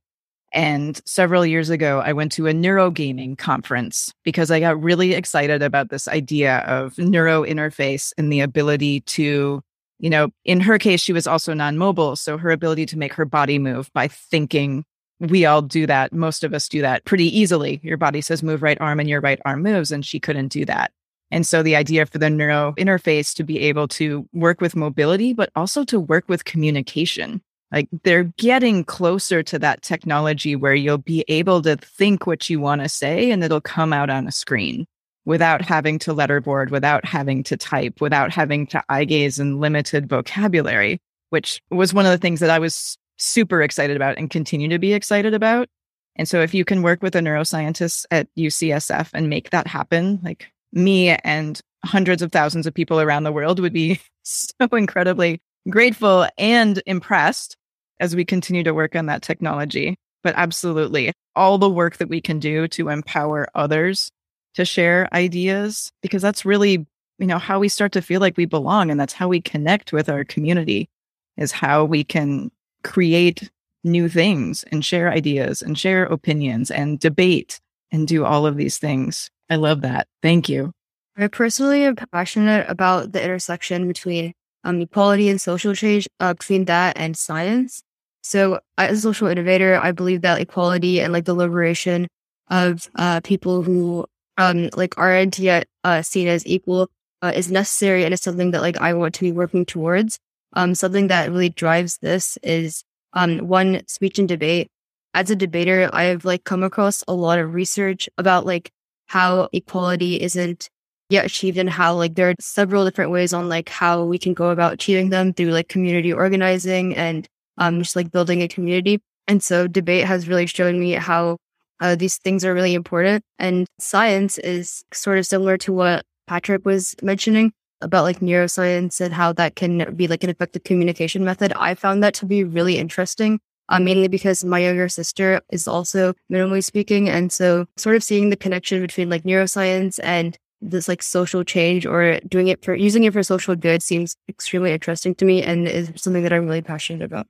And 0.52 1.00
several 1.04 1.44
years 1.44 1.68
ago, 1.68 2.00
I 2.00 2.12
went 2.12 2.32
to 2.32 2.46
a 2.46 2.52
neurogaming 2.52 3.36
conference 3.36 4.14
because 4.24 4.50
I 4.50 4.60
got 4.60 4.82
really 4.82 5.12
excited 5.12 5.62
about 5.62 5.90
this 5.90 6.08
idea 6.08 6.58
of 6.60 6.96
neuro 6.96 7.44
interface 7.44 8.12
and 8.16 8.32
the 8.32 8.40
ability 8.40 9.00
to, 9.00 9.62
you 9.98 10.10
know, 10.10 10.30
in 10.44 10.60
her 10.60 10.78
case, 10.78 11.02
she 11.02 11.12
was 11.12 11.26
also 11.26 11.52
non 11.52 11.76
mobile. 11.76 12.16
So 12.16 12.38
her 12.38 12.50
ability 12.50 12.86
to 12.86 12.98
make 12.98 13.12
her 13.14 13.26
body 13.26 13.58
move 13.58 13.90
by 13.92 14.08
thinking. 14.08 14.84
We 15.20 15.44
all 15.44 15.62
do 15.62 15.84
that. 15.86 16.12
Most 16.12 16.44
of 16.44 16.54
us 16.54 16.68
do 16.68 16.80
that 16.80 17.04
pretty 17.04 17.36
easily. 17.36 17.80
Your 17.82 17.96
body 17.96 18.20
says 18.20 18.42
move 18.42 18.62
right 18.62 18.80
arm 18.80 19.00
and 19.00 19.08
your 19.08 19.20
right 19.20 19.40
arm 19.44 19.62
moves, 19.62 19.90
and 19.90 20.06
she 20.06 20.20
couldn't 20.20 20.48
do 20.48 20.64
that. 20.66 20.92
And 21.30 21.46
so 21.46 21.62
the 21.62 21.76
idea 21.76 22.06
for 22.06 22.18
the 22.18 22.30
neuro 22.30 22.72
interface 22.78 23.34
to 23.34 23.44
be 23.44 23.58
able 23.60 23.88
to 23.88 24.26
work 24.32 24.60
with 24.60 24.76
mobility, 24.76 25.32
but 25.34 25.50
also 25.56 25.84
to 25.84 26.00
work 26.00 26.24
with 26.28 26.44
communication 26.44 27.42
like 27.72 27.88
they're 28.02 28.24
getting 28.24 28.84
closer 28.84 29.42
to 29.42 29.58
that 29.58 29.82
technology 29.82 30.56
where 30.56 30.74
you'll 30.74 30.98
be 30.98 31.24
able 31.28 31.60
to 31.62 31.76
think 31.76 32.26
what 32.26 32.48
you 32.48 32.60
want 32.60 32.82
to 32.82 32.88
say 32.88 33.30
and 33.30 33.44
it'll 33.44 33.60
come 33.60 33.92
out 33.92 34.10
on 34.10 34.26
a 34.26 34.32
screen 34.32 34.86
without 35.24 35.60
having 35.60 35.98
to 35.98 36.14
letterboard, 36.14 36.70
without 36.70 37.04
having 37.04 37.42
to 37.44 37.56
type, 37.56 38.00
without 38.00 38.32
having 38.32 38.66
to 38.66 38.82
eye 38.88 39.04
gaze 39.04 39.38
and 39.38 39.60
limited 39.60 40.08
vocabulary. 40.08 41.00
which 41.30 41.62
was 41.70 41.92
one 41.92 42.06
of 42.06 42.10
the 42.10 42.16
things 42.16 42.40
that 42.40 42.48
I 42.48 42.58
was 42.58 42.96
super 43.18 43.60
excited 43.60 43.94
about 43.94 44.16
and 44.16 44.30
continue 44.30 44.68
to 44.70 44.78
be 44.78 44.94
excited 44.94 45.34
about. 45.34 45.68
And 46.16 46.26
so 46.26 46.40
if 46.40 46.54
you 46.54 46.64
can 46.64 46.80
work 46.80 47.02
with 47.02 47.14
a 47.14 47.20
neuroscientist 47.20 48.06
at 48.10 48.28
UCSF 48.38 49.10
and 49.12 49.28
make 49.28 49.50
that 49.50 49.66
happen, 49.66 50.20
like 50.22 50.50
me 50.72 51.10
and 51.10 51.60
hundreds 51.84 52.22
of 52.22 52.32
thousands 52.32 52.66
of 52.66 52.72
people 52.72 52.98
around 52.98 53.24
the 53.24 53.32
world 53.32 53.60
would 53.60 53.74
be 53.74 54.00
so 54.22 54.66
incredibly 54.72 55.42
grateful 55.68 56.26
and 56.38 56.82
impressed 56.86 57.56
as 58.00 58.14
we 58.14 58.24
continue 58.24 58.62
to 58.62 58.74
work 58.74 58.94
on 58.94 59.06
that 59.06 59.22
technology. 59.22 59.96
But 60.22 60.34
absolutely, 60.36 61.12
all 61.36 61.58
the 61.58 61.70
work 61.70 61.98
that 61.98 62.08
we 62.08 62.20
can 62.20 62.38
do 62.38 62.68
to 62.68 62.88
empower 62.88 63.48
others 63.54 64.10
to 64.54 64.64
share 64.64 65.08
ideas, 65.12 65.92
because 66.02 66.22
that's 66.22 66.44
really, 66.44 66.86
you 67.18 67.26
know, 67.26 67.38
how 67.38 67.60
we 67.60 67.68
start 67.68 67.92
to 67.92 68.02
feel 68.02 68.20
like 68.20 68.36
we 68.36 68.44
belong. 68.44 68.90
And 68.90 68.98
that's 68.98 69.12
how 69.12 69.28
we 69.28 69.40
connect 69.40 69.92
with 69.92 70.08
our 70.08 70.24
community, 70.24 70.88
is 71.36 71.52
how 71.52 71.84
we 71.84 72.02
can 72.02 72.50
create 72.82 73.50
new 73.84 74.08
things 74.08 74.64
and 74.72 74.84
share 74.84 75.10
ideas 75.10 75.62
and 75.62 75.78
share 75.78 76.04
opinions 76.04 76.70
and 76.70 76.98
debate 76.98 77.60
and 77.92 78.08
do 78.08 78.24
all 78.24 78.44
of 78.44 78.56
these 78.56 78.78
things. 78.78 79.30
I 79.48 79.56
love 79.56 79.82
that. 79.82 80.08
Thank 80.20 80.48
you. 80.48 80.72
I 81.16 81.28
personally 81.28 81.84
am 81.84 81.96
passionate 81.96 82.68
about 82.68 83.12
the 83.12 83.22
intersection 83.22 83.86
between 83.86 84.34
um, 84.64 84.80
equality 84.80 85.28
and 85.28 85.40
social 85.40 85.74
change, 85.74 86.08
uh, 86.20 86.34
between 86.34 86.64
that 86.66 86.98
and 86.98 87.16
science. 87.16 87.82
So, 88.22 88.60
as 88.76 88.98
a 88.98 89.00
social 89.00 89.28
innovator, 89.28 89.80
I 89.82 89.92
believe 89.92 90.22
that 90.22 90.40
equality 90.40 91.00
and 91.00 91.12
like 91.12 91.24
the 91.24 91.34
liberation 91.34 92.08
of 92.50 92.88
uh, 92.96 93.20
people 93.20 93.62
who 93.62 94.06
um, 94.36 94.70
like 94.74 94.96
aren't 94.98 95.38
yet 95.38 95.66
uh, 95.84 96.02
seen 96.02 96.28
as 96.28 96.46
equal 96.46 96.88
uh, 97.22 97.32
is 97.34 97.50
necessary, 97.50 98.04
and 98.04 98.14
it's 98.14 98.22
something 98.22 98.50
that 98.52 98.62
like 98.62 98.76
I 98.78 98.94
want 98.94 99.14
to 99.14 99.20
be 99.22 99.32
working 99.32 99.64
towards. 99.64 100.18
Um, 100.54 100.74
something 100.74 101.08
that 101.08 101.30
really 101.30 101.50
drives 101.50 101.98
this 101.98 102.38
is 102.42 102.82
um, 103.12 103.38
one 103.48 103.82
speech 103.86 104.18
and 104.18 104.28
debate. 104.28 104.68
As 105.14 105.30
a 105.30 105.36
debater, 105.36 105.90
I've 105.92 106.24
like 106.24 106.44
come 106.44 106.62
across 106.62 107.02
a 107.08 107.14
lot 107.14 107.38
of 107.38 107.54
research 107.54 108.08
about 108.18 108.46
like 108.46 108.70
how 109.06 109.48
equality 109.52 110.20
isn't 110.20 110.68
yet 111.10 111.26
achieved 111.26 111.58
and 111.58 111.70
how 111.70 111.94
like 111.94 112.14
there 112.14 112.30
are 112.30 112.34
several 112.40 112.84
different 112.84 113.10
ways 113.10 113.32
on 113.32 113.48
like 113.48 113.68
how 113.68 114.04
we 114.04 114.18
can 114.18 114.34
go 114.34 114.50
about 114.50 114.74
achieving 114.74 115.10
them 115.10 115.32
through 115.32 115.50
like 115.50 115.68
community 115.68 116.12
organizing 116.12 116.94
and 116.96 117.26
um 117.56 117.80
just 117.82 117.96
like 117.96 118.10
building 118.12 118.42
a 118.42 118.48
community. 118.48 119.00
And 119.26 119.42
so 119.42 119.66
debate 119.66 120.04
has 120.04 120.28
really 120.28 120.46
shown 120.46 120.80
me 120.80 120.92
how 120.92 121.38
uh, 121.80 121.94
these 121.94 122.16
things 122.18 122.44
are 122.44 122.54
really 122.54 122.74
important. 122.74 123.22
And 123.38 123.66
science 123.78 124.38
is 124.38 124.84
sort 124.92 125.18
of 125.18 125.26
similar 125.26 125.56
to 125.58 125.72
what 125.72 126.04
Patrick 126.26 126.64
was 126.64 126.96
mentioning 127.02 127.52
about 127.80 128.02
like 128.02 128.20
neuroscience 128.20 129.00
and 129.00 129.14
how 129.14 129.32
that 129.34 129.54
can 129.54 129.94
be 129.94 130.08
like 130.08 130.24
an 130.24 130.30
effective 130.30 130.64
communication 130.64 131.24
method. 131.24 131.52
I 131.54 131.74
found 131.74 132.02
that 132.02 132.14
to 132.14 132.26
be 132.26 132.44
really 132.44 132.78
interesting. 132.78 133.40
Uh, 133.70 133.78
mainly 133.78 134.08
because 134.08 134.46
my 134.46 134.60
younger 134.60 134.88
sister 134.88 135.42
is 135.52 135.68
also 135.68 136.14
minimally 136.32 136.64
speaking. 136.64 137.10
And 137.10 137.30
so 137.30 137.66
sort 137.76 137.96
of 137.96 138.02
seeing 138.02 138.30
the 138.30 138.36
connection 138.36 138.80
between 138.80 139.10
like 139.10 139.24
neuroscience 139.24 140.00
and 140.02 140.38
this 140.60 140.88
like 140.88 141.02
social 141.02 141.44
change 141.44 141.86
or 141.86 142.18
doing 142.20 142.48
it 142.48 142.64
for 142.64 142.74
using 142.74 143.04
it 143.04 143.12
for 143.12 143.22
social 143.22 143.54
good 143.54 143.82
seems 143.82 144.16
extremely 144.28 144.72
interesting 144.72 145.14
to 145.16 145.24
me 145.24 145.42
and 145.42 145.68
is 145.68 145.92
something 145.96 146.22
that 146.22 146.32
I'm 146.32 146.46
really 146.46 146.62
passionate 146.62 147.04
about. 147.04 147.26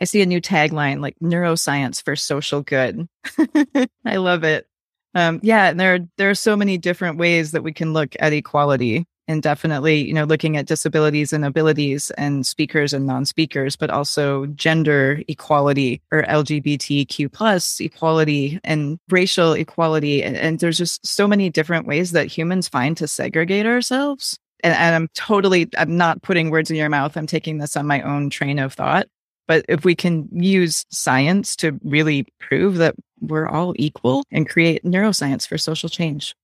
I 0.00 0.04
see 0.04 0.22
a 0.22 0.26
new 0.26 0.40
tagline 0.40 1.00
like 1.00 1.16
neuroscience 1.22 2.02
for 2.02 2.16
social 2.16 2.62
good. 2.62 3.06
I 4.04 4.16
love 4.16 4.44
it. 4.44 4.66
Um, 5.14 5.40
yeah, 5.42 5.70
and 5.70 5.80
there 5.80 5.94
are, 5.94 5.98
there 6.16 6.30
are 6.30 6.34
so 6.34 6.56
many 6.56 6.78
different 6.78 7.18
ways 7.18 7.52
that 7.52 7.62
we 7.62 7.72
can 7.72 7.92
look 7.92 8.14
at 8.20 8.32
equality 8.32 9.06
and 9.30 9.42
definitely 9.42 10.04
you 10.04 10.12
know 10.12 10.24
looking 10.24 10.56
at 10.56 10.66
disabilities 10.66 11.32
and 11.32 11.44
abilities 11.44 12.10
and 12.18 12.46
speakers 12.46 12.92
and 12.92 13.06
non-speakers 13.06 13.76
but 13.76 13.90
also 13.90 14.46
gender 14.46 15.22
equality 15.28 16.02
or 16.10 16.24
lgbtq 16.24 17.32
plus 17.32 17.80
equality 17.80 18.60
and 18.64 18.98
racial 19.08 19.52
equality. 19.52 20.22
And, 20.22 20.36
and, 20.36 20.58
there's 20.58 20.78
just 20.78 21.06
so 21.06 21.26
many 21.26 21.50
different 21.50 21.86
ways 21.86 22.12
that 22.12 22.26
humans 22.26 22.68
find 22.68 22.96
to 22.96 23.06
segregate 23.06 23.66
ourselves. 23.66 24.38
And, 24.62 24.74
and 24.74 24.94
i'm 24.94 25.08
totally 25.14 25.68
i'm 25.78 25.96
not 25.96 26.22
putting 26.22 26.50
words 26.50 26.70
in 26.70 26.76
your 26.76 26.88
mouth. 26.88 27.16
I'm 27.16 27.26
taking 27.26 27.58
this 27.58 27.76
on 27.76 27.86
my 27.86 28.02
own 28.02 28.30
train 28.30 28.58
of 28.58 28.74
thought. 28.74 29.06
But 29.46 29.64
if 29.68 29.84
we 29.84 29.94
can 29.94 30.28
use 30.32 30.86
science 30.90 31.56
to 31.56 31.78
really 31.82 32.26
prove 32.38 32.76
that 32.76 32.94
we're 33.20 33.48
all 33.48 33.74
equal 33.76 34.24
and 34.30 34.48
create 34.48 34.84
neuroscience 34.84 35.46
for 35.46 35.58
social 35.58 35.88
change. 35.88 36.36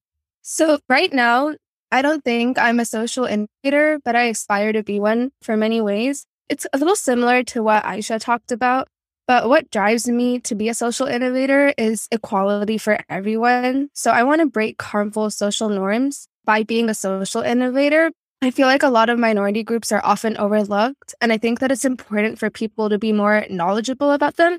So 0.42 0.78
right 0.88 1.12
now 1.12 1.54
I 1.92 2.02
don't 2.02 2.24
think 2.24 2.58
I'm 2.58 2.80
a 2.80 2.84
social 2.84 3.24
innovator, 3.24 3.98
but 4.04 4.16
I 4.16 4.24
aspire 4.24 4.72
to 4.72 4.82
be 4.82 4.98
one 4.98 5.30
for 5.42 5.56
many 5.56 5.80
ways. 5.80 6.26
It's 6.48 6.66
a 6.72 6.78
little 6.78 6.96
similar 6.96 7.42
to 7.44 7.62
what 7.62 7.84
Aisha 7.84 8.20
talked 8.20 8.52
about, 8.52 8.88
but 9.26 9.48
what 9.48 9.70
drives 9.70 10.08
me 10.08 10.38
to 10.40 10.54
be 10.54 10.68
a 10.68 10.74
social 10.74 11.06
innovator 11.06 11.72
is 11.76 12.08
equality 12.10 12.78
for 12.78 12.98
everyone. 13.08 13.90
So 13.94 14.10
I 14.10 14.24
want 14.24 14.40
to 14.40 14.46
break 14.46 14.80
harmful 14.82 15.30
social 15.30 15.68
norms 15.68 16.28
by 16.44 16.62
being 16.62 16.88
a 16.88 16.94
social 16.94 17.42
innovator. 17.42 18.10
I 18.42 18.50
feel 18.50 18.66
like 18.66 18.82
a 18.82 18.90
lot 18.90 19.08
of 19.08 19.18
minority 19.18 19.62
groups 19.62 19.90
are 19.90 20.04
often 20.04 20.36
overlooked, 20.36 21.14
and 21.20 21.32
I 21.32 21.38
think 21.38 21.60
that 21.60 21.72
it's 21.72 21.84
important 21.84 22.38
for 22.38 22.50
people 22.50 22.90
to 22.90 22.98
be 22.98 23.12
more 23.12 23.46
knowledgeable 23.48 24.12
about 24.12 24.36
them. 24.36 24.58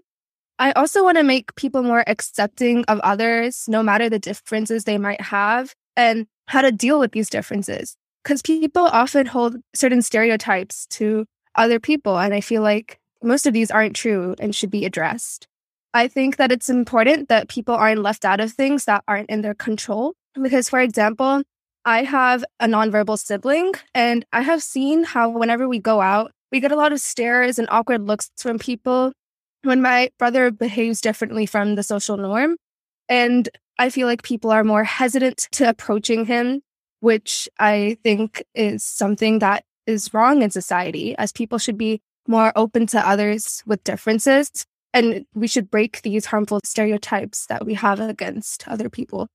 I 0.59 0.71
also 0.71 1.03
want 1.03 1.17
to 1.17 1.23
make 1.23 1.55
people 1.55 1.83
more 1.83 2.03
accepting 2.07 2.83
of 2.85 2.99
others, 3.01 3.65
no 3.67 3.83
matter 3.83 4.09
the 4.09 4.17
differences 4.17 4.83
they 4.83 4.97
might 4.97 5.21
have. 5.21 5.75
And 5.95 6.25
how 6.47 6.61
to 6.61 6.71
deal 6.71 6.99
with 6.99 7.11
these 7.11 7.29
differences. 7.29 7.95
Because 8.23 8.41
people 8.41 8.83
often 8.83 9.25
hold 9.25 9.55
certain 9.73 10.01
stereotypes 10.01 10.85
to 10.87 11.25
other 11.55 11.79
people. 11.79 12.17
And 12.17 12.33
I 12.33 12.41
feel 12.41 12.61
like 12.61 12.99
most 13.23 13.45
of 13.45 13.53
these 13.53 13.71
aren't 13.71 13.95
true 13.95 14.35
and 14.39 14.53
should 14.53 14.69
be 14.69 14.85
addressed. 14.85 15.47
I 15.93 16.07
think 16.07 16.37
that 16.37 16.51
it's 16.51 16.69
important 16.69 17.29
that 17.29 17.47
people 17.47 17.73
aren't 17.73 18.01
left 18.01 18.25
out 18.25 18.39
of 18.39 18.51
things 18.51 18.85
that 18.85 19.03
aren't 19.07 19.29
in 19.29 19.41
their 19.41 19.55
control. 19.55 20.13
Because, 20.41 20.69
for 20.69 20.79
example, 20.79 21.41
I 21.85 22.03
have 22.03 22.43
a 22.59 22.67
nonverbal 22.67 23.17
sibling, 23.17 23.71
and 23.95 24.25
I 24.33 24.41
have 24.41 24.61
seen 24.61 25.05
how 25.05 25.29
whenever 25.29 25.67
we 25.69 25.79
go 25.79 26.01
out, 26.01 26.31
we 26.51 26.59
get 26.59 26.71
a 26.71 26.75
lot 26.75 26.91
of 26.91 26.99
stares 26.99 27.57
and 27.57 27.67
awkward 27.71 28.01
looks 28.01 28.29
from 28.37 28.59
people 28.59 29.13
when 29.63 29.81
my 29.81 30.09
brother 30.19 30.51
behaves 30.51 31.01
differently 31.01 31.45
from 31.45 31.75
the 31.75 31.83
social 31.83 32.17
norm. 32.17 32.57
And 33.09 33.49
I 33.79 33.89
feel 33.89 34.07
like 34.07 34.23
people 34.23 34.51
are 34.51 34.63
more 34.63 34.83
hesitant 34.83 35.47
to 35.51 35.69
approaching 35.69 36.25
him, 36.25 36.61
which 36.99 37.47
I 37.59 37.97
think 38.03 38.43
is 38.55 38.83
something 38.83 39.39
that 39.39 39.63
is 39.85 40.13
wrong 40.13 40.41
in 40.41 40.49
society, 40.49 41.15
as 41.17 41.31
people 41.31 41.57
should 41.57 41.77
be 41.77 42.01
more 42.27 42.51
open 42.55 42.87
to 42.87 43.07
others 43.07 43.63
with 43.65 43.83
differences. 43.83 44.65
And 44.93 45.25
we 45.33 45.47
should 45.47 45.69
break 45.69 46.01
these 46.01 46.25
harmful 46.25 46.59
stereotypes 46.63 47.45
that 47.47 47.65
we 47.65 47.75
have 47.75 47.99
against 47.99 48.67
other 48.67 48.89
people. 48.89 49.27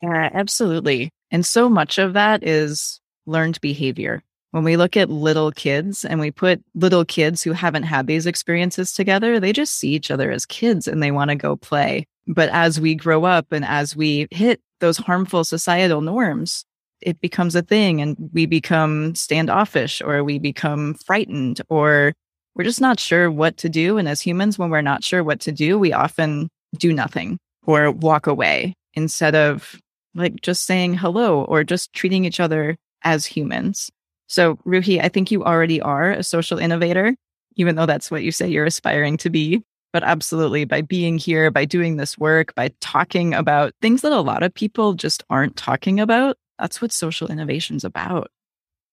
Yeah, 0.00 0.30
absolutely. 0.32 1.10
And 1.30 1.44
so 1.44 1.68
much 1.68 1.98
of 1.98 2.12
that 2.12 2.46
is 2.46 3.00
learned 3.26 3.60
behavior. 3.60 4.22
When 4.52 4.64
we 4.64 4.76
look 4.76 4.96
at 4.96 5.08
little 5.08 5.50
kids 5.50 6.04
and 6.04 6.20
we 6.20 6.30
put 6.30 6.62
little 6.74 7.04
kids 7.04 7.42
who 7.42 7.52
haven't 7.52 7.84
had 7.84 8.06
these 8.06 8.26
experiences 8.26 8.92
together, 8.92 9.40
they 9.40 9.52
just 9.52 9.74
see 9.74 9.90
each 9.90 10.10
other 10.10 10.30
as 10.30 10.44
kids 10.44 10.86
and 10.86 11.02
they 11.02 11.10
want 11.10 11.30
to 11.30 11.36
go 11.36 11.56
play. 11.56 12.06
But 12.26 12.48
as 12.50 12.80
we 12.80 12.94
grow 12.94 13.24
up 13.24 13.52
and 13.52 13.64
as 13.64 13.96
we 13.96 14.28
hit 14.30 14.60
those 14.80 14.96
harmful 14.96 15.44
societal 15.44 16.00
norms, 16.00 16.64
it 17.00 17.20
becomes 17.20 17.54
a 17.54 17.62
thing 17.62 18.00
and 18.00 18.16
we 18.32 18.46
become 18.46 19.14
standoffish 19.14 20.00
or 20.00 20.22
we 20.22 20.38
become 20.38 20.94
frightened 20.94 21.60
or 21.68 22.12
we're 22.54 22.64
just 22.64 22.80
not 22.80 23.00
sure 23.00 23.30
what 23.30 23.56
to 23.58 23.68
do. 23.68 23.98
And 23.98 24.08
as 24.08 24.20
humans, 24.20 24.58
when 24.58 24.70
we're 24.70 24.82
not 24.82 25.02
sure 25.02 25.24
what 25.24 25.40
to 25.40 25.52
do, 25.52 25.78
we 25.78 25.92
often 25.92 26.48
do 26.76 26.92
nothing 26.92 27.38
or 27.66 27.90
walk 27.90 28.26
away 28.26 28.74
instead 28.94 29.34
of 29.34 29.80
like 30.14 30.40
just 30.42 30.64
saying 30.64 30.94
hello 30.94 31.44
or 31.44 31.64
just 31.64 31.92
treating 31.92 32.24
each 32.24 32.40
other 32.40 32.76
as 33.02 33.26
humans. 33.26 33.90
So, 34.26 34.56
Ruhi, 34.66 35.02
I 35.02 35.08
think 35.08 35.30
you 35.30 35.44
already 35.44 35.80
are 35.80 36.12
a 36.12 36.22
social 36.22 36.58
innovator, 36.58 37.14
even 37.56 37.76
though 37.76 37.86
that's 37.86 38.10
what 38.10 38.22
you 38.22 38.32
say 38.32 38.48
you're 38.48 38.64
aspiring 38.66 39.16
to 39.18 39.30
be. 39.30 39.62
But 39.92 40.04
absolutely, 40.04 40.64
by 40.64 40.80
being 40.80 41.18
here, 41.18 41.50
by 41.50 41.64
doing 41.64 41.96
this 41.96 42.16
work, 42.16 42.54
by 42.54 42.70
talking 42.80 43.34
about 43.34 43.74
things 43.82 44.02
that 44.02 44.12
a 44.12 44.20
lot 44.20 44.42
of 44.42 44.54
people 44.54 44.94
just 44.94 45.22
aren't 45.28 45.56
talking 45.56 46.00
about, 46.00 46.36
that's 46.58 46.80
what 46.80 46.92
social 46.92 47.28
innovation 47.28 47.76
is 47.76 47.84
about. 47.84 48.30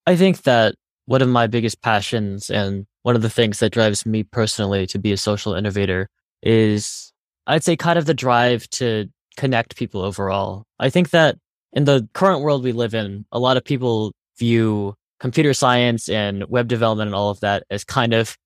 I 0.06 0.16
think 0.16 0.44
that 0.44 0.76
one 1.06 1.22
of 1.22 1.30
my 1.30 1.48
biggest 1.48 1.82
passions 1.82 2.50
and 2.50 2.86
one 3.04 3.16
of 3.16 3.22
the 3.22 3.30
things 3.30 3.60
that 3.60 3.72
drives 3.72 4.06
me 4.06 4.24
personally 4.24 4.86
to 4.88 5.00
be 5.00 5.12
a 5.12 5.18
social 5.18 5.54
innovator 5.54 6.10
is, 6.44 7.12
I'd 7.48 7.64
say, 7.64 7.76
kind 7.76 7.98
of 7.98 8.06
the 8.06 8.14
drive 8.14 8.70
to 8.72 9.08
connect 9.38 9.76
people 9.76 10.02
overall. 10.02 10.66
I 10.80 10.90
think 10.90 11.12
that 11.12 11.38
in 11.74 11.86
the 11.86 12.08
current 12.14 12.42
world 12.42 12.64
we 12.64 12.72
live 12.72 12.94
in, 12.94 13.26
a 13.32 13.40
lot 13.40 13.58
of 13.58 13.64
people 13.64 14.12
view 14.38 14.96
computer 15.20 15.54
science 15.54 16.10
and 16.10 16.46
web 16.50 16.68
development 16.68 17.08
and 17.10 17.16
all 17.16 17.30
of 17.30 17.40
that 17.42 17.64
as 17.70 17.84
kind 17.84 18.14
of 18.14 18.38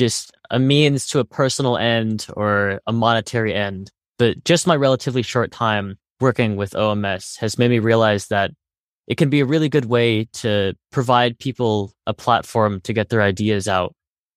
just 0.00 0.32
a 0.50 0.58
means 0.58 1.06
to 1.08 1.20
a 1.20 1.24
personal 1.24 1.76
end 1.76 2.26
or 2.34 2.80
a 2.86 2.92
monetary 2.92 3.54
end. 3.54 3.90
But 4.18 4.42
just 4.44 4.66
my 4.66 4.74
relatively 4.74 5.22
short 5.22 5.52
time 5.52 5.98
working 6.20 6.56
with 6.56 6.72
OMS 6.72 7.38
has 7.38 7.58
made 7.58 7.70
me 7.70 7.78
realize 7.78 8.28
that 8.28 8.50
it 9.06 9.16
can 9.16 9.30
be 9.30 9.40
a 9.40 9.44
really 9.44 9.68
good 9.68 9.84
way 9.84 10.24
to 10.32 10.74
provide 10.90 11.38
people 11.38 11.92
a 12.06 12.14
platform 12.14 12.80
to 12.82 12.92
get 12.92 13.10
their 13.10 13.22
ideas 13.22 13.68
out. 13.68 13.94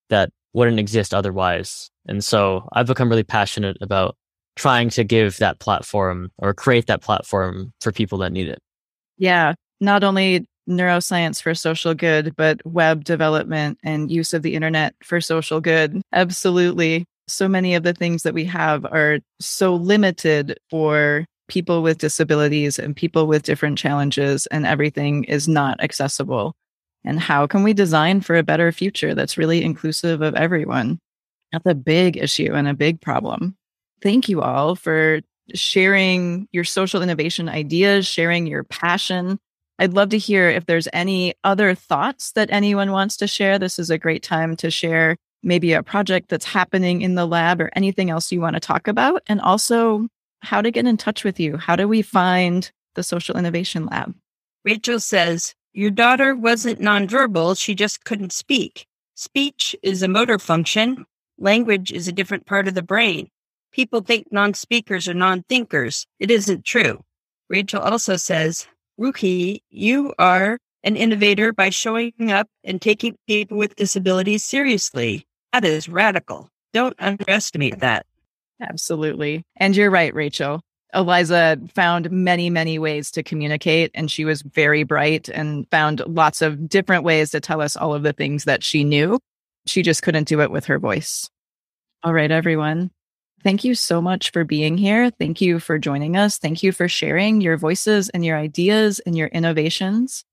that 0.09 0.29
wouldn't 0.53 0.79
exist 0.79 1.13
otherwise. 1.13 1.89
And 2.05 2.23
so 2.23 2.67
I've 2.73 2.87
become 2.87 3.09
really 3.09 3.23
passionate 3.23 3.77
about 3.81 4.15
trying 4.55 4.89
to 4.91 5.03
give 5.03 5.37
that 5.37 5.59
platform 5.59 6.31
or 6.37 6.53
create 6.53 6.85
that 6.87 7.01
platform 7.01 7.73
for 7.81 7.91
people 7.91 8.19
that 8.19 8.31
need 8.31 8.47
it. 8.47 8.59
Yeah. 9.17 9.55
Not 9.81 10.03
only 10.03 10.45
neuroscience 10.69 11.41
for 11.41 11.53
social 11.53 11.93
good, 11.93 12.35
but 12.35 12.65
web 12.65 13.03
development 13.03 13.77
and 13.83 14.11
use 14.11 14.33
of 14.33 14.41
the 14.41 14.55
internet 14.55 14.95
for 15.03 15.19
social 15.21 15.59
good. 15.59 16.01
Absolutely. 16.13 17.05
So 17.27 17.47
many 17.47 17.75
of 17.75 17.83
the 17.83 17.93
things 17.93 18.23
that 18.23 18.33
we 18.33 18.45
have 18.45 18.85
are 18.85 19.19
so 19.39 19.75
limited 19.75 20.57
for 20.69 21.25
people 21.47 21.83
with 21.83 21.97
disabilities 21.97 22.79
and 22.79 22.95
people 22.95 23.27
with 23.27 23.43
different 23.43 23.77
challenges, 23.77 24.45
and 24.47 24.65
everything 24.65 25.23
is 25.25 25.47
not 25.47 25.81
accessible. 25.81 26.55
And 27.05 27.19
how 27.19 27.47
can 27.47 27.63
we 27.63 27.73
design 27.73 28.21
for 28.21 28.35
a 28.35 28.43
better 28.43 28.71
future 28.71 29.13
that's 29.13 29.37
really 29.37 29.63
inclusive 29.63 30.21
of 30.21 30.35
everyone? 30.35 30.99
That's 31.51 31.65
a 31.65 31.75
big 31.75 32.17
issue 32.17 32.53
and 32.53 32.67
a 32.67 32.73
big 32.73 33.01
problem. 33.01 33.55
Thank 34.01 34.29
you 34.29 34.41
all 34.41 34.75
for 34.75 35.21
sharing 35.53 36.47
your 36.51 36.63
social 36.63 37.01
innovation 37.01 37.49
ideas, 37.49 38.07
sharing 38.07 38.47
your 38.47 38.63
passion. 38.63 39.37
I'd 39.79 39.93
love 39.93 40.09
to 40.09 40.17
hear 40.17 40.49
if 40.49 40.65
there's 40.65 40.87
any 40.93 41.33
other 41.43 41.75
thoughts 41.75 42.31
that 42.33 42.51
anyone 42.51 42.91
wants 42.91 43.17
to 43.17 43.27
share. 43.27 43.57
This 43.57 43.79
is 43.79 43.89
a 43.89 43.97
great 43.97 44.23
time 44.23 44.55
to 44.57 44.69
share 44.69 45.17
maybe 45.41 45.73
a 45.73 45.83
project 45.83 46.29
that's 46.29 46.45
happening 46.45 47.01
in 47.01 47.15
the 47.15 47.25
lab 47.25 47.59
or 47.59 47.69
anything 47.75 48.09
else 48.09 48.31
you 48.31 48.39
want 48.39 48.55
to 48.55 48.59
talk 48.59 48.87
about. 48.87 49.21
And 49.27 49.41
also 49.41 50.07
how 50.41 50.61
to 50.61 50.71
get 50.71 50.85
in 50.85 50.97
touch 50.97 51.23
with 51.23 51.39
you. 51.39 51.57
How 51.57 51.75
do 51.75 51.87
we 51.87 52.01
find 52.01 52.71
the 52.95 53.03
Social 53.03 53.37
Innovation 53.37 53.85
Lab? 53.85 54.15
Rachel 54.63 54.99
says, 54.99 55.55
Your 55.73 55.91
daughter 55.91 56.35
wasn't 56.35 56.79
nonverbal, 56.79 57.59
she 57.59 57.75
just 57.75 58.05
couldn't 58.05 58.31
speak. 58.31 58.85
Speech 59.15 59.75
is 59.83 60.03
a 60.03 60.07
motor 60.07 60.39
function, 60.39 61.05
language 61.37 61.91
is 61.91 62.07
a 62.07 62.13
different 62.13 62.45
part 62.45 62.67
of 62.67 62.73
the 62.73 62.81
brain. 62.81 63.29
People 63.71 64.01
think 64.01 64.31
non 64.31 64.53
speakers 64.53 65.07
are 65.07 65.13
non 65.13 65.43
thinkers. 65.49 66.05
It 66.19 66.29
isn't 66.29 66.65
true. 66.65 67.01
Rachel 67.49 67.81
also 67.81 68.15
says, 68.17 68.67
Ruhi, 68.99 69.61
you 69.69 70.13
are 70.19 70.59
an 70.83 70.95
innovator 70.95 71.53
by 71.53 71.69
showing 71.69 72.31
up 72.31 72.47
and 72.63 72.81
taking 72.81 73.15
people 73.27 73.57
with 73.57 73.75
disabilities 73.75 74.43
seriously. 74.43 75.25
That 75.51 75.65
is 75.65 75.89
radical. 75.89 76.49
Don't 76.73 76.95
underestimate 76.99 77.79
that. 77.79 78.05
Absolutely. 78.61 79.43
And 79.57 79.75
you're 79.75 79.91
right, 79.91 80.13
Rachel. 80.13 80.61
Eliza 80.93 81.57
found 81.73 82.11
many, 82.11 82.49
many 82.49 82.77
ways 82.77 83.09
to 83.11 83.23
communicate, 83.23 83.91
and 83.95 84.11
she 84.11 84.25
was 84.25 84.41
very 84.43 84.83
bright 84.83 85.27
and 85.27 85.67
found 85.71 86.03
lots 86.05 86.41
of 86.41 86.69
different 86.69 87.03
ways 87.03 87.31
to 87.31 87.39
tell 87.39 87.61
us 87.61 87.75
all 87.75 87.93
of 87.93 88.03
the 88.03 88.13
things 88.13 88.43
that 88.43 88.63
she 88.63 88.83
knew. 88.83 89.19
She 89.65 89.81
just 89.81 90.03
couldn't 90.03 90.27
do 90.27 90.41
it 90.41 90.51
with 90.51 90.65
her 90.65 90.77
voice. 90.77 91.29
All 92.03 92.13
right, 92.13 92.29
everyone. 92.29 92.91
Thank 93.43 93.65
you 93.65 93.75
so 93.75 94.01
much 94.01 94.31
for 94.31 94.45
being 94.45 94.77
here. 94.77 95.11
Thank 95.11 95.41
you 95.41 95.59
for 95.59 95.77
joining 95.77 96.15
us. 96.15 96.37
Thank 96.37 96.63
you 96.63 96.71
for 96.71 96.87
sharing 96.87 97.41
your 97.41 97.57
voices 97.57 98.07
and 98.09 98.23
your 98.23 98.37
ideas 98.37 98.99
and 98.99 99.17
your 99.17 99.27
innovations. 99.27 100.23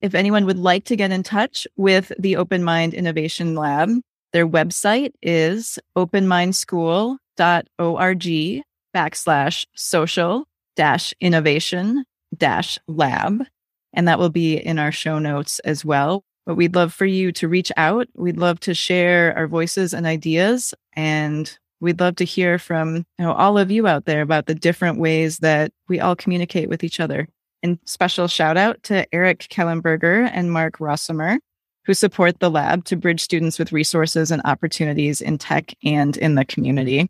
If 0.00 0.16
anyone 0.16 0.46
would 0.46 0.58
like 0.58 0.84
to 0.86 0.96
get 0.96 1.12
in 1.12 1.22
touch 1.22 1.68
with 1.76 2.10
the 2.18 2.36
Open 2.36 2.64
Mind 2.64 2.92
Innovation 2.92 3.54
Lab, 3.54 3.90
their 4.32 4.48
website 4.48 5.12
is 5.22 5.78
openmindschool.org 5.96 8.62
backslash 8.94 9.66
social 9.74 10.44
dash 10.74 11.14
innovation 11.20 12.04
dash 12.36 12.78
lab. 12.88 13.44
And 13.92 14.08
that 14.08 14.18
will 14.18 14.30
be 14.30 14.56
in 14.56 14.78
our 14.78 14.92
show 14.92 15.18
notes 15.18 15.58
as 15.60 15.84
well. 15.84 16.24
But 16.44 16.56
we'd 16.56 16.74
love 16.74 16.92
for 16.92 17.06
you 17.06 17.32
to 17.32 17.48
reach 17.48 17.72
out. 17.76 18.08
We'd 18.14 18.36
love 18.36 18.60
to 18.60 18.74
share 18.74 19.34
our 19.36 19.46
voices 19.46 19.94
and 19.94 20.04
ideas. 20.04 20.74
And 20.94 21.56
we'd 21.80 22.00
love 22.00 22.16
to 22.16 22.24
hear 22.24 22.58
from 22.58 22.96
you 22.96 23.04
know, 23.18 23.32
all 23.32 23.58
of 23.58 23.70
you 23.70 23.86
out 23.86 24.04
there 24.04 24.22
about 24.22 24.46
the 24.46 24.54
different 24.54 24.98
ways 24.98 25.38
that 25.38 25.72
we 25.88 26.00
all 26.00 26.16
communicate 26.16 26.68
with 26.68 26.84
each 26.84 27.00
other. 27.00 27.28
And 27.62 27.78
special 27.84 28.28
shout 28.28 28.56
out 28.56 28.82
to 28.84 29.12
Eric 29.14 29.46
Kellenberger 29.50 30.30
and 30.32 30.52
Mark 30.52 30.78
Rossimer, 30.78 31.38
who 31.84 31.94
support 31.94 32.40
the 32.40 32.50
lab 32.50 32.84
to 32.86 32.96
bridge 32.96 33.20
students 33.20 33.58
with 33.58 33.72
resources 33.72 34.30
and 34.30 34.42
opportunities 34.44 35.20
in 35.20 35.38
tech 35.38 35.74
and 35.84 36.16
in 36.16 36.34
the 36.34 36.44
community. 36.44 37.08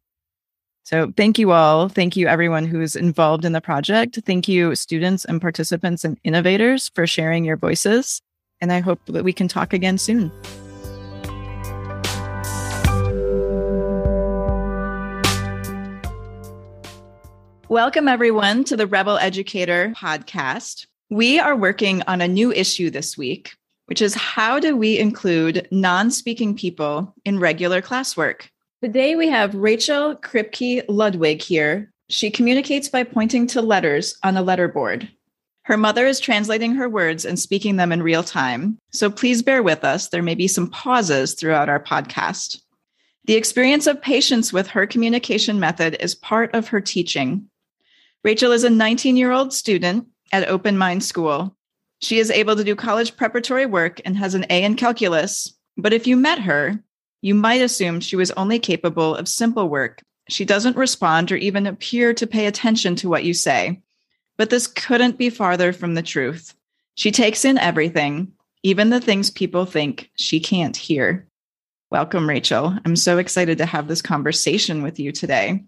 So 0.85 1.13
thank 1.17 1.39
you 1.39 1.51
all. 1.51 1.89
Thank 1.89 2.17
you 2.17 2.29
everyone 2.29 2.65
who's 2.65 2.95
involved 2.95 3.45
in 3.45 3.53
the 3.53 3.61
project. 3.61 4.21
Thank 4.25 4.47
you 4.47 4.77
students 4.77 5.25
and 5.25 5.41
participants 5.41 6.05
and 6.05 6.17
innovators 6.23 6.91
for 6.95 7.09
sharing 7.09 7.45
your 7.45 7.57
voices. 7.57 8.23
And 8.61 8.73
I 8.73 8.81
hope 8.81 9.01
that 9.07 9.25
we 9.25 9.33
can 9.33 9.49
talk 9.49 9.73
again 9.73 9.99
soon. 9.99 10.31
Welcome 17.69 18.07
everyone 18.07 18.63
to 18.65 18.77
the 18.77 18.87
Rebel 18.87 19.19
Educator 19.19 19.93
podcast. 19.97 20.87
We 21.11 21.41
are 21.41 21.57
working 21.57 22.01
on 22.07 22.21
a 22.21 22.29
new 22.29 22.53
issue 22.53 22.91
this 22.91 23.19
week, 23.19 23.55
which 23.87 24.01
is 24.01 24.15
how 24.15 24.61
do 24.61 24.77
we 24.77 25.01
include 25.01 25.67
non-speaking 25.73 26.55
people 26.57 27.13
in 27.25 27.41
regular 27.41 27.83
classwork? 27.83 28.43
Today 28.85 29.17
we 29.17 29.29
have 29.31 29.53
Rachel 29.57 30.15
Kripke 30.15 30.85
Ludwig 30.89 31.43
here. 31.43 31.91
She 32.09 32.31
communicates 32.31 32.89
by 32.89 33.03
pointing 33.03 33.49
to 33.49 33.61
letters 33.61 34.17
on 34.23 34.37
a 34.37 34.45
letterboard. 34.45 35.09
Her 35.63 35.77
mother 35.77 36.07
is 36.07 36.21
translating 36.21 36.77
her 36.77 36.89
words 36.89 37.25
and 37.25 37.37
speaking 37.37 37.75
them 37.75 37.91
in 37.91 38.01
real 38.01 38.23
time. 38.23 38.79
So 38.93 39.11
please 39.11 39.43
bear 39.43 39.65
with 39.65 39.83
us. 39.83 40.11
There 40.11 40.23
may 40.23 40.37
be 40.37 40.47
some 40.47 40.71
pauses 40.71 41.35
throughout 41.35 41.69
our 41.69 41.83
podcast. 41.83 42.61
The 43.25 43.35
experience 43.35 43.89
of 43.89 44.01
patience 44.01 44.53
with 44.53 44.69
her 44.69 44.87
communication 44.87 45.59
method 45.59 45.97
is 45.99 46.15
part 46.15 46.55
of 46.55 46.69
her 46.69 46.81
teaching. 46.81 47.49
Rachel 48.27 48.51
is 48.51 48.65
a 48.65 48.71
19 48.71 49.17
year 49.17 49.31
old 49.31 49.53
student 49.53 50.09
at 50.33 50.49
Open 50.49 50.77
Mind 50.77 51.05
School. 51.05 51.57
She 52.01 52.19
is 52.19 52.29
able 52.29 52.57
to 52.57 52.65
do 52.65 52.75
college 52.75 53.17
preparatory 53.17 53.67
work 53.67 54.01
and 54.05 54.17
has 54.17 54.35
an 54.35 54.45
A 54.51 54.65
in 54.65 54.75
calculus. 54.75 55.55
But 55.77 55.93
if 55.93 56.09
you 56.09 56.17
met 56.17 56.41
her, 56.41 56.83
you 57.23 57.37
might 57.37 57.61
assume 57.61 58.01
she 58.01 58.17
was 58.17 58.33
only 58.33 58.59
capable 58.59 59.15
of 59.15 59.29
simple 59.29 59.69
work. 59.69 60.03
She 60.29 60.45
doesn't 60.45 60.77
respond 60.77 61.31
or 61.31 61.37
even 61.37 61.69
appear 61.69 62.13
to 62.15 62.27
pay 62.27 62.47
attention 62.47 62.97
to 62.97 63.09
what 63.09 63.23
you 63.23 63.33
say. 63.33 63.81
But 64.37 64.51
this 64.51 64.67
couldn't 64.67 65.19
be 65.19 65.31
farther 65.31 65.73
from 65.73 65.95
the 65.95 66.03
truth. 66.03 66.53
She 66.97 67.13
takes 67.13 67.45
in 67.45 67.59
everything, 67.59 68.33
even 68.65 68.91
the 68.91 69.01
things 69.01 69.31
people 69.31 69.67
think 69.67 70.11
she 70.17 70.41
can't 70.41 70.77
hear. 70.77 71.29
Welcome, 71.93 72.29
Rachel. 72.29 72.77
I'm 72.85 72.97
so 72.97 73.19
excited 73.19 73.59
to 73.59 73.67
have 73.67 73.87
this 73.87 74.03
conversation 74.03 74.83
with 74.83 74.99
you 74.99 75.13
today. 75.13 75.63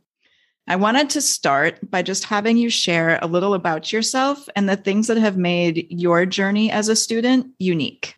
I 0.71 0.77
wanted 0.77 1.09
to 1.11 1.23
start 1.23 1.91
by 1.91 2.03
just 2.03 2.25
having 2.25 2.59
you 2.59 2.69
share 2.69 3.19
a 3.23 3.27
little 3.27 3.55
about 3.55 3.91
yourself 3.91 4.51
and 4.55 4.69
the 4.69 4.77
things 4.77 5.07
that 5.07 5.17
have 5.17 5.39
made 5.39 5.87
your 5.89 6.27
journey 6.27 6.71
as 6.71 6.89
a 6.89 6.97
student 6.97 7.47
unique. 7.59 8.17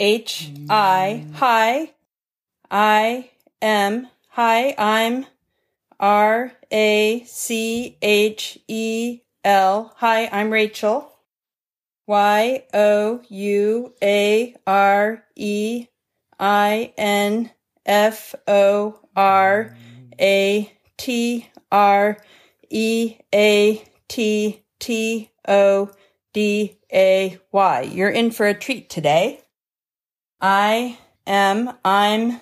H 0.00 0.50
I, 0.70 1.26
hi, 1.34 1.92
I 2.70 3.30
am, 3.60 4.08
hi, 4.28 4.74
I'm 4.78 5.26
R 6.00 6.50
A 6.72 7.22
C 7.26 7.98
H 8.00 8.58
E 8.68 9.20
L. 9.44 9.92
Hi, 9.96 10.28
I'm 10.32 10.50
Rachel. 10.50 11.12
Y 12.06 12.64
O 12.72 13.20
U 13.28 13.94
A 14.02 14.54
R 14.66 15.24
E 15.34 15.86
I 16.40 16.94
N 16.96 17.50
F 17.84 18.34
O 18.48 18.98
R 19.14 19.76
A 20.18 20.72
T 20.96 21.46
R 21.70 22.18
E 22.70 23.16
A 23.34 23.84
T 24.08 24.62
T 24.78 25.30
O 25.48 25.90
D 26.32 26.78
A 26.92 27.38
Y. 27.52 27.80
You're 27.82 28.10
in 28.10 28.30
for 28.30 28.46
a 28.46 28.54
treat 28.54 28.90
today. 28.90 29.40
I 30.40 30.98
am, 31.26 31.72
I'm 31.84 32.40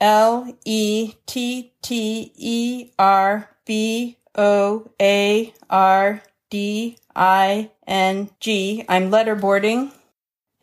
L 0.00 0.56
E 0.64 1.14
T 1.26 1.72
T 1.82 2.32
E 2.36 2.90
R 2.98 3.50
B 3.64 4.18
O 4.36 4.90
A 5.00 5.52
R 5.70 6.22
D 6.50 6.98
I 7.14 7.70
N 7.86 8.30
G. 8.40 8.84
I'm 8.88 9.10
letterboarding. 9.10 9.92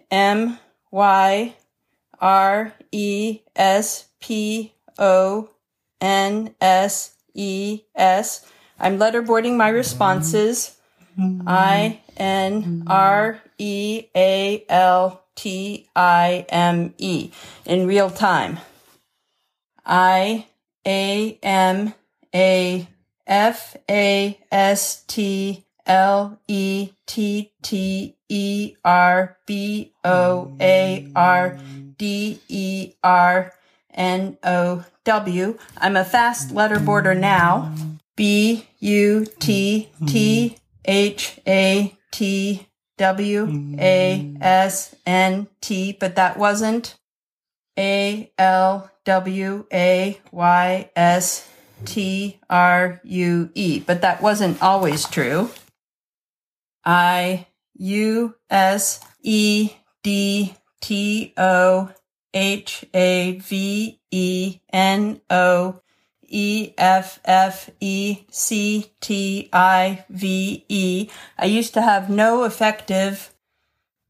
M 0.09 0.59
Y 0.91 1.55
R 2.19 2.73
E 2.91 3.39
S 3.55 4.07
P 4.19 4.73
O 4.97 5.49
N 5.99 6.55
S 6.59 7.15
E 7.33 7.81
S. 7.95 8.45
I'm 8.79 8.97
letterboarding 8.97 9.55
my 9.57 9.69
responses. 9.69 10.77
I 11.45 12.01
N 12.17 12.83
R 12.87 13.41
E 13.57 14.05
A 14.15 14.65
L 14.69 15.23
T 15.35 15.89
I 15.95 16.45
M 16.49 16.93
E 16.97 17.31
in 17.65 17.87
real 17.87 18.09
time. 18.09 18.59
I 19.85 20.47
A 20.85 21.37
M 21.43 21.93
A 22.33 22.87
F 23.27 23.75
A 23.89 24.39
S 24.51 25.03
T 25.07 25.65
L 25.85 26.39
E 26.47 26.91
T 27.05 27.51
T 27.61 28.15
E 28.29 28.75
R 28.85 29.37
B 29.45 29.93
O 30.03 30.55
A 30.59 31.11
R 31.15 31.59
D 31.97 32.39
E 32.47 32.93
R 33.03 33.53
N 33.93 34.37
O 34.43 34.85
W. 35.03 35.57
I'm 35.77 35.95
a 35.95 36.05
fast 36.05 36.51
letter 36.51 36.77
letterboarder 36.77 37.19
now. 37.19 37.73
B 38.15 38.67
U 38.79 39.25
T 39.39 39.89
T 40.07 40.57
H 40.85 41.39
A 41.47 41.97
T 42.11 42.67
W 42.97 43.75
A 43.79 44.35
S 44.39 44.95
N 45.05 45.47
T, 45.61 45.97
but 45.99 46.15
that 46.15 46.37
wasn't 46.37 46.97
A 47.77 48.31
L 48.37 48.91
W 49.05 49.65
A 49.73 50.19
Y 50.31 50.89
S 50.95 51.47
T 51.85 52.39
R 52.49 53.01
U 53.03 53.49
E, 53.55 53.79
but 53.79 54.01
that 54.01 54.21
wasn't 54.21 54.61
always 54.61 55.07
true. 55.07 55.49
I 56.85 57.47
U 57.75 58.35
S 58.49 58.99
E 59.23 59.71
D 60.03 60.53
T 60.81 61.33
O 61.37 61.89
H 62.33 62.85
A 62.93 63.39
V 63.39 63.99
E 64.11 64.59
N 64.71 65.21
O 65.29 65.81
E 66.27 66.73
F 66.77 67.19
F 67.25 67.69
E 67.79 68.19
C 68.31 68.91
T 68.99 69.49
I 69.51 70.05
V 70.09 70.65
E. 70.69 71.09
I 71.37 71.45
used 71.45 71.73
to 71.73 71.81
have 71.81 72.09
no 72.09 72.43
effective 72.43 73.33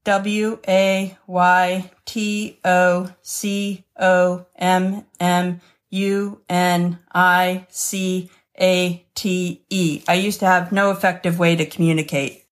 W 0.03 0.59
A 0.67 1.17
Y 1.27 1.91
T 2.05 2.59
O 2.63 3.09
C 3.21 3.85
O 3.99 4.45
M 4.55 5.05
M 5.19 5.61
U 5.89 6.41
N 6.49 6.99
I 7.13 7.65
C 7.69 8.29
A 8.59 9.05
T 9.15 9.63
E. 9.69 10.03
I 10.07 10.13
used 10.13 10.39
to 10.39 10.45
have 10.45 10.71
no 10.71 10.91
effective 10.91 11.39
way 11.39 11.55
to 11.55 11.65
communicate. 11.65 12.45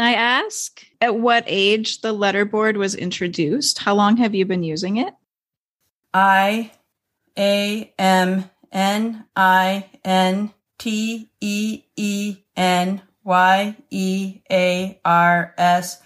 I 0.00 0.14
ask 0.14 0.84
at 1.00 1.16
what 1.16 1.44
age 1.46 2.00
the 2.00 2.14
letterboard 2.14 2.76
was 2.76 2.94
introduced? 2.94 3.78
How 3.78 3.94
long 3.94 4.16
have 4.18 4.34
you 4.34 4.44
been 4.44 4.62
using 4.62 4.98
it? 4.98 5.14
I 6.14 6.70
A 7.38 7.92
M 7.98 8.44
N 8.72 9.24
I 9.34 9.86
N 10.04 10.52
T 10.78 11.28
E 11.40 11.82
E 11.96 12.36
N 12.56 13.02
Y 13.24 13.76
E 13.90 14.40
A 14.50 15.00
R 15.04 15.54
S 15.58 16.00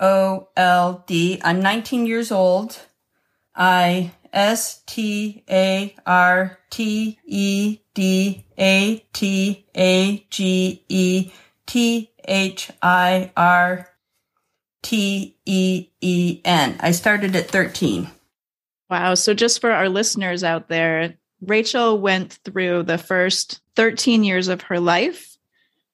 O 0.00 0.48
L 0.56 1.04
D. 1.06 1.40
I'm 1.42 1.60
19 1.60 2.06
years 2.06 2.32
old. 2.32 2.78
I 3.54 4.12
S 4.32 4.82
T 4.86 5.44
A 5.48 5.94
R 6.06 6.58
T 6.70 7.18
E 7.24 7.78
D 7.94 8.44
A 8.58 9.04
T 9.12 9.66
A 9.76 10.26
G 10.30 10.84
E 10.88 11.32
T 11.68 12.10
H 12.24 12.70
I 12.82 13.30
R 13.36 13.88
T 14.82 15.36
E 15.46 15.88
E 16.00 16.40
N. 16.44 16.76
I 16.80 16.90
started 16.90 17.36
at 17.36 17.48
13. 17.48 18.08
Wow. 18.90 19.14
So, 19.14 19.34
just 19.34 19.60
for 19.60 19.70
our 19.70 19.88
listeners 19.88 20.42
out 20.42 20.68
there, 20.68 21.14
Rachel 21.40 22.00
went 22.00 22.32
through 22.44 22.82
the 22.84 22.98
first 22.98 23.60
13 23.76 24.24
years 24.24 24.48
of 24.48 24.62
her 24.62 24.80
life 24.80 25.38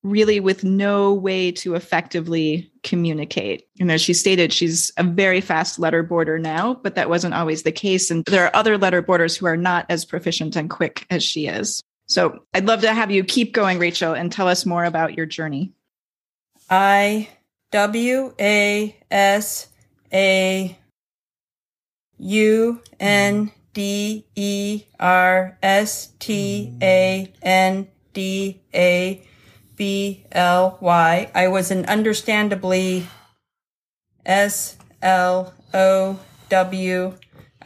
really 0.04 0.38
with 0.38 0.62
no 0.62 1.14
way 1.14 1.50
to 1.50 1.74
effectively 1.74 2.70
communicate. 2.82 3.66
You 3.74 3.86
know, 3.86 3.96
she 3.96 4.12
stated 4.12 4.52
she's 4.52 4.92
a 4.98 5.02
very 5.02 5.40
fast 5.40 5.78
letter 5.78 6.02
boarder 6.02 6.38
now, 6.38 6.74
but 6.74 6.94
that 6.94 7.08
wasn't 7.08 7.34
always 7.34 7.62
the 7.62 7.72
case. 7.72 8.10
And 8.10 8.22
there 8.26 8.44
are 8.44 8.54
other 8.54 8.76
letter 8.76 9.00
boarders 9.00 9.34
who 9.34 9.46
are 9.46 9.56
not 9.56 9.86
as 9.88 10.04
proficient 10.04 10.56
and 10.56 10.68
quick 10.68 11.06
as 11.10 11.24
she 11.24 11.46
is. 11.46 11.82
So 12.06 12.44
I'd 12.52 12.66
love 12.66 12.82
to 12.82 12.92
have 12.92 13.10
you 13.10 13.24
keep 13.24 13.52
going, 13.52 13.78
Rachel, 13.78 14.12
and 14.14 14.30
tell 14.30 14.48
us 14.48 14.66
more 14.66 14.84
about 14.84 15.14
your 15.14 15.26
journey. 15.26 15.72
I 16.68 17.28
W 17.72 18.34
A 18.38 18.96
S 19.10 19.68
A 20.12 20.78
U 22.18 22.80
N 23.00 23.52
D 23.72 24.26
E 24.36 24.82
R 25.00 25.58
S 25.62 26.12
T 26.18 26.76
A 26.80 27.32
N 27.42 27.88
D 28.12 28.60
A 28.74 29.26
B 29.76 30.24
L 30.30 30.78
Y. 30.80 31.30
I 31.34 31.48
was 31.48 31.70
an 31.70 31.84
understandably 31.86 33.06
S 34.24 34.76
L 35.02 35.52
O 35.72 36.20
W. 36.48 37.14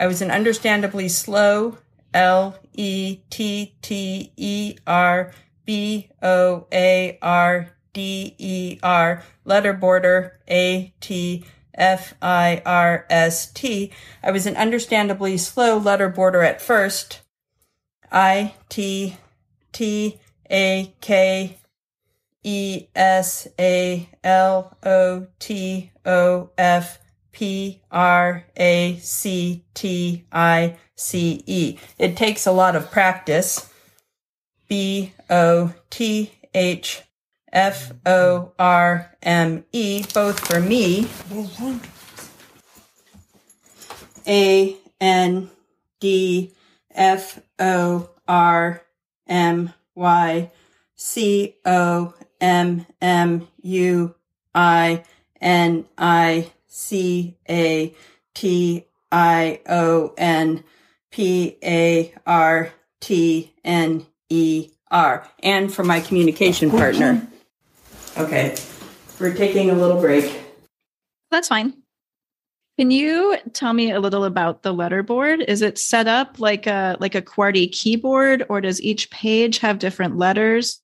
I 0.01 0.07
was 0.07 0.23
an 0.23 0.31
understandably 0.31 1.09
slow 1.09 1.79
L 2.15 2.59
E 2.75 3.21
T 3.31 3.75
T 3.83 4.33
E 4.37 4.77
R 4.87 5.33
B 5.65 6.09
O 6.23 6.67
A 6.73 7.19
R 7.21 7.71
D 7.93 8.35
E 8.39 8.79
R 8.83 9.23
letterboarder 9.47 10.33
A 10.49 10.93
T 11.01 11.45
F 11.75 12.15
I 12.21 12.63
R 12.67 13.07
S 13.09 13.51
T. 13.53 13.93
I 14.23 14.31
was 14.31 14.47
an 14.47 14.57
understandably 14.57 15.37
slow 15.37 15.81
letterboarder 15.81 16.45
at 16.47 16.61
first. 16.61 17.23
I 18.11 18.55
T 18.69 19.17
T 19.73 20.19
A 20.51 20.95
K 21.01 21.59
E 22.43 22.87
S 22.95 23.47
A 23.59 24.09
L 24.25 24.77
O 24.83 25.27
T 25.39 25.93
O 26.05 26.51
F 26.57 26.99
P 27.39 27.81
R 27.93 28.45
A 28.57 28.97
C 28.97 29.65
T 29.73 30.25
I 30.33 30.77
C 30.97 31.45
E. 31.47 31.79
It 31.97 32.17
takes 32.17 32.47
a 32.47 32.51
lot 32.51 32.75
of 32.75 32.91
practice. 32.91 33.73
B 34.67 35.13
O 35.31 35.73
T 35.89 36.33
H 36.53 37.03
F 37.53 37.93
O 38.05 38.51
R 38.59 39.17
M 39.23 39.65
E, 39.71 40.05
both 40.13 40.41
for 40.41 40.59
me. 40.59 41.07
A 44.27 44.77
N 45.01 45.49
D 46.01 46.53
F 46.91 47.41
O 47.61 48.11
R 48.27 48.83
M 49.29 49.73
Y 49.95 50.51
C 50.97 51.55
O 51.65 52.15
M 52.41 52.85
M 53.01 53.47
U 53.63 54.17
I 54.53 55.05
N 55.41 55.85
I 55.97 56.51
C 56.69 57.37
A 57.49 57.95
T 58.35 58.87
I 59.11 59.61
O 59.69 60.15
N 60.17 60.63
P 61.11 61.57
A 61.63 62.15
R 62.27 62.73
T 63.01 63.53
N 63.65 64.07
E 64.29 64.71
R, 64.91 65.29
and 65.43 65.73
for 65.73 65.85
my 65.85 66.01
communication 66.01 66.71
partner. 66.71 67.27
Okay, 68.17 68.57
we're 69.19 69.35
taking 69.35 69.71
a 69.71 69.75
little 69.75 70.01
break. 70.01 70.41
That's 71.31 71.49
fine. 71.49 71.75
Can 72.79 72.91
you 72.93 73.37
tell 73.55 73.73
me 73.73 73.91
a 73.91 73.99
little 73.99 74.25
about 74.25 74.63
the 74.63 74.73
letterboard? 74.73 75.45
Is 75.49 75.63
it 75.63 75.79
set 75.79 76.07
up 76.07 76.39
like 76.39 76.67
a 76.67 76.97
like 77.01 77.17
a 77.17 77.23
QWERTY 77.23 77.73
keyboard, 77.73 78.45
or 78.49 78.61
does 78.61 78.81
each 78.81 79.11
page 79.11 79.59
have 79.59 79.81
different 79.81 80.17
letters? 80.17 80.81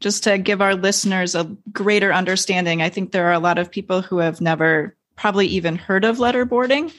Just 0.00 0.24
to 0.24 0.36
give 0.36 0.60
our 0.60 0.74
listeners 0.74 1.34
a 1.34 1.56
greater 1.70 2.12
understanding, 2.12 2.82
I 2.82 2.90
think 2.90 3.12
there 3.12 3.28
are 3.28 3.32
a 3.32 3.38
lot 3.38 3.58
of 3.58 3.70
people 3.70 4.02
who 4.02 4.18
have 4.18 4.40
never 4.40 4.96
probably 5.22 5.46
even 5.46 5.76
heard 5.76 6.04
of 6.04 6.18
letterboarding. 6.18 6.92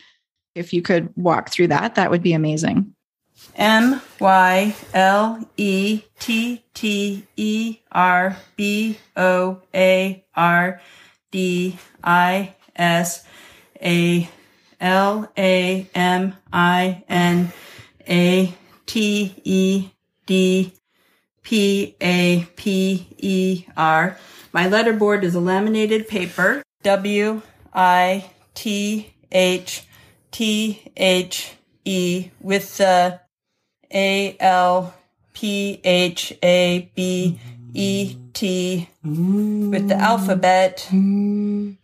If 0.56 0.72
you 0.72 0.82
could 0.82 1.10
walk 1.18 1.50
through 1.50 1.68
that, 1.68 1.96
that 1.96 2.10
would 2.10 2.24
be 2.24 2.32
amazing. 2.32 2.96
M 3.58 4.02
Y 4.22 4.74
L 4.94 5.46
E 5.58 6.04
T 6.20 6.64
T 6.74 7.28
E 7.36 7.80
R 7.92 8.38
B 8.56 8.98
O 9.18 9.62
A 9.76 10.24
R 10.34 10.82
D 11.32 11.78
I 12.02 12.56
S 12.78 13.26
A 13.82 14.30
L 14.80 15.30
A 15.38 15.90
M 15.94 16.34
I 16.54 17.04
N 17.10 17.52
A 18.08 18.54
T 18.86 19.36
E 19.44 19.90
D 20.26 20.74
P 21.42 21.98
A 22.00 22.48
P 22.56 23.08
E 23.18 23.66
R. 23.76 24.18
My 24.54 24.70
letterboard 24.70 25.24
is 25.24 25.36
a 25.36 25.42
laminated 25.42 26.08
paper. 26.08 26.64
W 26.84 27.42
I 27.74 28.32
T 28.54 29.14
H 29.32 29.88
T 30.32 30.92
H 30.96 31.56
E 31.86 32.30
with 32.40 32.78
the 32.78 33.20
A 33.94 34.38
L 34.40 34.94
P 35.34 35.82
H 35.84 36.34
A 36.44 36.92
B 36.96 37.40
E 37.74 38.16
T 38.34 38.90
with 39.04 39.88
the 39.88 39.96
alphabet 39.96 40.88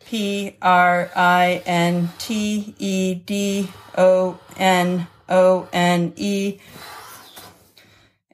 P 0.06 0.56
R 0.62 1.12
I 1.16 1.64
N 1.66 2.10
T 2.20 2.76
E 2.78 3.16
D 3.16 3.70
O 3.98 4.40
N 4.58 5.08
O 5.28 5.68
N 5.74 6.14
E 6.16 6.60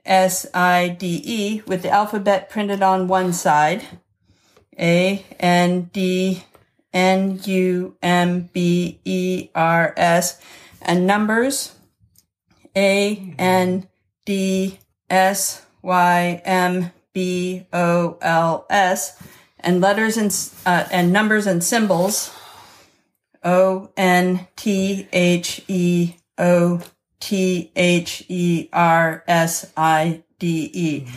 S 0.06 0.46
I 0.54 0.90
D 0.90 1.22
E 1.24 1.62
with 1.66 1.82
the 1.82 1.90
alphabet 1.90 2.50
printed 2.50 2.84
on 2.84 3.08
one 3.08 3.34
side. 3.34 3.84
A 4.78 5.26
N 5.40 5.90
D 5.94 6.44
N 6.96 7.40
U 7.44 7.98
M 8.02 8.50
B 8.54 9.00
E 9.04 9.50
R 9.54 9.94
S 9.98 10.42
and 10.82 11.06
numbers 11.06 11.76
A 12.76 13.36
N 13.38 13.88
D 14.26 14.80
S 15.10 15.66
Y 15.84 16.42
M 16.46 16.92
B 17.14 17.68
O 17.74 18.18
L 18.22 18.66
S 18.70 19.22
and 19.60 19.82
letters 19.82 20.16
and 20.16 20.34
uh, 20.66 20.88
and 20.90 21.12
numbers 21.12 21.46
and 21.46 21.64
symbols 21.64 22.34
O 23.44 23.90
N 23.98 24.48
T 24.56 25.08
H 25.12 25.64
E 25.68 26.16
O 26.38 26.82
T 27.20 27.72
H 27.76 28.24
E 28.30 28.70
R 28.72 29.24
S 29.28 29.72
I 29.76 30.24
D 30.40 30.72
E. 30.74 31.08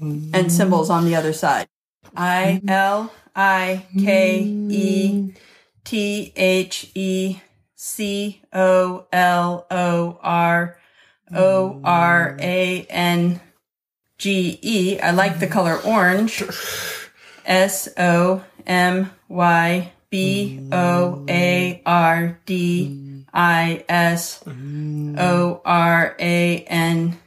And 0.00 0.50
symbols 0.50 0.90
on 0.90 1.04
the 1.04 1.14
other 1.14 1.32
side. 1.32 1.68
I 2.16 2.60
L 2.66 3.12
I 3.34 3.86
K 3.98 4.40
E 4.68 5.34
T 5.84 6.32
H 6.36 6.90
E 6.94 7.40
C 7.74 8.42
O 8.52 9.06
L 9.12 9.66
O 9.70 10.18
R 10.22 10.78
O 11.34 11.80
R 11.84 12.36
A 12.40 12.86
N 12.88 13.40
G 14.18 14.58
E. 14.62 15.00
I 15.00 15.10
like 15.10 15.40
the 15.40 15.46
color 15.46 15.76
orange. 15.78 16.42
S 17.44 17.88
O 17.98 18.44
M 18.66 19.10
Y 19.28 19.92
B 20.10 20.68
O 20.70 21.24
A 21.28 21.82
R 21.84 22.38
D 22.46 23.24
I 23.32 23.84
S 23.88 24.44
O 24.46 25.60
R 25.64 26.16
A 26.18 26.58
N 26.68 27.18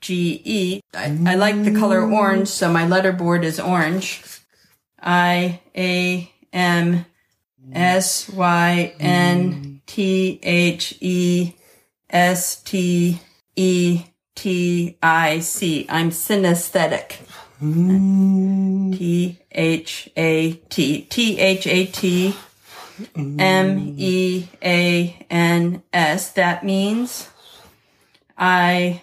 G 0.00 0.42
E. 0.44 0.80
I, 0.94 1.18
I 1.26 1.34
like 1.36 1.62
the 1.64 1.72
color 1.78 2.02
orange, 2.02 2.48
so 2.48 2.72
my 2.72 2.84
letterboard 2.84 3.44
is 3.44 3.60
orange. 3.60 4.33
I 5.04 5.60
A 5.76 6.32
M 6.52 7.04
S 7.72 8.28
Y 8.30 8.94
N 8.98 9.82
T 9.86 10.40
H 10.42 10.96
E 11.00 11.52
S 12.08 12.62
T 12.62 13.20
E 13.54 14.04
T 14.34 14.96
I 15.02 15.40
C. 15.40 15.86
I'm 15.88 16.10
synesthetic. 16.10 17.18
T 17.60 19.38
H 19.52 20.10
A 20.16 20.52
T. 20.52 21.02
T 21.02 21.38
H 21.38 21.66
A 21.66 21.86
T 21.86 22.34
M 23.16 23.94
E 23.98 24.48
A 24.62 25.26
N 25.30 25.82
S. 25.92 26.32
That 26.32 26.64
means 26.64 27.28
I 28.38 29.02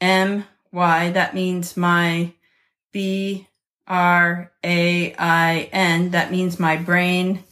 M 0.00 0.44
Y. 0.72 1.10
That 1.10 1.34
means 1.34 1.76
my 1.76 2.32
B 2.92 3.46
R 3.88 4.52
A 4.62 5.14
I 5.18 5.68
N. 5.72 6.10
That 6.10 6.30
means 6.30 6.60
my 6.60 6.76
brain. 6.76 7.42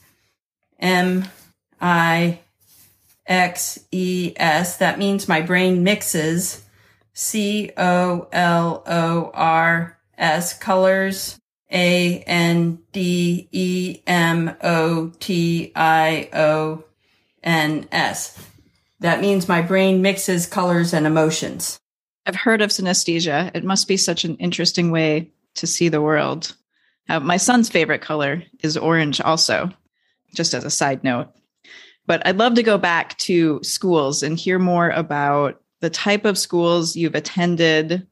M 0.79 1.25
I 1.81 2.41
X 3.27 3.81
E 3.91 4.35
S. 4.37 4.77
That 4.77 4.99
means 4.99 5.27
my 5.29 5.41
brain 5.41 5.83
mixes. 5.83 6.63
C 7.15 7.73
O 7.77 8.29
L 8.31 8.83
O 8.87 9.31
R 9.35 9.99
S. 10.19 10.57
Colors. 10.59 11.39
A 11.73 12.19
N 12.21 12.79
D 12.93 13.49
E 13.51 14.01
M 14.07 14.55
O 14.63 15.13
T 15.19 15.73
I 15.75 16.29
O 16.33 16.85
N 17.43 17.89
S. 17.91 18.39
That 19.01 19.21
means 19.21 19.49
my 19.49 19.63
brain 19.63 20.01
mixes 20.01 20.47
colors 20.47 20.93
and 20.93 21.07
emotions. 21.07 21.79
I've 22.25 22.37
heard 22.37 22.61
of 22.61 22.71
synesthesia. 22.71 23.51
It 23.55 23.65
must 23.65 23.89
be 23.89 23.97
such 23.97 24.25
an 24.25 24.37
interesting 24.37 24.91
way 24.91 25.31
to 25.57 25.67
see 25.67 25.89
the 25.89 26.03
world. 26.03 26.55
Uh, 27.09 27.21
my 27.21 27.37
son's 27.37 27.69
favorite 27.69 28.01
color 28.01 28.43
is 28.63 28.77
orange, 28.77 29.21
also, 29.21 29.71
just 30.35 30.55
as 30.55 30.65
a 30.65 30.71
side 30.71 31.05
note. 31.05 31.29
But 32.07 32.27
I'd 32.27 32.39
love 32.39 32.55
to 32.55 32.63
go 32.63 32.79
back 32.79 33.17
to 33.19 33.61
schools 33.63 34.23
and 34.23 34.39
hear 34.39 34.59
more 34.59 34.91
about 34.91 35.61
the 35.81 35.91
type 35.91 36.25
of 36.25 36.39
schools 36.39 36.97
you've 36.97 37.15
attended, 37.15 38.07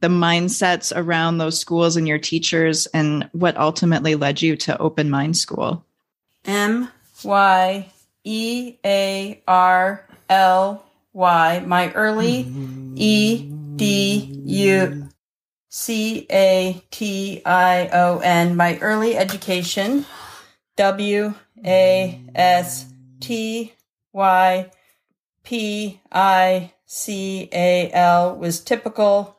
the 0.00 0.08
mindsets 0.08 0.92
around 0.94 1.38
those 1.38 1.58
schools 1.58 1.96
and 1.96 2.08
your 2.08 2.18
teachers, 2.18 2.86
and 2.86 3.28
what 3.32 3.56
ultimately 3.56 4.14
led 4.14 4.40
you 4.40 4.56
to 4.56 4.78
Open 4.78 5.10
Mind 5.10 5.36
School. 5.36 5.84
M 6.44 6.88
Y 7.22 7.90
E 8.24 8.76
A 8.84 9.42
R 9.46 10.06
L 10.28 10.84
Y. 11.12 11.60
My 11.66 11.92
early 11.92 12.52
E 12.94 13.50
D 13.76 14.42
U 14.44 15.09
C 15.70 16.26
A 16.30 16.82
T 16.90 17.42
I 17.46 17.88
O 17.92 18.18
N. 18.18 18.56
My 18.56 18.76
early 18.80 19.16
education 19.16 20.04
W 20.76 21.34
A 21.64 22.20
S 22.34 22.86
T 23.20 23.72
Y 24.12 24.70
P 25.44 26.00
I 26.10 26.72
C 26.86 27.48
A 27.52 27.90
L 27.92 28.36
was 28.36 28.60
typical. 28.60 29.36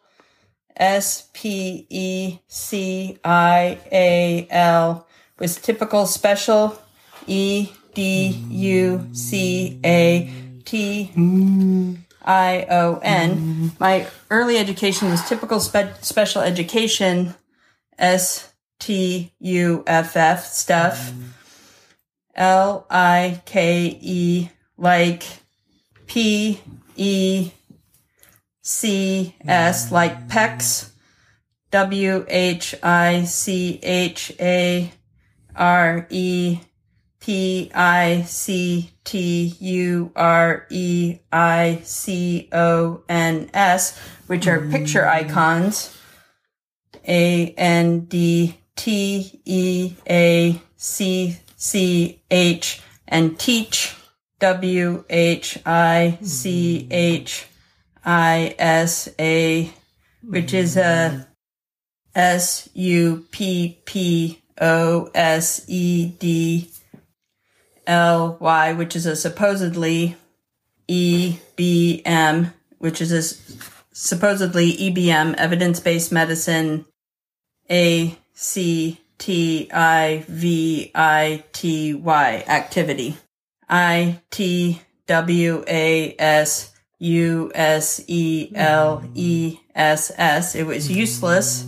S 0.77 1.29
P 1.33 1.85
E 1.89 2.39
C 2.47 3.19
I 3.25 3.77
A 3.91 4.47
L 4.49 5.05
was 5.37 5.57
typical 5.57 6.05
special. 6.05 6.81
E 7.27 7.73
D 7.93 8.29
U 8.49 9.09
C 9.11 9.79
A 9.83 10.33
T 10.63 11.11
mm. 11.13 11.97
I 12.23 12.65
O 12.69 12.99
N. 13.01 13.71
My 13.79 14.07
early 14.29 14.57
education 14.57 15.09
was 15.09 15.27
typical 15.27 15.59
spe- 15.59 16.01
special 16.01 16.41
education. 16.41 17.35
S 17.97 18.53
T 18.79 19.33
U 19.39 19.83
F 19.87 20.15
F 20.15 20.45
stuff. 20.45 21.13
L 22.35 22.85
I 22.89 23.41
K 23.45 23.97
E 24.01 24.49
like 24.77 25.23
P 26.07 26.61
E 26.95 27.51
C 28.61 29.35
S 29.47 29.91
like 29.91 30.27
PECS. 30.27 30.91
W 31.71 32.25
H 32.27 32.75
I 32.83 33.23
C 33.23 33.79
H 33.81 34.33
A 34.39 34.91
R 35.55 36.07
E 36.09 36.59
P 37.21 37.71
I 37.73 38.23
C 38.23 38.91
T 39.03 39.55
U 39.59 40.11
R 40.15 40.65
E 40.69 41.19
I 41.31 41.79
C 41.83 42.49
O 42.51 43.03
N 43.07 43.49
S, 43.53 43.97
which 44.27 44.47
are 44.47 44.59
picture 44.59 45.03
mm. 45.03 45.09
icons. 45.09 45.97
A 47.07 47.53
N 47.57 48.01
D 48.01 48.59
T 48.75 49.39
E 49.45 49.93
A 50.09 50.61
C 50.75 51.37
C 51.55 52.21
H 52.29 52.81
and 53.07 53.39
TEACCH. 53.39 53.95
W 54.41 55.03
H 55.07 55.59
I 55.67 56.17
C 56.23 56.87
H 56.89 57.45
I 58.03 58.55
S 58.57 59.07
A, 59.19 59.71
which 60.27 60.51
is 60.51 60.75
a 60.77 60.81
mm. 60.81 61.27
S 62.15 62.67
U 62.73 63.27
P 63.29 63.79
P 63.85 64.41
O 64.59 65.11
S 65.13 65.63
E 65.67 66.07
D 66.17 66.70
L 67.87 68.37
Y, 68.39 68.73
which 68.73 68.95
is 68.95 69.05
a 69.05 69.15
supposedly 69.15 70.15
E 70.87 71.37
B 71.55 72.01
M, 72.05 72.53
which 72.77 73.01
is 73.01 73.11
a 73.11 73.21
supposedly 73.91 74.73
EBM, 74.73 75.35
evidence 75.35 75.79
based 75.79 76.11
medicine, 76.11 76.85
A 77.69 78.17
C 78.33 78.99
T 79.17 79.69
I 79.71 80.25
V 80.27 80.91
I 80.95 81.43
T 81.51 81.93
Y 81.93 82.43
activity. 82.47 83.17
I 83.69 84.21
T 84.31 84.81
W 85.07 85.63
A 85.67 86.15
S 86.17 86.73
U 86.99 87.51
S 87.55 88.03
E 88.07 88.51
L 88.53 89.03
E 89.15 89.57
S 89.73 90.11
S. 90.17 90.55
It 90.55 90.65
was 90.65 90.87
mm-hmm. 90.87 90.97
useless. 90.97 91.65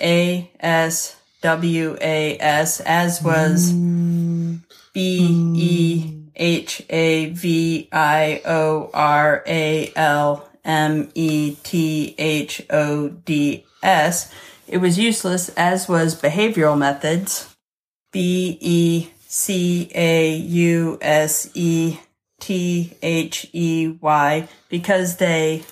A 0.00 0.50
S 0.58 1.16
W 1.42 1.96
A 2.00 2.38
S, 2.38 2.80
as 2.80 3.22
was 3.22 3.72
mm-hmm. 3.72 4.56
B 4.92 5.52
E 5.54 6.20
H 6.36 6.82
A 6.90 7.30
V 7.30 7.88
I 7.92 8.42
O 8.44 8.90
R 8.92 9.42
A 9.46 9.92
L 9.94 10.48
M 10.64 11.10
E 11.14 11.56
T 11.62 12.14
H 12.18 12.62
O 12.70 13.08
D 13.08 13.64
S. 13.82 14.32
It 14.66 14.78
was 14.78 14.98
useless, 14.98 15.48
as 15.50 15.88
was 15.88 16.20
behavioral 16.20 16.78
methods. 16.78 17.54
B 18.12 18.58
E 18.60 19.08
C 19.26 19.90
A 19.94 20.34
U 20.34 20.98
S 21.00 21.48
E 21.54 21.98
T 22.40 22.92
H 23.02 23.48
E 23.52 23.96
Y 24.00 24.48
because 24.68 25.16
they 25.16 25.62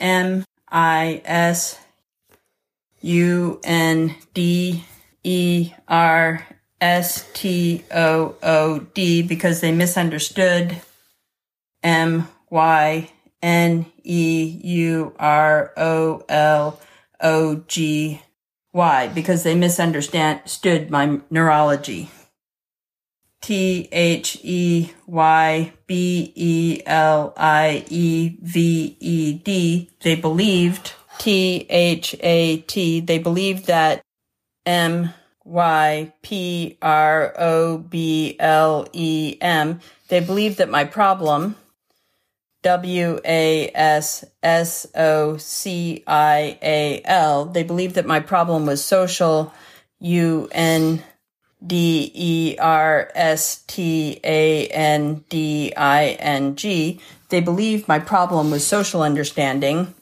M 0.00 0.44
I 0.68 1.20
S 1.24 1.78
U 3.02 3.60
N 3.64 4.14
D 4.32 4.84
E 5.22 5.72
R 5.86 6.46
S 6.80 7.28
T 7.32 7.84
O 7.90 8.34
O 8.42 8.78
D 8.94 9.22
because 9.22 9.60
they 9.60 9.72
misunderstood 9.72 10.76
M 11.82 12.28
Y 12.50 13.10
N 13.42 13.86
E 14.02 14.60
U 14.64 15.14
R 15.18 15.72
O 15.76 16.22
L 16.28 16.80
O 17.20 17.56
G 17.66 18.20
Y 18.72 19.08
because 19.08 19.42
they 19.42 19.54
misunderstood 19.54 20.90
my 20.90 21.20
neurology. 21.30 22.10
T 23.40 23.88
H 23.92 24.38
E 24.42 24.90
Y 25.06 25.72
B 25.86 26.32
E 26.34 26.82
L 26.84 27.32
I 27.36 27.84
E 27.88 28.36
V 28.42 28.96
E 28.98 29.34
D. 29.34 29.90
They 30.02 30.16
believed 30.16 30.92
T 31.18 31.66
H 31.70 32.16
A 32.20 32.58
T. 32.58 33.00
They 33.00 33.18
believed 33.18 33.66
that 33.66 34.02
M 34.64 35.14
Y 35.46 36.12
P 36.22 36.76
R 36.82 37.32
O 37.38 37.78
B 37.78 38.36
L 38.38 38.86
E 38.92 39.38
M. 39.40 39.80
They 40.08 40.20
believed 40.20 40.58
that 40.58 40.68
my 40.68 40.84
problem 40.84 41.56
W 42.62 43.20
A 43.24 43.70
S 43.72 44.24
S 44.42 44.86
O 44.96 45.36
C 45.36 46.02
I 46.04 46.58
A 46.60 47.00
L. 47.04 47.44
They 47.44 47.62
believed 47.62 47.94
that 47.94 48.06
my 48.06 48.18
problem 48.18 48.66
was 48.66 48.84
social, 48.84 49.54
U 50.00 50.48
N 50.50 51.04
D 51.64 52.10
E 52.12 52.56
R 52.58 53.10
S 53.14 53.62
T 53.68 54.20
A 54.24 54.66
N 54.66 55.24
D 55.28 55.72
I 55.76 56.16
N 56.18 56.56
G. 56.56 57.00
They 57.28 57.40
believed 57.40 57.86
my 57.86 58.00
problem 58.00 58.50
was 58.50 58.66
social 58.66 59.02
understanding, 59.02 59.94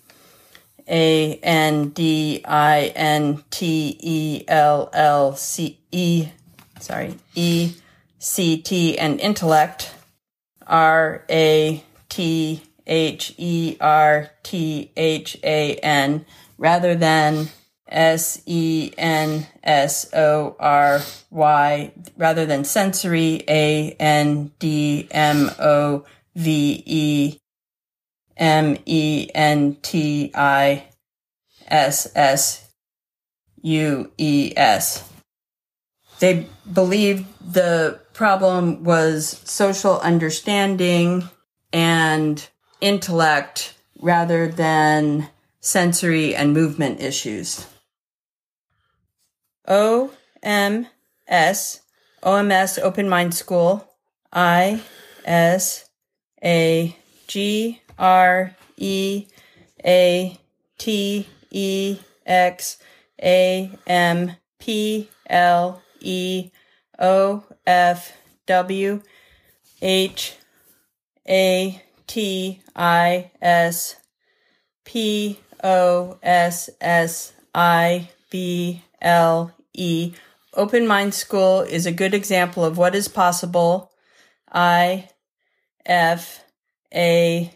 A 0.89 1.37
N 1.37 1.91
D 1.91 2.43
I 2.45 2.93
N 2.95 3.43
T 3.51 3.97
E 4.01 4.45
L 4.49 4.91
L 4.93 5.37
C 5.37 5.79
E, 5.91 6.29
sorry, 6.81 7.17
E 7.35 7.75
C 8.19 8.59
T, 8.59 8.99
and 8.99 9.21
intellect, 9.21 9.95
R 10.67 11.25
A 11.31 11.83
T 12.09 12.63
H 12.87 13.35
E 13.39 13.77
R 13.81 14.31
T 14.43 14.91
H 14.97 15.39
A 15.43 15.77
N, 15.77 16.27
rather 16.59 16.95
than 16.95 17.49
S 17.89 18.43
E 18.47 18.93
N 18.99 19.47
S 19.63 20.13
O 20.15 20.57
R 20.59 21.01
Y, 21.31 21.93
rather 22.17 22.47
than 22.47 22.65
sensory, 22.65 23.43
A 23.49 23.93
N 23.93 24.53
D 24.59 25.09
M 25.11 25.51
O 25.59 26.05
V 26.35 26.83
E 26.85 27.39
M 28.37 28.77
E 28.87 29.29
N 29.35 29.77
T 29.83 30.33
I 30.35 30.87
S 31.69 32.11
S 32.15 32.73
U 33.63 34.11
E 34.19 34.53
S. 34.57 35.09
They 36.21 36.47
believed 36.73 37.27
the 37.53 38.01
problem 38.13 38.85
was 38.85 39.41
social 39.45 39.99
understanding 40.01 41.29
and 41.73 42.49
intellect 42.81 43.75
rather 44.01 44.49
than 44.49 45.29
sensory 45.61 46.35
and 46.35 46.53
movement 46.53 47.01
issues. 47.01 47.67
O 49.67 50.13
M 50.43 50.87
S 51.27 51.81
OMS 52.23 52.79
Open 52.79 53.09
Mind 53.09 53.35
School 53.35 53.89
I 54.33 54.83
S 55.25 55.89
A 56.43 56.97
G 57.27 57.81
R 57.99 58.55
E 58.77 59.27
A 59.85 60.39
T 60.79 61.29
E 61.51 61.99
X 62.27 62.79
A 63.23 63.71
M 63.87 64.33
P 64.59 65.09
L 65.29 65.83
E 66.01 66.51
O 66.99 67.45
F 67.67 68.17
W 68.47 69.03
H 69.81 70.37
A 71.29 71.83
T 72.07 72.63
I 72.75 73.31
S 73.41 73.97
P 74.85 75.41
O 75.63 76.19
S 76.23 76.71
S 76.81 77.33
I 77.55 78.11
B 78.31 78.83
L 79.01 79.53
E. 79.73 80.13
Open 80.55 80.87
Mind 80.87 81.15
School 81.15 81.63
is 81.63 81.87
a 81.87 81.93
good 81.93 82.15
example 82.15 82.65
of 82.65 82.79
what 82.79 82.95
is 82.95 83.09
possible. 83.09 83.91
I 84.53 85.09
F 85.85 86.45
A 86.95 87.53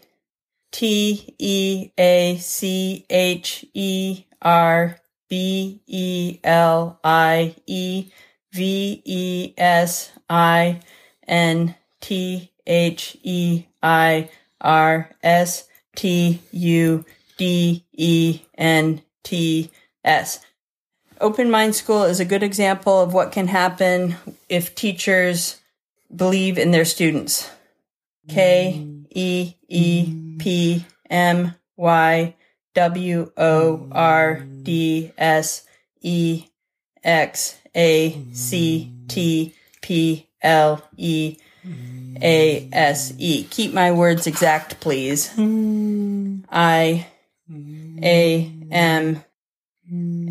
T 0.71 1.35
E 1.37 1.91
A 1.97 2.37
C 2.37 3.05
H 3.09 3.65
E 3.73 4.25
R 4.41 4.97
B 5.29 5.81
E 5.87 6.39
L 6.43 6.99
I 7.03 7.55
E 7.65 8.11
V 8.53 9.01
E 9.05 9.53
S 9.57 10.11
I 10.29 10.81
N 11.27 11.75
T 12.01 12.51
H 12.65 13.17
E 13.23 13.65
I 13.81 14.29
R 14.61 15.09
S 15.23 15.67
T 15.95 16.41
U 16.51 17.05
D 17.37 17.85
E 17.93 18.41
N 18.57 19.01
T 19.23 19.71
S. 20.03 20.39
Open 21.21 21.51
Mind 21.51 21.75
School 21.75 22.03
is 22.03 22.19
a 22.19 22.25
good 22.25 22.43
example 22.43 23.01
of 23.01 23.13
what 23.13 23.31
can 23.31 23.47
happen 23.47 24.15
if 24.47 24.73
teachers 24.73 25.59
believe 26.15 26.57
in 26.57 26.71
their 26.71 26.85
students. 26.85 27.49
K 28.29 28.98
E 29.19 29.55
E 29.67 30.37
P 30.37 30.85
M 31.09 31.53
Y 31.75 32.35
W 32.73 33.31
O 33.35 33.87
R 33.91 34.45
D 34.63 35.11
S 35.17 35.65
E 36.01 36.45
X 37.03 37.57
A 37.75 38.25
C 38.31 38.93
T 39.09 39.53
P 39.81 40.29
L 40.41 40.81
E 40.95 41.37
A 42.21 42.69
S 42.71 43.13
E. 43.17 43.43
Keep 43.43 43.73
my 43.73 43.91
words 43.91 44.25
exact, 44.25 44.79
please. 44.79 45.29
I 46.49 47.05
A 48.01 48.51
M 48.71 49.23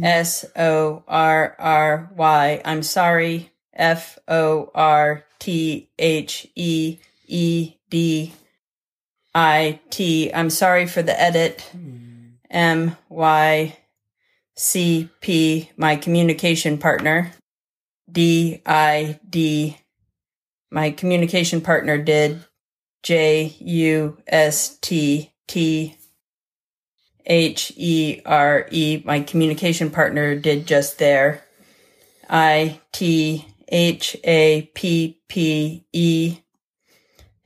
S 0.03 0.47
O 0.57 1.03
R 1.07 1.57
R 1.59 2.11
Y. 2.17 2.63
I'm 2.65 2.83
sorry. 2.83 3.51
F 3.75 4.19
O 4.27 4.71
R 4.75 5.25
T 5.39 5.91
H 5.99 6.49
E 6.57 6.99
E 7.27 7.75
D 7.91 8.33
I 9.35 9.81
T. 9.91 10.33
I'm 10.33 10.51
sorry 10.51 10.87
for 10.87 11.03
the 11.03 11.21
edit. 11.21 11.71
M 12.51 12.97
Y 13.09 13.77
C 14.57 15.09
P, 15.21 15.71
my 15.77 15.97
communication 15.97 16.79
partner. 16.79 17.33
D 18.11 18.63
I 18.65 19.21
D, 19.29 19.77
my 20.71 20.91
communication 20.91 21.61
partner 21.61 21.99
did. 21.99 22.45
J 23.03 23.55
U 23.61 24.19
S 24.27 24.77
T 24.79 25.33
T 25.47 25.97
H 27.25 27.73
E 27.77 28.21
R 28.27 28.67
E, 28.71 29.03
my 29.05 29.21
communication 29.21 29.91
partner 29.91 30.35
did 30.35 30.67
just 30.67 30.99
there. 30.99 31.45
I 32.29 32.81
T 32.93 33.47
H 33.69 34.17
A 34.25 34.63
P 34.75 35.21
P 35.29 35.87
E 35.93 36.39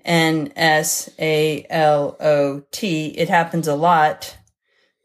N 0.04 0.52
S 0.56 1.10
A 1.18 1.66
L 1.70 2.16
O 2.20 2.62
T. 2.70 3.08
It 3.08 3.28
happens 3.28 3.68
a 3.68 3.74
lot. 3.74 4.36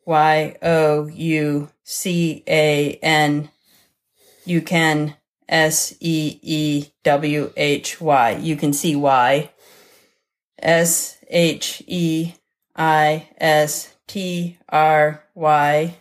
Y 0.06 0.56
O 0.62 1.08
U 1.08 1.70
C 1.84 2.44
A 2.48 3.00
N. 3.02 3.50
You 4.46 4.62
can 4.62 5.16
S 5.50 5.94
E 6.00 6.40
E 6.42 6.86
W 7.04 7.52
H 7.58 8.00
Y. 8.00 8.32
You 8.38 8.56
can 8.56 8.74
see 8.74 8.96
why. 8.96 9.52
S 10.60 11.18
H 11.30 11.84
E 11.88 12.34
I 12.76 13.30
S 13.38 13.96
T 14.08 14.58
R 14.70 15.24
Y 15.36 15.98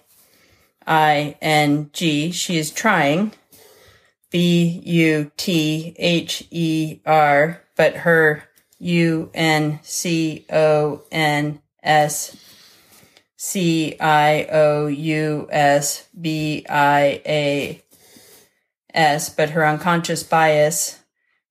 I 0.86 1.36
N 1.40 1.90
G. 1.92 2.30
She 2.30 2.58
is 2.58 2.70
trying. 2.70 3.32
B 4.30 4.82
U 4.84 5.30
T 5.36 5.94
H 5.98 6.46
E 6.50 7.00
R, 7.06 7.62
but 7.76 7.96
her 7.98 8.45
U 8.78 9.30
N 9.34 9.80
C 9.82 10.44
O 10.50 11.02
N 11.10 11.60
S 11.82 12.36
C 13.36 13.96
I 14.00 14.46
O 14.50 14.86
U 14.86 15.48
S 15.50 16.08
B 16.18 16.66
I 16.68 17.22
A 17.26 17.82
S, 18.92 19.28
but 19.28 19.50
her 19.50 19.66
unconscious 19.66 20.22
bias 20.22 21.00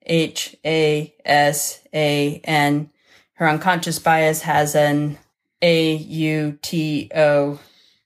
H 0.05 0.55
A 0.65 1.15
S 1.23 1.81
A 1.93 2.41
N. 2.43 2.89
Her 3.33 3.49
unconscious 3.49 3.99
bias 3.99 4.41
has 4.41 4.75
an 4.75 5.17
A 5.61 5.95
U 5.95 6.57
T 6.61 7.09
O 7.15 7.59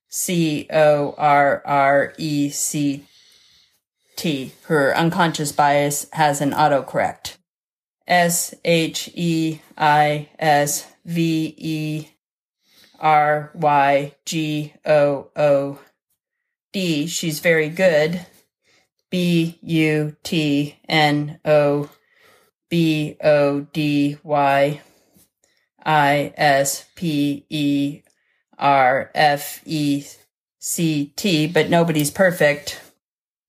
C 0.08 0.68
O 0.72 1.14
R 1.18 1.62
R 1.66 2.14
E 2.18 2.50
C 2.50 3.06
T. 4.16 4.52
Her 4.64 4.96
unconscious 4.96 5.52
bias 5.52 6.08
has 6.14 6.42
an 6.42 6.52
autocorrect. 6.52 7.39
S 8.10 8.56
H 8.66 9.12
E 9.14 9.62
I 9.78 10.30
S 10.40 10.88
V 11.06 11.54
E 11.56 12.08
R 13.00 13.52
Y 13.54 14.16
G 14.26 14.74
O 14.86 15.30
O 15.36 15.80
D. 16.74 17.06
She's 17.08 17.40
very 17.40 17.70
good. 17.70 18.26
B 19.12 19.60
U 19.62 20.16
T 20.24 20.80
N 20.88 21.40
O 21.46 21.90
B 22.70 23.16
O 23.24 23.62
D 23.62 24.18
Y 24.24 24.82
I 25.84 26.34
S 26.36 26.86
P 26.96 27.46
E 27.50 28.02
R 28.58 29.12
F 29.14 29.62
E 29.66 30.04
C 30.60 31.14
T, 31.16 31.48
but 31.48 31.70
nobody's 31.70 32.12
perfect. 32.12 32.82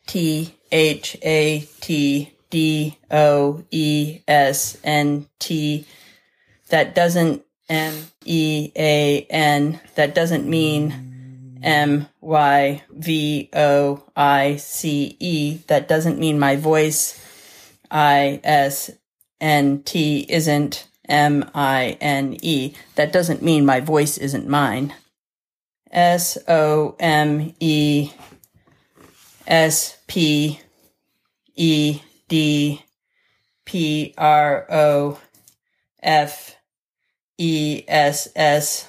T 0.06 0.54
H 0.70 1.16
A 1.22 1.60
T 1.80 2.32
D 2.50 2.98
O 3.10 3.64
E 3.70 4.20
S 4.28 4.76
N 4.84 5.26
T. 5.38 5.86
That 6.68 6.94
doesn't 6.94 7.42
M 7.68 7.94
E 8.24 8.72
A 8.76 9.26
N. 9.30 9.80
That 9.94 10.14
doesn't 10.14 10.46
mean 10.46 11.58
M 11.62 12.08
Y 12.20 12.82
V 12.90 13.48
O 13.54 14.04
I 14.16 14.56
C 14.56 15.16
E. 15.18 15.58
That 15.68 15.88
doesn't 15.88 16.18
mean 16.18 16.38
my 16.38 16.56
voice 16.56 17.18
I 17.90 18.40
S 18.44 18.90
N 19.40 19.82
T 19.82 20.26
isn't 20.28 20.88
M 21.08 21.50
I 21.54 21.96
N 22.00 22.36
E. 22.42 22.74
That 22.96 23.12
doesn't 23.12 23.42
mean 23.42 23.64
my 23.64 23.80
voice 23.80 24.18
isn't 24.18 24.48
mine. 24.48 24.94
S 25.90 26.38
O 26.46 26.96
M 27.00 27.54
E 27.58 28.12
S 29.46 29.98
P 30.06 30.60
E 31.56 32.00
D 32.30 32.82
P 33.66 34.14
R 34.16 34.66
O 34.70 35.20
F 36.02 36.56
E 37.36 37.84
S 37.86 38.28
S 38.34 38.88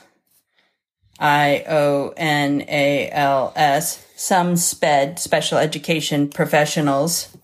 I 1.19 1.65
O 1.67 2.13
N 2.15 2.63
A 2.67 3.09
L 3.11 3.51
S. 3.55 4.05
Some 4.15 4.55
SPED, 4.55 5.19
special 5.19 5.57
education 5.57 6.29
professionals. 6.29 7.35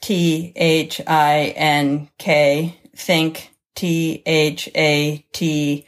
T 0.00 0.52
H 0.54 1.00
I 1.06 1.54
N 1.56 2.10
K, 2.18 2.78
think 2.94 3.50
T 3.74 4.22
H 4.26 4.68
A 4.76 5.24
T 5.32 5.86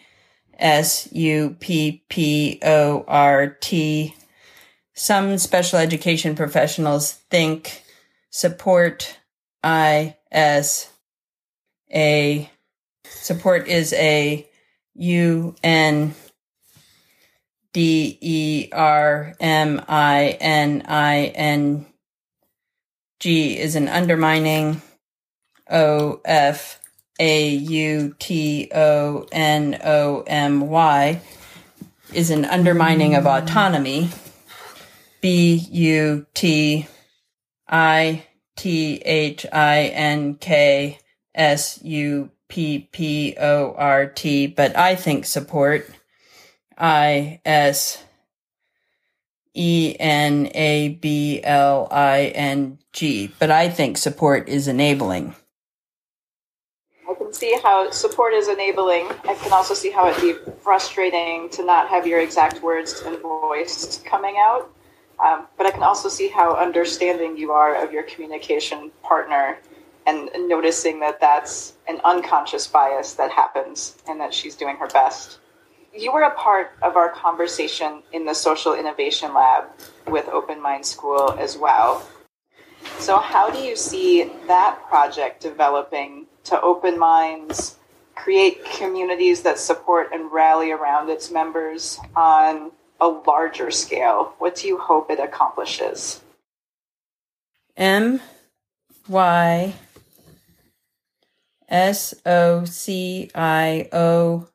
S 0.58 1.08
U 1.12 1.56
P 1.60 2.02
P 2.08 2.58
O 2.64 3.04
R 3.06 3.48
T. 3.60 4.14
Some 4.94 5.36
special 5.36 5.78
education 5.78 6.34
professionals 6.34 7.12
think 7.30 7.82
support 8.37 9.18
I 9.62 10.14
S 10.30 10.93
A 11.91 12.51
support 13.07 13.66
is 13.66 13.95
a 13.95 14.47
U 14.95 15.55
N 15.62 16.14
D 17.72 18.18
E 18.20 18.68
R 18.72 19.34
M 19.41 19.82
I 19.89 20.37
N 20.39 20.82
I 20.87 21.24
N 21.34 21.87
G 23.20 23.59
is 23.59 23.74
an 23.74 23.89
undermining 23.89 24.82
O 25.70 26.20
F 26.22 26.78
A 27.18 27.49
U 27.49 28.14
T 28.18 28.70
O 28.74 29.26
N 29.32 29.80
O 29.82 30.24
M 30.26 30.68
Y 30.68 31.22
is 32.12 32.28
an 32.28 32.45
undermining 32.45 33.14
of 33.14 33.26
autonomy. 33.26 34.11
B 35.22 35.55
U 35.70 36.26
T 36.34 36.87
I 37.68 38.24
T 38.56 38.96
H 39.04 39.46
I 39.52 39.84
N 39.94 40.34
K 40.36 40.98
S 41.34 41.80
U 41.82 42.30
P 42.48 42.88
P 42.92 43.36
O 43.38 43.74
R 43.76 44.06
T, 44.06 44.46
but 44.46 44.76
I 44.76 44.94
think 44.94 45.24
support. 45.24 45.90
I 46.78 47.40
S 47.44 48.02
E 49.54 49.96
N 49.98 50.50
A 50.54 50.88
B 50.88 51.40
L 51.42 51.88
I 51.90 52.32
N 52.34 52.78
G, 52.92 53.32
but 53.38 53.50
I 53.50 53.68
think 53.70 53.96
support 53.96 54.48
is 54.48 54.68
enabling. 54.68 55.34
I 57.08 57.14
can 57.14 57.32
see 57.32 57.58
how 57.62 57.90
support 57.90 58.34
is 58.34 58.48
enabling. 58.48 59.08
I 59.24 59.34
can 59.34 59.52
also 59.52 59.72
see 59.72 59.90
how 59.90 60.08
it'd 60.10 60.20
be 60.20 60.34
frustrating 60.62 61.48
to 61.50 61.64
not 61.64 61.88
have 61.88 62.06
your 62.06 62.20
exact 62.20 62.62
words 62.62 63.02
and 63.06 63.18
voice 63.18 64.02
coming 64.04 64.36
out. 64.38 64.70
Um, 65.24 65.46
but 65.56 65.66
I 65.66 65.70
can 65.70 65.82
also 65.82 66.08
see 66.08 66.28
how 66.28 66.54
understanding 66.56 67.36
you 67.36 67.52
are 67.52 67.82
of 67.82 67.92
your 67.92 68.02
communication 68.02 68.90
partner 69.02 69.58
and 70.06 70.30
noticing 70.46 71.00
that 71.00 71.20
that's 71.20 71.74
an 71.88 72.00
unconscious 72.04 72.66
bias 72.66 73.14
that 73.14 73.30
happens 73.30 73.96
and 74.06 74.20
that 74.20 74.32
she's 74.32 74.54
doing 74.54 74.76
her 74.76 74.86
best 74.88 75.38
you 75.96 76.12
were 76.12 76.22
a 76.22 76.34
part 76.34 76.72
of 76.82 76.96
our 76.96 77.10
conversation 77.10 78.02
in 78.12 78.24
the 78.24 78.34
social 78.34 78.74
innovation 78.74 79.32
lab 79.32 79.64
with 80.06 80.28
Open 80.28 80.60
Mind 80.60 80.84
School 80.84 81.34
as 81.38 81.56
well. 81.56 82.06
So, 82.98 83.18
how 83.18 83.50
do 83.50 83.58
you 83.58 83.76
see 83.76 84.30
that 84.46 84.78
project 84.88 85.42
developing 85.42 86.26
to 86.44 86.60
open 86.60 86.98
minds, 86.98 87.76
create 88.14 88.64
communities 88.64 89.42
that 89.42 89.58
support 89.58 90.10
and 90.12 90.30
rally 90.30 90.70
around 90.70 91.10
its 91.10 91.30
members 91.30 91.98
on 92.14 92.70
a 93.01 93.09
larger 93.09 93.70
scale? 93.70 94.34
What 94.38 94.57
do 94.57 94.68
you 94.68 94.78
hope 94.78 95.11
it 95.11 95.20
accomplishes? 95.20 96.22
M 97.76 98.20
Y 99.09 99.74
S 101.68 102.14
O 102.24 102.64
C 102.64 103.30
I 103.34 103.88
O 103.92 104.49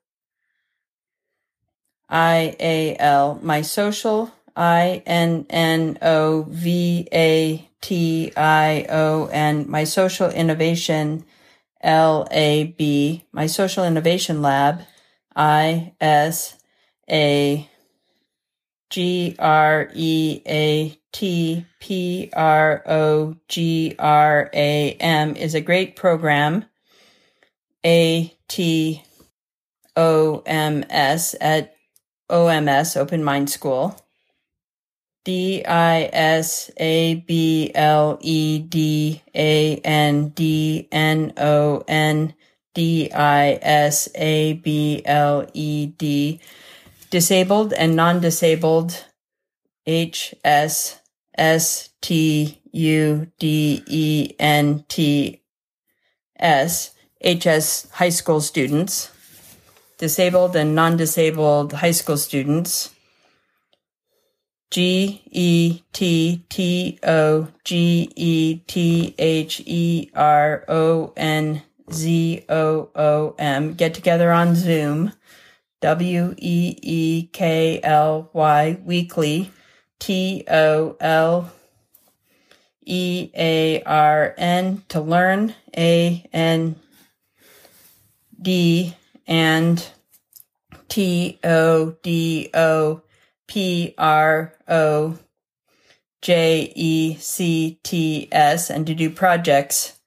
I 2.09 2.55
A 2.59 2.95
L. 2.97 3.39
My 3.41 3.61
social, 3.61 4.31
I 4.55 5.03
N 5.05 5.45
N 5.49 5.97
O 6.01 6.45
V 6.49 7.07
A 7.13 7.69
T 7.81 8.33
I 8.35 8.85
O 8.89 9.27
N. 9.27 9.65
My 9.69 9.83
social 9.83 10.29
innovation, 10.29 11.25
L 11.81 12.27
A 12.31 12.65
B. 12.77 13.25
My 13.31 13.45
social 13.45 13.85
innovation 13.85 14.41
lab, 14.41 14.81
I 15.35 15.93
S 16.01 16.57
A 17.09 17.69
G 18.91 19.37
R 19.39 19.89
E 19.93 20.41
A 20.45 20.99
T 21.13 21.65
P 21.79 22.29
R 22.33 22.83
O 22.85 23.35
G 23.47 23.95
R 23.97 24.49
A 24.53 24.91
M 24.99 25.35
is 25.37 25.55
a 25.55 25.61
great 25.61 25.95
program. 25.95 26.65
A 27.85 28.37
T 28.49 29.01
O 29.95 30.43
M 30.45 30.83
S 30.89 31.35
at 31.39 31.73
OMS, 32.29 32.97
Open 32.97 33.23
Mind 33.23 33.49
School. 33.49 33.97
D 35.23 35.63
I 35.65 36.09
S 36.11 36.69
A 36.77 37.15
B 37.15 37.71
L 37.73 38.17
E 38.21 38.59
D 38.59 39.21
A 39.33 39.77
N 39.77 40.29
D 40.29 40.89
N 40.91 41.31
O 41.37 41.83
N 41.87 42.33
D 42.73 43.11
I 43.11 43.59
S 43.61 44.09
A 44.15 44.53
B 44.53 45.01
L 45.05 45.47
E 45.53 45.85
D. 45.85 46.41
Disabled 47.11 47.73
and 47.73 47.95
non 47.95 48.21
disabled 48.21 49.05
H 49.85 50.33
S 50.43 50.99
S 51.37 51.89
T 52.01 52.59
U 52.71 53.27
D 53.37 53.83
E 53.85 54.33
N 54.39 54.85
T 54.87 55.43
S. 56.39 56.95
HS 57.23 57.87
high 57.91 58.09
school 58.09 58.41
students 58.41 59.11
disabled 60.01 60.55
and 60.55 60.73
non 60.73 60.97
disabled 60.97 61.73
high 61.73 61.91
school 61.91 62.17
students. 62.17 62.89
G 64.71 65.21
E 65.29 65.83
T 65.93 66.43
T 66.49 66.99
O 67.03 67.47
G 67.63 68.11
E 68.15 68.55
T 68.65 69.15
H 69.19 69.61
E 69.65 70.09
R 70.15 70.65
O 70.67 71.13
N 71.15 71.61
Z 71.91 72.45
O 72.49 72.89
O 72.95 73.35
M 73.37 73.75
get 73.75 73.93
together 73.93 74.31
on 74.31 74.55
Zoom. 74.55 75.13
W 75.81 76.35
E 76.37 76.77
E 76.81 77.23
K 77.33 77.79
L 77.83 78.29
Y 78.33 78.77
weekly. 78.85 79.51
T 79.99 80.43
O 80.47 80.95
L 80.99 81.51
E 82.85 83.31
A 83.35 83.83
R 83.83 84.33
N 84.37 84.83
to 84.89 85.01
learn. 85.01 85.55
A 85.75 86.25
N 86.31 86.75
D 88.39 88.95
and 89.27 89.87
T 90.87 91.39
O 91.43 91.95
D 92.03 92.49
O 92.53 93.01
P 93.47 93.95
R 93.97 94.53
O 94.67 95.17
J 96.21 96.71
E 96.75 97.15
C 97.15 97.79
T 97.83 98.27
S 98.31 98.69
and 98.69 98.85
to 98.85 98.93
do 98.93 99.09
projects 99.09 99.99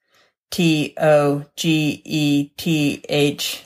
T 0.50 0.94
O 0.98 1.44
G 1.56 2.02
E 2.04 2.48
T 2.56 3.04
H 3.08 3.64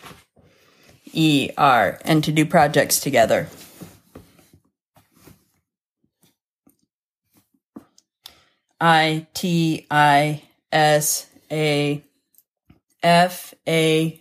E 1.18 1.50
R 1.58 1.98
and 2.02 2.22
to 2.22 2.30
do 2.30 2.46
projects 2.46 3.00
together. 3.00 3.48
I 8.80 9.26
T 9.34 9.84
I 9.90 10.42
S 10.70 11.26
A 11.50 12.04
F 13.02 13.52
A 13.66 14.20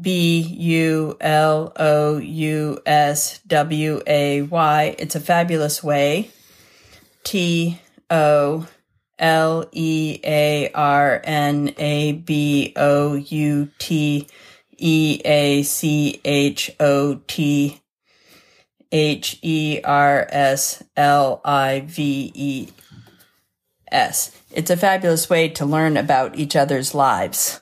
B 0.00 0.40
U 0.40 1.18
L 1.20 1.72
O 1.76 2.16
U 2.16 2.78
S 2.86 3.40
W 3.46 4.00
A 4.06 4.42
Y. 4.42 4.96
It's 4.98 5.16
a 5.16 5.20
fabulous 5.20 5.84
way. 5.84 6.30
T 7.24 7.78
O 8.08 8.66
L 9.18 9.68
E 9.72 10.18
A 10.24 10.70
R 10.72 11.20
N 11.22 11.74
A 11.76 12.12
B 12.12 12.72
O 12.74 13.16
U 13.16 13.68
T 13.78 14.26
E 14.78 15.20
A 15.24 15.62
C 15.62 16.20
H 16.24 16.70
O 16.80 17.20
T 17.26 17.80
H 18.90 19.38
E 19.42 19.80
R 19.84 20.26
S 20.30 20.82
L 20.96 21.40
I 21.44 21.80
V 21.86 22.32
E 22.34 22.68
S. 23.90 24.32
It's 24.52 24.70
a 24.70 24.76
fabulous 24.76 25.28
way 25.28 25.48
to 25.50 25.66
learn 25.66 25.96
about 25.96 26.38
each 26.38 26.56
other's 26.56 26.94
lives. 26.94 27.60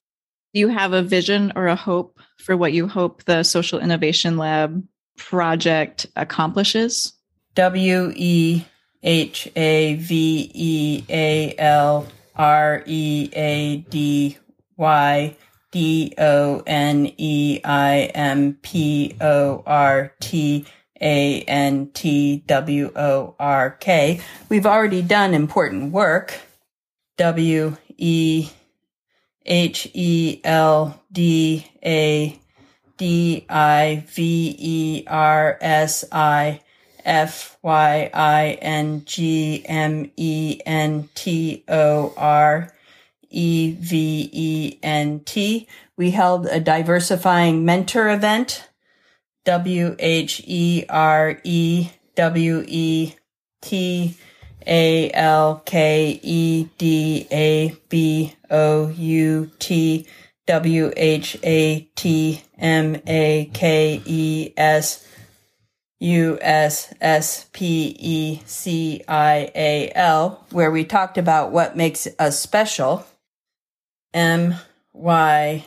Do 0.54 0.60
you 0.60 0.68
have 0.68 0.92
a 0.92 1.02
vision 1.02 1.52
or 1.56 1.66
a 1.66 1.76
hope 1.76 2.18
for 2.38 2.56
what 2.56 2.72
you 2.72 2.88
hope 2.88 3.24
the 3.24 3.42
Social 3.42 3.78
Innovation 3.78 4.38
Lab 4.38 4.86
project 5.16 6.06
accomplishes? 6.16 7.12
W 7.54 8.12
E 8.14 8.64
H 9.02 9.50
A 9.56 9.94
V 9.96 10.50
E 10.54 11.04
A 11.08 11.54
L 11.58 12.06
R 12.36 12.82
E 12.86 13.30
A 13.32 13.76
D 13.88 14.38
Y 14.76 15.36
D 15.76 16.14
O 16.16 16.62
N 16.66 17.12
E 17.18 17.60
I 17.62 18.10
M 18.14 18.54
P 18.62 19.14
O 19.20 19.62
R 19.66 20.10
T 20.20 20.64
A 21.02 21.42
N 21.42 21.90
T 21.92 22.38
W 22.46 22.92
O 22.96 23.34
R 23.38 23.72
K. 23.72 24.22
We've 24.48 24.64
already 24.64 25.02
done 25.02 25.34
important 25.34 25.92
work. 25.92 26.40
W 27.18 27.76
E 27.98 28.48
H 29.44 29.90
E 29.92 30.40
L 30.44 30.98
D 31.12 31.66
A 31.84 32.40
D 32.96 33.44
I 33.50 34.02
V 34.08 34.56
E 34.58 35.04
R 35.06 35.58
S 35.60 36.06
I 36.10 36.62
F 37.04 37.58
Y 37.60 38.10
I 38.14 38.58
N 38.62 39.02
G 39.04 39.62
M 39.66 40.10
E 40.16 40.58
N 40.64 41.10
T 41.14 41.64
O 41.68 42.14
R 42.16 42.72
E 43.30 43.72
V 43.72 44.30
E 44.32 44.78
N 44.82 45.20
T. 45.20 45.66
We 45.96 46.10
held 46.10 46.46
a 46.46 46.60
diversifying 46.60 47.64
mentor 47.64 48.08
event. 48.08 48.68
W 49.44 49.94
H 49.98 50.42
E 50.44 50.84
R 50.88 51.38
E 51.44 51.90
W 52.16 52.64
E 52.66 53.14
T 53.62 54.16
A 54.66 55.10
L 55.12 55.62
K 55.64 56.20
E 56.22 56.68
D 56.78 57.26
A 57.30 57.76
B 57.88 58.34
O 58.50 58.88
U 58.88 59.50
T 59.58 60.06
W 60.46 60.92
H 60.96 61.38
A 61.42 61.80
T 61.94 62.42
M 62.58 63.00
A 63.06 63.50
K 63.52 64.02
E 64.04 64.52
S 64.56 65.06
U 66.00 66.38
S 66.40 66.92
S 67.00 67.48
P 67.52 67.96
E 67.98 68.42
C 68.46 69.02
I 69.08 69.50
A 69.54 69.92
L, 69.94 70.44
where 70.50 70.70
we 70.70 70.84
talked 70.84 71.18
about 71.18 71.52
what 71.52 71.76
makes 71.76 72.08
us 72.18 72.38
special. 72.40 73.06
M 74.14 74.54
Y 74.92 75.66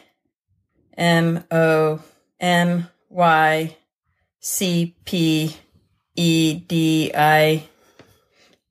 M 0.97 1.43
O 1.51 2.01
M 2.39 2.87
Y 3.09 3.77
C 4.39 4.95
P 5.05 5.55
E 6.15 6.53
D 6.67 7.11
I 7.15 7.63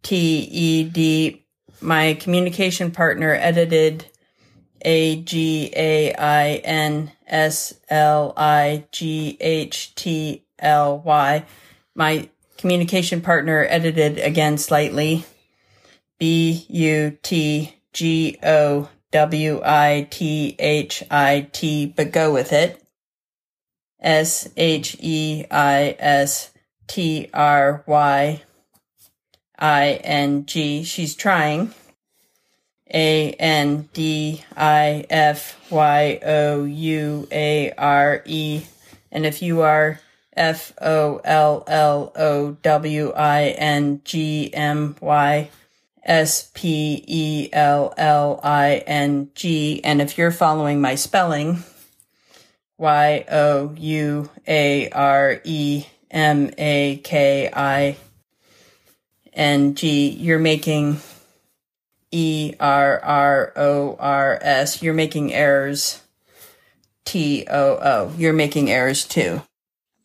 T 0.02 0.16
E 0.16 0.84
D. 0.84 1.44
My 1.80 2.14
communication 2.14 2.90
partner 2.90 3.34
edited 3.34 4.06
A 4.82 5.22
G 5.22 5.72
A 5.76 6.14
I 6.14 6.54
N 6.56 7.12
S 7.26 7.74
L 7.88 8.32
I 8.36 8.84
G 8.90 9.36
H 9.40 9.94
T 9.94 10.44
L 10.58 10.98
Y. 11.00 11.44
My 11.94 12.28
communication 12.56 13.20
partner 13.20 13.66
edited 13.68 14.18
again 14.18 14.58
slightly. 14.58 15.24
B 16.18 16.66
U 16.68 17.16
T 17.22 17.74
G 17.92 18.38
O 18.42 18.88
W 19.12 19.60
I 19.64 20.06
T 20.10 20.54
H 20.58 21.02
I 21.10 21.48
T, 21.52 21.86
but 21.86 22.12
go 22.12 22.32
with 22.32 22.52
it. 22.52 22.82
S 24.00 24.48
H 24.56 24.96
E 25.00 25.44
I 25.50 25.96
S 25.98 26.50
T 26.86 27.30
R 27.32 27.82
Y 27.86 28.42
I 29.58 29.86
N 30.04 30.46
G. 30.46 30.84
She's 30.84 31.14
trying. 31.14 31.72
A 32.92 33.32
N 33.32 33.88
D 33.92 34.44
I 34.56 35.04
F 35.10 35.58
Y 35.70 36.20
O 36.22 36.64
U 36.64 37.28
A 37.32 37.72
R 37.72 38.22
E. 38.24 38.62
And 39.10 39.26
if 39.26 39.42
you 39.42 39.62
are 39.62 40.00
F 40.36 40.72
O 40.80 41.20
L 41.24 41.64
L 41.66 42.12
O 42.14 42.52
W 42.62 43.12
I 43.12 43.48
N 43.58 44.00
G 44.04 44.52
M 44.54 44.96
Y 45.00 45.50
S 46.08 46.50
P 46.54 47.04
E 47.06 47.48
L 47.52 47.92
L 47.98 48.40
I 48.42 48.82
N 48.86 49.30
G. 49.34 49.84
And 49.84 50.00
if 50.00 50.16
you're 50.16 50.32
following 50.32 50.80
my 50.80 50.94
spelling, 50.94 51.62
Y 52.78 53.24
O 53.30 53.74
U 53.76 54.30
A 54.48 54.88
R 54.90 55.40
E 55.44 55.84
M 56.10 56.50
A 56.56 56.96
K 57.04 57.50
I 57.52 57.96
N 59.34 59.74
G, 59.74 60.08
you're 60.08 60.38
making 60.38 60.98
E 62.10 62.54
R 62.58 62.98
R 63.00 63.52
O 63.54 63.96
R 64.00 64.38
S. 64.40 64.82
You're 64.82 64.94
making 64.94 65.34
errors. 65.34 66.02
T 67.04 67.46
O 67.48 67.76
O. 67.76 68.14
You're 68.16 68.32
making 68.32 68.70
errors 68.70 69.06
too. 69.06 69.42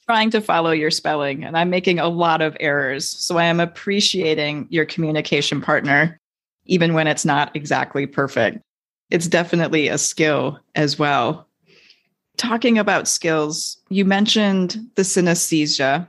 Trying 0.06 0.32
to 0.32 0.42
follow 0.42 0.72
your 0.72 0.92
spelling, 0.92 1.46
and 1.46 1.58
I'm 1.58 1.70
making 1.70 2.00
a 2.00 2.10
lot 2.10 2.42
of 2.42 2.58
errors. 2.60 3.08
So 3.08 3.38
I 3.38 3.46
am 3.46 3.62
appreciating 3.62 4.68
your 4.70 4.86
communication 4.86 5.62
partner, 5.62 6.20
even 6.66 6.94
when 6.94 7.08
it's 7.08 7.24
not 7.24 7.56
exactly 7.56 8.06
perfect. 8.06 8.60
It's 9.12 9.28
definitely 9.28 9.88
a 9.88 9.98
skill 9.98 10.60
as 10.76 11.00
well. 11.00 11.48
Talking 12.36 12.78
about 12.78 13.08
skills, 13.08 13.78
you 13.90 14.04
mentioned 14.04 14.78
the 14.96 15.04
synesthesia, 15.04 16.06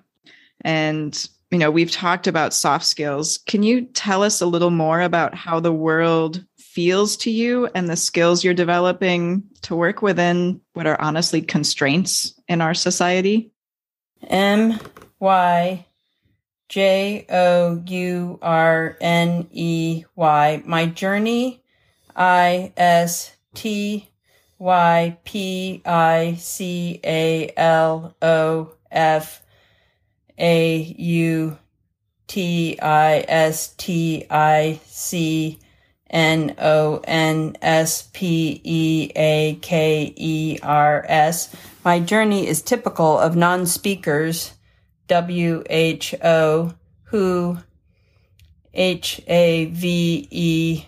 and 0.63 1.29
you 1.53 1.59
know 1.59 1.71
we've 1.71 1.93
talked 1.93 2.27
about 2.27 2.53
soft 2.53 2.87
skills. 2.87 3.39
Can 3.47 3.63
you 3.63 3.83
tell 3.83 4.25
us 4.25 4.41
a 4.41 4.47
little 4.47 4.71
more 4.71 5.03
about 5.03 5.37
how 5.37 5.61
the 5.61 5.73
world 5.73 6.45
feels 6.59 7.17
to 7.19 7.31
you 7.31 7.69
and 7.77 7.89
the 7.89 7.95
skills 7.95 8.43
you're 8.43 8.55
developing 8.55 9.45
to 9.63 9.77
work 9.77 10.03
within 10.03 10.61
what 10.73 10.89
are 10.89 11.01
honestly 11.01 11.41
constraints 11.41 12.35
in 12.49 12.61
our 12.61 12.75
society? 12.75 13.53
M 14.29 14.79
Y 15.19 15.87
J 16.69 17.27
O 17.31 17.83
U 17.87 18.39
R 18.43 18.97
N 19.01 19.49
E 19.51 20.05
Y. 20.15 20.63
My 20.65 20.87
journey. 20.87 21.63
I 22.17 22.73
S 22.77 23.35
T 23.55 24.09
Y 24.59 25.19
P 25.25 25.83
I 25.85 26.37
C 26.39 27.01
A 27.05 27.53
L 27.57 28.15
O 28.23 28.73
F 28.91 29.43
A 30.39 30.77
U 30.99 31.59
T 32.27 32.79
I 32.81 33.25
S 33.29 33.75
T 33.77 34.27
I 34.31 34.81
C 34.87 35.59
N 36.15 36.55
O 36.59 37.03
N 37.05 37.57
S 37.61 38.09
P 38.13 38.61
E 38.63 39.11
A 39.17 39.59
K 39.61 40.15
E 40.17 40.59
R 40.63 41.05
S. 41.09 41.55
My 41.85 41.99
journey 41.99 42.47
is 42.47 42.63
typical 42.63 43.19
of 43.19 43.35
non 43.35 43.67
speakers, 43.67 44.53
W 45.09 45.65
H 45.69 46.15
O, 46.23 46.73
who 47.03 47.59
H 48.73 49.21
A 49.27 49.67
V 49.67 50.29
E 50.31 50.85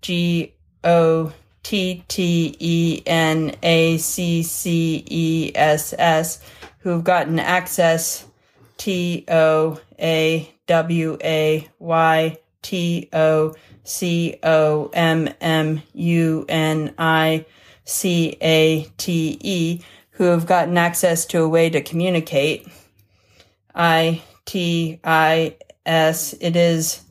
G 0.00 0.54
O 0.84 1.32
T 1.64 2.04
T 2.06 2.56
E 2.58 3.02
N 3.04 3.56
A 3.64 3.98
C 3.98 4.44
C 4.44 5.04
E 5.04 5.52
S 5.52 5.92
S, 5.98 6.40
who've 6.78 7.04
gotten 7.04 7.40
access 7.40 8.24
T 8.76 9.24
O 9.28 9.80
A 9.98 10.54
W 10.68 11.18
A 11.22 11.68
Y 11.80 12.38
T 12.62 13.08
O 13.12 13.54
C 13.84 14.38
O 14.42 14.90
M 14.92 15.28
M 15.40 15.82
U 15.94 16.44
N 16.48 16.94
I 16.98 17.46
C 17.84 18.36
A 18.40 18.84
T 18.96 19.38
E, 19.40 19.80
who 20.10 20.24
have 20.24 20.46
gotten 20.46 20.76
access 20.76 21.24
to 21.26 21.42
a 21.42 21.48
way 21.48 21.70
to 21.70 21.80
communicate. 21.80 22.68
I 23.74 24.22
T 24.44 25.00
I 25.02 25.56
S, 25.86 26.34
it 26.40 26.56
is 26.56 27.02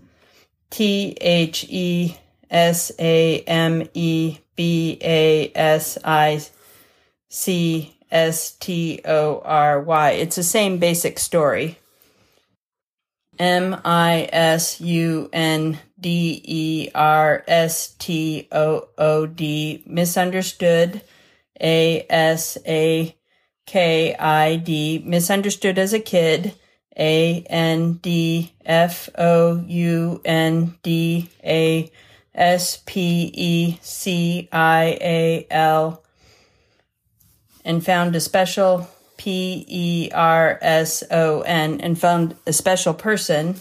T 0.69 1.17
H 1.19 1.65
E 1.69 2.15
S 2.49 2.91
A 2.99 3.41
M 3.41 3.89
E 3.93 4.37
B 4.55 4.99
A 5.01 5.51
S 5.55 5.97
I 6.03 6.41
C 7.29 7.97
S 8.11 8.51
T 8.51 9.01
O 9.05 9.41
R 9.43 9.81
Y. 9.81 10.11
It's 10.11 10.35
the 10.35 10.43
same 10.43 10.77
basic 10.77 11.17
story. 11.17 11.78
M 13.39 13.79
I 13.85 14.27
S 14.33 14.81
U 14.81 15.29
N 15.31 15.79
D 15.99 16.41
E 16.43 16.89
R 16.93 17.43
S 17.47 17.95
T 17.97 18.47
O 18.51 18.89
O 18.97 19.25
D. 19.25 19.83
Misunderstood. 19.85 21.01
A 21.61 22.05
S 22.09 22.57
A 22.67 23.15
K 23.65 24.15
I 24.15 24.57
D. 24.57 25.01
Misunderstood 25.05 25.79
as 25.79 25.93
a 25.93 25.99
kid. 25.99 26.53
A 26.97 27.45
N 27.49 27.93
D 27.93 28.53
F 28.65 29.09
O 29.17 29.63
U 29.65 30.21
N 30.25 30.75
D 30.83 31.29
A 31.43 31.89
S 32.35 32.83
P 32.85 33.31
E 33.33 33.79
C 33.81 34.49
I 34.51 34.97
A 35.01 35.47
L 35.49 36.03
and 37.63 37.85
found 37.85 38.15
a 38.15 38.19
special 38.19 38.89
P 39.19 39.65
E 39.67 40.09
R 40.13 40.57
S 40.61 41.03
O 41.11 41.41
N 41.41 41.81
and 41.81 41.99
found 41.99 42.35
a 42.47 42.53
special 42.53 42.93
person 42.93 43.55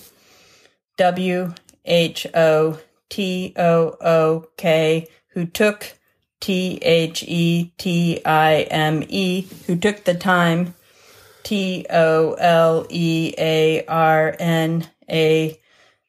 W 0.97 1.53
H 1.85 2.29
O 2.33 2.79
T 3.11 3.55
O 3.57 3.97
O 4.01 4.47
K 4.57 5.09
who 5.31 5.47
took 5.47 5.99
T 6.41 6.79
H 6.81 7.25
E 7.25 7.73
T 7.77 8.25
I 8.25 8.69
M 8.71 9.03
E 9.09 9.49
who 9.67 9.75
took 9.77 10.05
the 10.05 10.15
time 10.15 10.75
T 11.43 11.85
O 11.91 12.35
L 12.35 12.87
E 12.89 13.35
A 13.37 13.85
R 13.87 14.37
N 14.39 14.89
A 15.11 15.61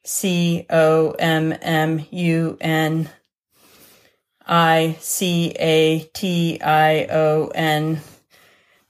C 0.03 0.67
O 0.69 1.11
M 1.17 1.55
M 1.59 2.05
U 2.11 2.55
N 2.61 3.09
I 4.45 4.95
C 4.99 5.55
A 5.59 6.07
T 6.13 6.61
I 6.61 7.05
O 7.05 7.51
N, 7.55 8.01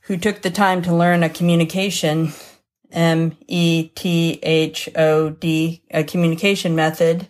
who 0.09 0.17
took 0.17 0.41
the 0.41 0.49
time 0.49 0.81
to 0.81 0.93
learn 0.93 1.21
a 1.21 1.29
communication, 1.29 2.33
M 2.91 3.37
E 3.47 3.89
T 3.89 4.39
H 4.41 4.89
O 4.95 5.29
D, 5.29 5.83
a 5.91 6.03
communication 6.03 6.75
method, 6.75 7.27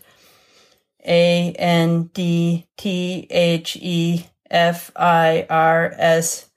A 1.06 1.54
N 1.60 2.04
D 2.14 2.68
T 2.78 3.28
H 3.30 3.76
E 3.76 4.28
F 4.50 4.94
I 4.96 5.46
R 5.50 5.94
S 5.98 6.50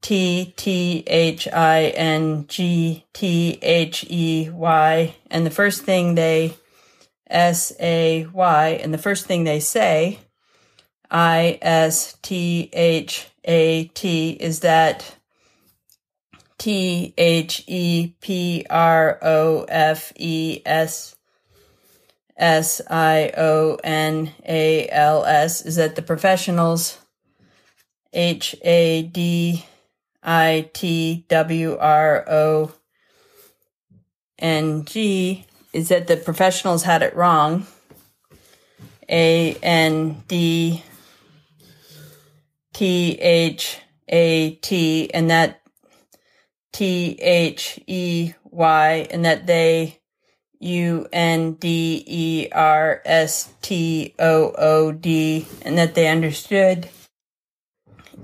T 0.00 0.54
T 0.56 1.04
H 1.06 1.46
I 1.48 1.88
N 1.88 2.46
G 2.48 3.04
T 3.12 3.58
H 3.60 4.06
E 4.08 4.48
Y. 4.48 5.14
And 5.30 5.44
the 5.44 5.50
first 5.50 5.82
thing 5.82 6.14
they 6.14 6.54
S 7.28 7.74
A 7.78 8.26
Y, 8.32 8.68
and 8.82 8.94
the 8.94 8.98
first 8.98 9.26
thing 9.26 9.44
they 9.44 9.60
say, 9.60 10.18
I 11.10 11.58
S 11.60 12.16
T 12.22 12.70
H 12.72 13.28
A 13.44 13.84
T, 13.88 14.30
is 14.30 14.60
that 14.60 15.15
T 16.58 17.14
H 17.16 17.64
E 17.66 18.14
P 18.20 18.66
R 18.70 19.18
O 19.22 19.64
F 19.68 20.12
E 20.16 20.62
S 20.64 21.16
S 22.36 22.80
I 22.90 23.32
O 23.36 23.78
N 23.82 24.32
A 24.46 24.88
L 24.88 25.24
S, 25.24 25.62
is 25.62 25.76
that 25.76 25.96
the 25.96 26.02
professionals? 26.02 26.98
H 28.12 28.56
A 28.62 29.02
D 29.02 29.66
I 30.22 30.70
T 30.72 31.26
W 31.28 31.76
R 31.78 32.24
O 32.28 32.72
N 34.38 34.84
G. 34.84 35.44
Is 35.72 35.88
that 35.88 36.06
the 36.06 36.16
professionals 36.16 36.84
had 36.84 37.02
it 37.02 37.14
wrong. 37.14 37.66
A 39.08 39.54
N 39.62 40.22
D 40.26 40.82
T 42.72 43.12
H 43.20 43.78
A 44.08 44.54
T 44.56 45.10
and 45.12 45.30
that 45.30 45.60
T 46.76 47.18
H 47.22 47.80
E 47.86 48.34
Y 48.44 49.08
and 49.10 49.24
that 49.24 49.46
they 49.46 49.98
U 50.60 51.06
N 51.10 51.54
D 51.54 52.04
E 52.06 52.48
R 52.52 53.00
S 53.06 53.54
T 53.62 54.14
O 54.18 54.52
O 54.58 54.92
D 54.92 55.48
and 55.62 55.78
that 55.78 55.94
they 55.94 56.06
understood 56.08 56.90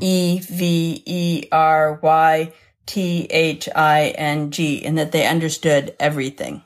E 0.00 0.38
V 0.40 1.02
E 1.06 1.48
R 1.50 1.98
Y 2.02 2.52
T 2.84 3.26
H 3.30 3.70
I 3.74 4.08
N 4.18 4.50
G 4.50 4.84
and 4.84 4.98
that 4.98 5.12
they 5.12 5.26
understood 5.26 5.96
everything. 5.98 6.62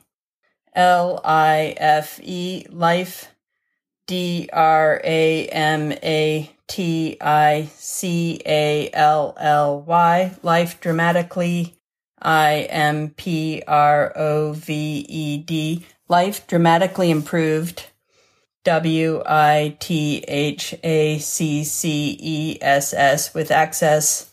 L 0.73 1.21
I 1.23 1.73
F 1.77 2.19
E, 2.21 2.65
life, 2.69 3.33
D 4.07 4.49
R 4.51 4.99
A 5.05 5.47
M 5.47 5.93
A 5.93 6.51
T 6.67 7.15
I 7.21 7.69
C 7.75 8.41
A 8.45 8.89
L 8.91 9.37
L 9.39 9.81
Y, 9.83 10.35
life 10.43 10.81
dramatically, 10.81 11.76
I 12.21 12.67
M 12.69 13.09
P 13.11 13.61
R 13.67 14.11
O 14.15 14.53
V 14.53 15.05
E 15.07 15.37
D, 15.37 15.85
life 16.07 16.47
dramatically 16.47 17.11
improved, 17.11 17.85
W 18.63 19.21
I 19.25 19.77
T 19.79 20.23
H 20.27 20.75
A 20.83 21.19
C 21.19 21.63
C 21.63 22.17
E 22.19 22.57
S 22.61 22.93
S, 22.93 23.33
with 23.33 23.51
access, 23.51 24.31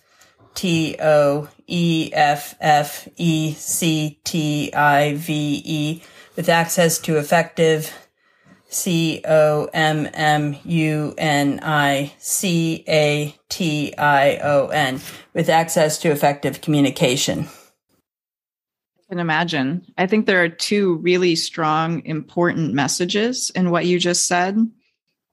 T 0.55 0.97
O 1.01 1.49
E 1.67 2.11
F 2.13 2.55
F 2.61 3.09
E 3.17 3.55
C 3.55 4.19
T 4.25 4.73
I 4.73 5.15
V 5.15 5.63
E, 5.65 6.03
with 6.37 6.49
access 6.49 6.99
to 7.01 7.19
effective. 7.19 7.93
C 8.67 9.23
O 9.25 9.69
M 9.73 10.09
M 10.13 10.57
U 10.65 11.15
N 11.17 11.61
I 11.63 12.13
C 12.19 12.85
A 12.89 13.37
T 13.49 13.95
I 13.97 14.39
O 14.39 14.67
N 14.67 15.01
with 15.33 15.49
access 15.49 15.97
to 15.99 16.11
effective 16.11 16.61
communication. 16.61 17.47
Can 19.09 19.19
imagine. 19.19 19.85
I 19.99 20.07
think 20.07 20.27
there 20.27 20.43
are 20.43 20.49
two 20.49 20.97
really 20.97 21.37
strong, 21.37 22.05
important 22.07 22.73
messages 22.73 23.51
in 23.51 23.71
what 23.71 23.87
you 23.87 23.99
just 23.99 24.27
said. 24.27 24.59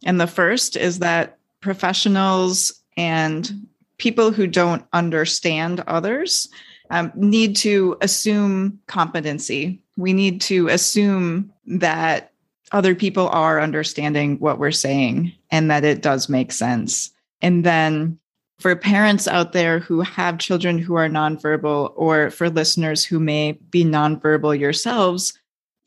And 0.03 0.19
the 0.19 0.27
first 0.27 0.75
is 0.75 0.99
that 0.99 1.37
professionals 1.61 2.81
and 2.97 3.67
people 3.97 4.31
who 4.31 4.47
don't 4.47 4.85
understand 4.93 5.83
others 5.87 6.49
um, 6.89 7.11
need 7.15 7.55
to 7.57 7.97
assume 8.01 8.79
competency. 8.87 9.81
We 9.95 10.11
need 10.11 10.41
to 10.41 10.67
assume 10.67 11.53
that 11.67 12.33
other 12.73 12.95
people 12.95 13.29
are 13.29 13.61
understanding 13.61 14.37
what 14.39 14.59
we're 14.59 14.71
saying 14.71 15.33
and 15.49 15.71
that 15.71 15.85
it 15.85 16.01
does 16.01 16.27
make 16.27 16.51
sense. 16.51 17.11
And 17.41 17.63
then 17.63 18.19
for 18.61 18.75
parents 18.75 19.27
out 19.27 19.53
there 19.53 19.79
who 19.79 20.01
have 20.01 20.37
children 20.37 20.77
who 20.77 20.95
are 20.95 21.09
nonverbal, 21.09 21.93
or 21.95 22.29
for 22.29 22.49
listeners 22.49 23.03
who 23.03 23.19
may 23.19 23.53
be 23.53 23.83
nonverbal 23.83 24.57
yourselves, 24.57 25.33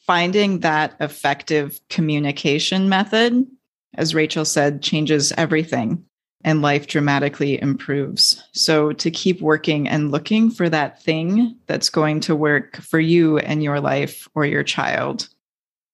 finding 0.00 0.60
that 0.60 0.94
effective 1.00 1.80
communication 1.88 2.88
method, 2.88 3.46
as 3.94 4.14
Rachel 4.14 4.44
said, 4.44 4.82
changes 4.82 5.32
everything 5.32 6.04
and 6.44 6.60
life 6.60 6.86
dramatically 6.86 7.60
improves. 7.60 8.42
So 8.52 8.92
to 8.92 9.10
keep 9.10 9.40
working 9.40 9.88
and 9.88 10.10
looking 10.10 10.50
for 10.50 10.68
that 10.68 11.02
thing 11.02 11.56
that's 11.66 11.88
going 11.88 12.20
to 12.20 12.36
work 12.36 12.76
for 12.76 13.00
you 13.00 13.38
and 13.38 13.62
your 13.62 13.80
life 13.80 14.28
or 14.34 14.44
your 14.44 14.62
child. 14.62 15.28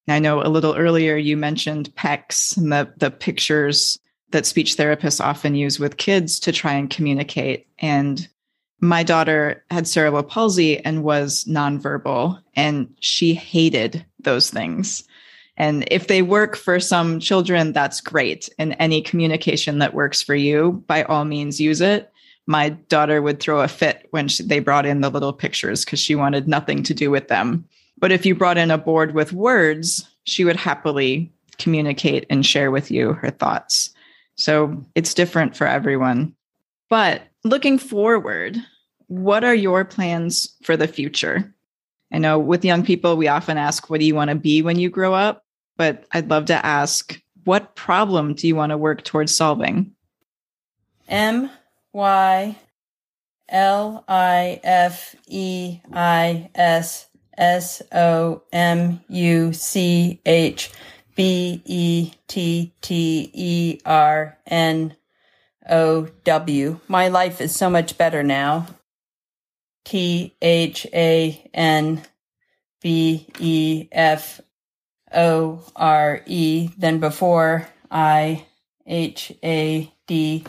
I 0.09 0.19
know 0.19 0.41
a 0.41 0.49
little 0.49 0.75
earlier 0.75 1.15
you 1.15 1.37
mentioned 1.37 1.95
PECS 1.95 2.57
and 2.57 2.71
the, 2.71 2.93
the 2.97 3.11
pictures 3.11 3.97
that 4.31 4.45
speech 4.45 4.77
therapists 4.77 5.23
often 5.23 5.55
use 5.55 5.79
with 5.79 5.97
kids 5.97 6.39
to 6.41 6.51
try 6.51 6.73
and 6.73 6.89
communicate. 6.89 7.67
And 7.79 8.27
my 8.79 9.03
daughter 9.03 9.63
had 9.69 9.87
cerebral 9.87 10.23
palsy 10.23 10.83
and 10.83 11.03
was 11.03 11.45
nonverbal, 11.45 12.41
and 12.55 12.93
she 12.99 13.33
hated 13.33 14.05
those 14.19 14.49
things. 14.49 15.03
And 15.57 15.85
if 15.91 16.07
they 16.07 16.23
work 16.23 16.55
for 16.55 16.79
some 16.79 17.19
children, 17.19 17.73
that's 17.73 18.01
great. 18.01 18.49
And 18.57 18.75
any 18.79 19.01
communication 19.01 19.79
that 19.79 19.93
works 19.93 20.21
for 20.21 20.33
you, 20.33 20.83
by 20.87 21.03
all 21.03 21.25
means, 21.25 21.61
use 21.61 21.81
it. 21.81 22.11
My 22.47 22.69
daughter 22.69 23.21
would 23.21 23.39
throw 23.39 23.61
a 23.61 23.67
fit 23.67 24.07
when 24.09 24.27
she, 24.27 24.43
they 24.43 24.59
brought 24.59 24.87
in 24.87 25.01
the 25.01 25.11
little 25.11 25.33
pictures 25.33 25.85
because 25.85 25.99
she 25.99 26.15
wanted 26.15 26.47
nothing 26.47 26.81
to 26.83 26.93
do 26.93 27.11
with 27.11 27.27
them. 27.27 27.65
But 27.99 28.11
if 28.11 28.25
you 28.25 28.33
brought 28.33 28.57
in 28.57 28.71
a 28.71 28.77
board 28.79 29.13
with 29.13 29.33
words, 29.33 30.09
she 30.23 30.43
would 30.43 30.55
happily 30.55 31.31
communicate 31.59 32.25
and 32.29 32.43
share 32.43 32.71
with 32.71 32.89
you 32.89 33.13
her 33.13 33.29
thoughts. 33.29 33.93
So 34.35 34.85
it's 34.95 35.13
different 35.13 35.55
for 35.55 35.67
everyone. 35.67 36.35
But 36.89 37.23
looking 37.43 37.77
forward, 37.77 38.57
what 39.07 39.43
are 39.43 39.55
your 39.55 39.85
plans 39.85 40.55
for 40.63 40.75
the 40.75 40.87
future? 40.87 41.53
I 42.11 42.17
know 42.17 42.39
with 42.39 42.65
young 42.65 42.83
people, 42.83 43.17
we 43.17 43.27
often 43.27 43.57
ask, 43.57 43.89
What 43.89 43.99
do 43.99 44.05
you 44.05 44.15
want 44.15 44.29
to 44.29 44.35
be 44.35 44.61
when 44.61 44.79
you 44.79 44.89
grow 44.89 45.13
up? 45.13 45.45
But 45.77 46.05
I'd 46.11 46.29
love 46.29 46.45
to 46.45 46.65
ask, 46.65 47.21
What 47.45 47.75
problem 47.75 48.33
do 48.33 48.47
you 48.47 48.55
want 48.55 48.71
to 48.71 48.77
work 48.77 49.03
towards 49.03 49.35
solving? 49.35 49.91
M 51.07 51.49
Y 51.93 52.57
L 53.49 54.03
I 54.07 54.59
F 54.63 55.15
E 55.27 55.79
I 55.93 56.49
S 56.55 57.07
S 57.37 57.81
O 57.91 58.43
M 58.51 59.01
U 59.07 59.53
C 59.53 60.21
H 60.25 60.71
B 61.21 61.61
E 61.65 62.13
T 62.27 62.73
T 62.81 63.29
E 63.31 63.79
R 63.85 64.39
N 64.47 64.95
O 65.69 66.07
W. 66.23 66.79
My 66.87 67.09
life 67.09 67.39
is 67.41 67.55
so 67.55 67.69
much 67.69 67.95
better 67.95 68.23
now. 68.23 68.65
T 69.85 70.35
H 70.41 70.87
A 70.91 71.47
N 71.53 72.01
B 72.81 73.27
E 73.37 73.87
F 73.91 74.41
O 75.13 75.63
R 75.75 76.21
E 76.25 76.69
than 76.75 76.99
before 76.99 77.67
I 77.91 78.47
H 78.87 79.31
A 79.43 79.93
D. 80.07 80.43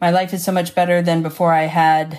My 0.00 0.10
life 0.10 0.32
is 0.32 0.42
so 0.42 0.52
much 0.52 0.74
better 0.74 1.02
than 1.02 1.22
before 1.22 1.52
I 1.52 1.64
had 1.64 2.18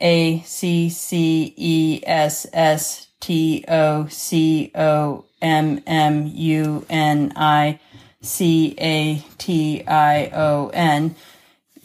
A 0.00 0.40
C 0.40 0.88
C 0.88 1.52
E 1.54 2.02
S 2.06 2.46
S 2.50 3.08
T 3.20 3.66
O 3.68 4.06
C 4.06 4.72
O 4.74 5.26
M 5.40 5.82
M 5.86 6.26
U 6.34 6.86
N 6.88 7.32
I 7.36 7.80
C 8.20 8.74
A 8.78 9.24
T 9.38 9.84
I 9.86 10.30
O 10.34 10.70
N 10.72 11.14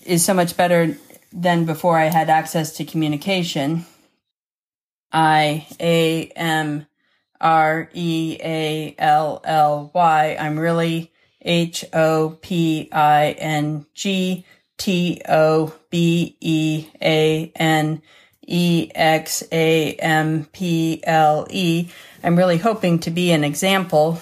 is 0.06 0.24
so 0.26 0.34
much 0.34 0.58
better 0.58 0.98
than 1.32 1.66
before 1.66 1.98
I 1.98 2.06
had 2.06 2.30
access 2.30 2.76
to 2.78 2.86
communication. 2.86 3.86
I 5.12 5.68
A 5.80 6.28
M 6.36 6.88
R 7.40 7.90
E 7.94 8.38
A 8.42 8.96
L 8.98 9.42
L 9.44 9.92
Y. 9.94 10.38
I'm 10.40 10.58
really 10.58 11.12
H 11.42 11.86
O 11.94 12.38
P 12.42 12.90
I 12.92 13.32
N 13.38 13.86
G 13.94 14.46
T 14.78 15.22
O 15.28 15.74
B 15.90 16.38
E 16.40 16.88
A 17.02 17.52
N 17.56 18.02
E 18.02 18.08
X 18.94 19.44
A 19.52 19.94
M 19.96 20.46
P 20.52 21.02
L 21.04 21.48
E. 21.50 21.90
I'm 22.24 22.36
really 22.36 22.58
hoping 22.58 23.00
to 23.00 23.12
be 23.12 23.32
an 23.32 23.44
example. 23.44 24.22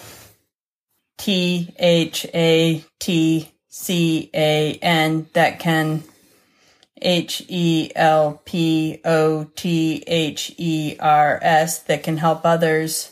T 1.17 1.73
H 1.77 2.25
A 2.33 2.83
T 2.99 3.51
C 3.69 4.29
A 4.33 4.73
N 4.81 5.27
that 5.33 5.59
can 5.59 6.03
H 7.01 7.43
E 7.47 7.91
L 7.95 8.41
P 8.45 9.01
O 9.05 9.45
T 9.55 10.03
H 10.07 10.53
E 10.57 10.95
R 10.99 11.39
S 11.41 11.79
that 11.83 12.03
can 12.03 12.17
help 12.17 12.45
others. 12.45 13.11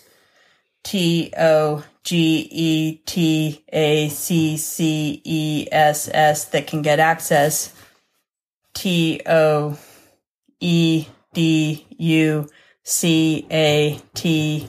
T 0.84 1.34
O 1.38 1.84
G 2.03 2.48
E 2.52 2.95
T 3.06 3.64
A 3.72 4.10
C 4.10 4.57
C 4.57 5.22
E 5.23 5.68
S 5.72 6.10
S 6.11 6.45
that 6.45 6.68
can 6.68 6.81
get 6.81 6.99
access. 6.99 7.73
T 8.73 9.22
O 9.26 9.77
E 10.60 11.07
D 11.34 11.86
U 11.98 12.49
C 12.84 13.48
A 13.52 13.99
T 14.14 14.68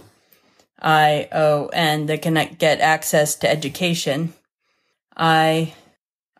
I 0.80 1.28
O 1.32 1.66
N 1.72 2.06
that 2.06 2.22
can 2.22 2.56
get 2.58 2.80
access 2.80 3.34
to 3.36 3.50
education. 3.50 4.32
I 5.16 5.74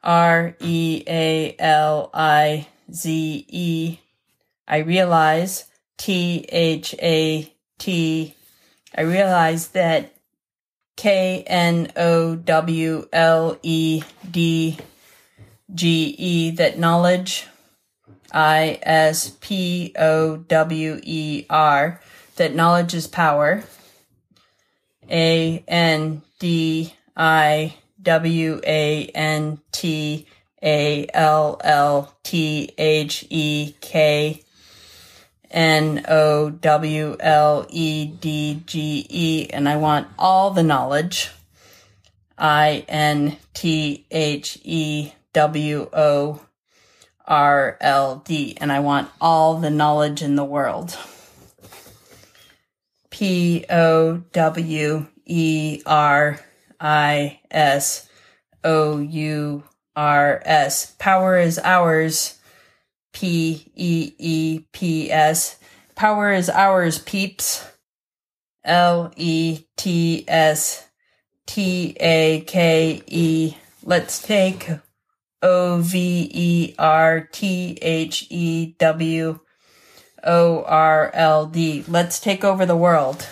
R 0.03 0.55
E 0.61 1.03
A 1.07 1.57
L 1.59 2.11
I 2.15 2.67
Z 2.93 3.47
E. 3.49 3.99
I 4.67 4.79
realize 4.79 5.67
T 5.99 6.47
H 6.49 6.95
A 7.03 7.53
T. 7.79 8.35
I 8.97 9.01
realize 9.03 9.69
that 9.69 10.15
K 10.97 11.45
N 11.47 11.93
O 11.97 12.37
W 12.37 13.09
L 13.13 13.57
E 13.63 14.03
D 14.31 14.79
G 15.75 16.15
E 16.19 16.51
that 16.53 16.79
knowledge 16.79 17.47
I 18.33 18.79
S 18.83 19.31
P 19.41 19.95
O 19.99 20.37
W 20.37 21.01
E 21.03 21.47
R 21.51 22.01
that 22.37 22.55
knowledge 22.55 22.95
is 22.95 23.07
power. 23.07 23.65
A 25.11 25.65
N 25.67 26.23
D 26.39 26.95
I 27.17 27.75
W 28.03 28.61
A 28.65 29.07
N 29.07 29.61
T 29.73 30.27
A 30.63 31.07
L 31.13 31.61
L 31.63 32.15
T 32.23 32.73
H 32.79 33.27
E 33.29 33.75
K 33.81 34.43
N 35.51 36.05
O 36.09 36.51
W 36.51 37.17
L 37.19 37.67
E 37.69 38.07
D 38.07 38.63
G 38.65 39.07
E, 39.09 39.51
and 39.53 39.69
I 39.69 39.77
want 39.77 40.07
all 40.19 40.53
the 40.53 40.63
knowledge. 40.63 41.31
I 42.39 42.85
N 42.89 43.37
T 43.53 44.07
H 44.11 44.59
E 44.63 45.13
W 45.33 45.91
O 45.93 46.41
R 47.31 47.79
L 47.81 48.23
D, 48.27 48.59
and 48.61 48.73
I 48.73 48.81
want 48.81 49.09
all 49.21 49.59
the 49.59 49.71
knowledge 49.71 50.21
in 50.21 50.35
the 50.35 50.45
world. 50.45 50.99
P 53.11 53.65
O 53.71 54.25
W 54.33 55.07
E 55.27 55.83
R 55.87 56.41
I 56.81 57.41
S 57.51 58.09
O 58.65 58.99
U 58.99 59.63
R 59.95 60.43
S. 60.45 60.97
Power 60.99 61.39
is 61.39 61.61
ours. 61.61 62.39
P 63.13 63.71
E 63.77 64.13
E 64.19 64.65
P 64.73 65.11
S. 65.13 65.57
Power 65.95 66.33
is 66.33 66.51
ours, 66.51 66.99
peeps. 66.99 67.65
L 68.65 69.13
E 69.17 69.67
T 69.77 70.25
S 70.27 70.89
T 71.47 71.97
A 72.01 72.41
K 72.47 73.03
E. 73.07 73.55
Let's 73.85 74.21
take 74.21 74.69
O 75.43 75.81
V 75.81 76.31
E 76.33 76.75
R 76.79 77.29
T 77.33 77.79
H 77.81 78.27
E 78.31 78.75
W 78.79 79.41
O 80.25 80.63
R 80.65 81.11
L 81.15 81.47
D. 81.47 81.85
Let's 81.89 82.21
take 82.21 82.45
over 82.45 82.67
the 82.67 82.77
world. 82.77 83.27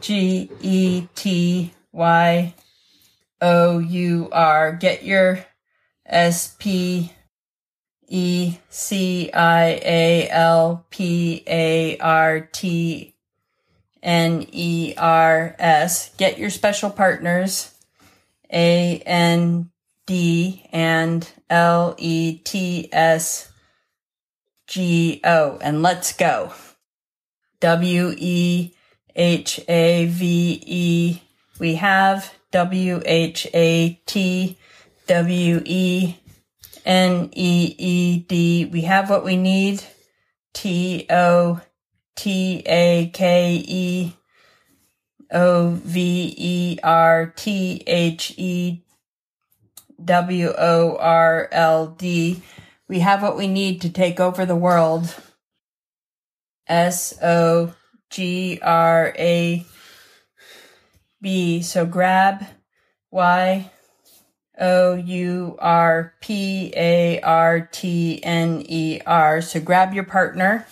G 0.00 0.50
E 0.60 1.08
T 1.14 1.72
Y 1.92 2.54
O 3.40 3.78
U 3.78 4.28
R. 4.30 4.72
Get 4.72 5.04
your 5.04 5.44
S 6.06 6.54
P 6.58 7.12
E 8.08 8.58
C 8.68 9.32
I 9.32 9.80
A 9.84 10.28
L 10.30 10.86
P 10.90 11.42
A 11.46 11.98
R 11.98 12.40
T 12.40 13.14
N 14.02 14.46
E 14.52 14.94
R 14.96 15.56
S. 15.58 16.14
Get 16.16 16.38
your 16.38 16.50
special 16.50 16.90
partners. 16.90 17.74
A 18.52 19.02
N 19.06 19.70
D 20.10 20.66
and 20.72 21.30
L 21.48 21.94
E 21.96 22.38
T 22.38 22.88
S 22.90 23.48
G 24.66 25.20
O. 25.22 25.56
And 25.62 25.82
let's 25.82 26.12
go. 26.14 26.52
W 27.60 28.14
E 28.18 28.74
H 29.14 29.60
A 29.68 30.06
V 30.06 30.62
E. 30.66 31.22
We 31.60 31.76
have 31.76 32.34
W 32.50 33.00
H 33.06 33.46
A 33.54 34.00
T 34.04 34.58
W 35.06 35.62
E 35.64 36.16
N 36.84 37.30
E 37.32 37.76
E 37.78 38.18
D. 38.18 38.64
We 38.64 38.80
have 38.80 39.10
what 39.10 39.24
we 39.24 39.36
need. 39.36 39.84
T 40.52 41.06
O 41.08 41.60
T 42.16 42.64
A 42.66 43.12
K 43.14 43.64
E 43.64 44.16
O 45.30 45.70
V 45.84 46.34
E 46.36 46.78
R 46.82 47.32
T 47.36 47.84
H 47.86 48.34
E 48.36 48.82
W 50.04 50.52
O 50.56 50.96
R 50.96 51.48
L 51.52 51.88
D. 51.88 52.42
We 52.88 53.00
have 53.00 53.22
what 53.22 53.36
we 53.36 53.46
need 53.46 53.80
to 53.82 53.90
take 53.90 54.18
over 54.18 54.44
the 54.44 54.56
world. 54.56 55.14
S 56.66 57.14
O 57.22 57.74
G 58.10 58.58
R 58.62 59.14
A 59.18 59.64
B. 61.20 61.62
So 61.62 61.86
grab 61.86 62.44
Y 63.10 63.70
O 64.58 64.94
U 64.94 65.56
R 65.58 66.14
P 66.20 66.72
A 66.76 67.20
R 67.20 67.68
T 67.72 68.22
N 68.22 68.62
E 68.66 69.00
R. 69.06 69.40
So 69.42 69.60
grab 69.60 69.94
your 69.94 70.04
partner. 70.04 70.66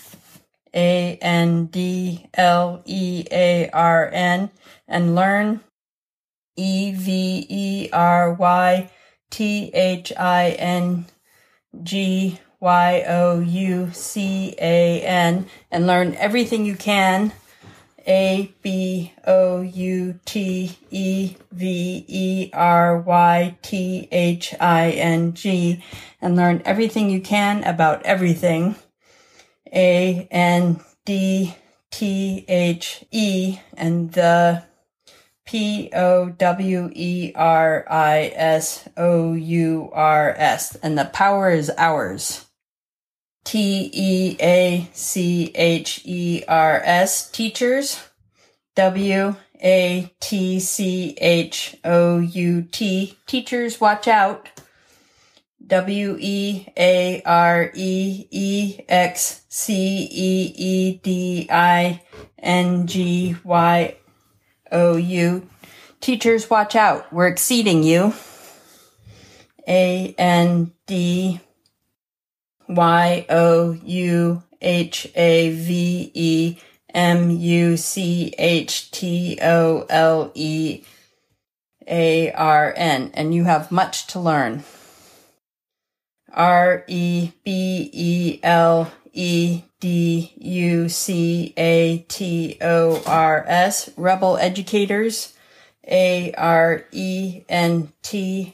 A 0.74 1.18
N 1.22 1.66
D 1.66 2.28
L 2.34 2.82
E 2.84 3.24
A 3.30 3.70
R 3.70 4.08
N 4.12 4.50
and 4.86 5.14
learn 5.14 5.60
E 6.56 6.92
V 6.92 7.46
E 7.48 7.88
R 7.92 8.34
Y 8.34 8.90
T 9.30 9.70
H 9.74 10.12
I 10.18 10.50
N 10.50 11.06
G 11.82 12.40
Y 12.60 13.04
O 13.06 13.40
U 13.40 13.90
C 13.92 14.54
A 14.60 15.02
N 15.02 15.46
and 15.70 15.86
learn 15.86 16.14
everything 16.14 16.64
you 16.64 16.76
can. 16.76 17.32
A 18.06 18.50
B 18.62 19.12
O 19.26 19.60
U 19.60 20.18
T 20.24 20.78
E 20.90 21.36
V 21.52 22.04
E 22.08 22.50
R 22.54 22.98
Y 23.00 23.58
T 23.60 24.08
H 24.10 24.54
I 24.58 24.90
N 24.92 25.34
G 25.34 25.84
and 26.22 26.34
learn 26.34 26.62
everything 26.64 27.10
you 27.10 27.20
can 27.20 27.62
about 27.64 28.02
everything. 28.06 28.76
A 29.72 30.26
N 30.30 30.80
D 31.04 31.54
T 31.90 32.46
H 32.48 33.04
E 33.10 33.58
and 33.76 34.12
the 34.12 34.64
P 35.48 35.88
O 35.94 36.28
W 36.28 36.90
E 36.92 37.32
R 37.34 37.86
I 37.88 38.30
S 38.36 38.86
O 38.98 39.32
U 39.32 39.88
R 39.94 40.34
S 40.36 40.74
and 40.82 40.98
the 40.98 41.06
power 41.06 41.50
is 41.50 41.72
ours. 41.78 42.44
T 43.44 43.90
E 43.90 44.36
A 44.42 44.90
C 44.92 45.50
H 45.54 46.02
E 46.04 46.44
R 46.46 46.82
S 46.84 47.30
teachers. 47.30 47.98
W 48.76 49.36
A 49.64 50.12
T 50.20 50.60
C 50.60 51.16
H 51.18 51.78
O 51.82 52.18
U 52.18 52.62
T 52.70 53.16
teachers 53.26 53.80
watch 53.80 54.06
out. 54.06 54.50
W 55.66 56.18
E 56.20 56.66
A 56.76 57.22
R 57.24 57.70
E 57.74 58.28
E 58.30 58.80
X 58.86 59.46
C 59.48 60.06
E 60.12 60.52
E 60.54 61.00
D 61.02 61.48
I 61.50 62.02
N 62.38 62.86
G 62.86 63.34
Y 63.42 63.96
Oh, 64.70 64.94
o 64.94 64.96
U. 64.96 65.48
Teachers, 66.00 66.48
watch 66.48 66.76
out. 66.76 67.12
We're 67.12 67.26
exceeding 67.26 67.82
you. 67.82 68.14
A 69.66 70.14
N 70.16 70.72
D 70.86 71.40
Y 72.68 73.26
O 73.28 73.72
U 73.72 74.42
H 74.60 75.10
A 75.14 75.50
V 75.50 76.10
E 76.14 76.56
M 76.94 77.30
U 77.30 77.76
C 77.76 78.34
H 78.38 78.90
T 78.90 79.38
O 79.42 79.86
L 79.90 80.32
E 80.34 80.82
A 81.86 82.32
R 82.32 82.72
N. 82.76 83.10
And 83.14 83.34
you 83.34 83.44
have 83.44 83.70
much 83.70 84.06
to 84.08 84.20
learn. 84.20 84.64
R 86.32 86.84
E 86.86 87.32
B 87.44 87.90
E 87.92 88.40
L 88.42 88.90
E 89.12 89.62
D 89.80 90.32
U 90.38 90.88
C 90.88 91.52
A 91.56 91.98
T 92.08 92.58
O 92.60 93.02
R 93.06 93.44
S, 93.46 93.90
Rebel 93.96 94.36
Educators, 94.38 95.34
A 95.86 96.32
R 96.36 96.84
E 96.92 97.42
N 97.48 97.92
T 98.02 98.52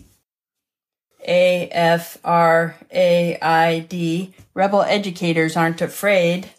A 1.26 1.68
F 1.70 2.18
R 2.24 2.76
A 2.92 3.38
I 3.40 3.78
D, 3.80 4.34
Rebel 4.52 4.82
Educators 4.82 5.56
Aren't 5.56 5.80
Afraid, 5.80 6.51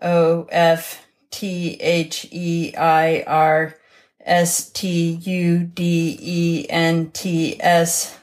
O 0.00 0.46
F 0.50 1.06
T 1.30 1.74
H 1.80 2.26
E 2.30 2.74
I 2.76 3.24
R 3.26 3.76
S 4.24 4.70
T 4.70 5.20
U 5.22 5.58
D 5.64 6.18
E 6.20 6.66
N 6.70 7.10
T 7.10 7.60
S 7.60 8.18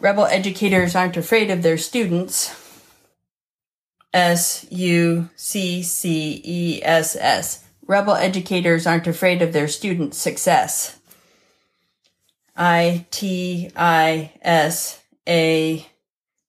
Rebel 0.00 0.26
educators 0.26 0.94
aren't 0.94 1.16
afraid 1.16 1.50
of 1.50 1.62
their 1.62 1.76
students. 1.76 2.67
S 4.12 4.66
U 4.70 5.28
C 5.36 5.82
C 5.82 6.42
E 6.44 6.80
S 6.82 7.16
S. 7.16 7.64
Rebel 7.86 8.14
educators 8.14 8.86
aren't 8.86 9.06
afraid 9.06 9.42
of 9.42 9.52
their 9.52 9.68
students' 9.68 10.18
success. 10.18 10.98
I 12.56 13.06
T 13.10 13.70
I 13.76 14.32
S 14.42 15.02
A 15.28 15.86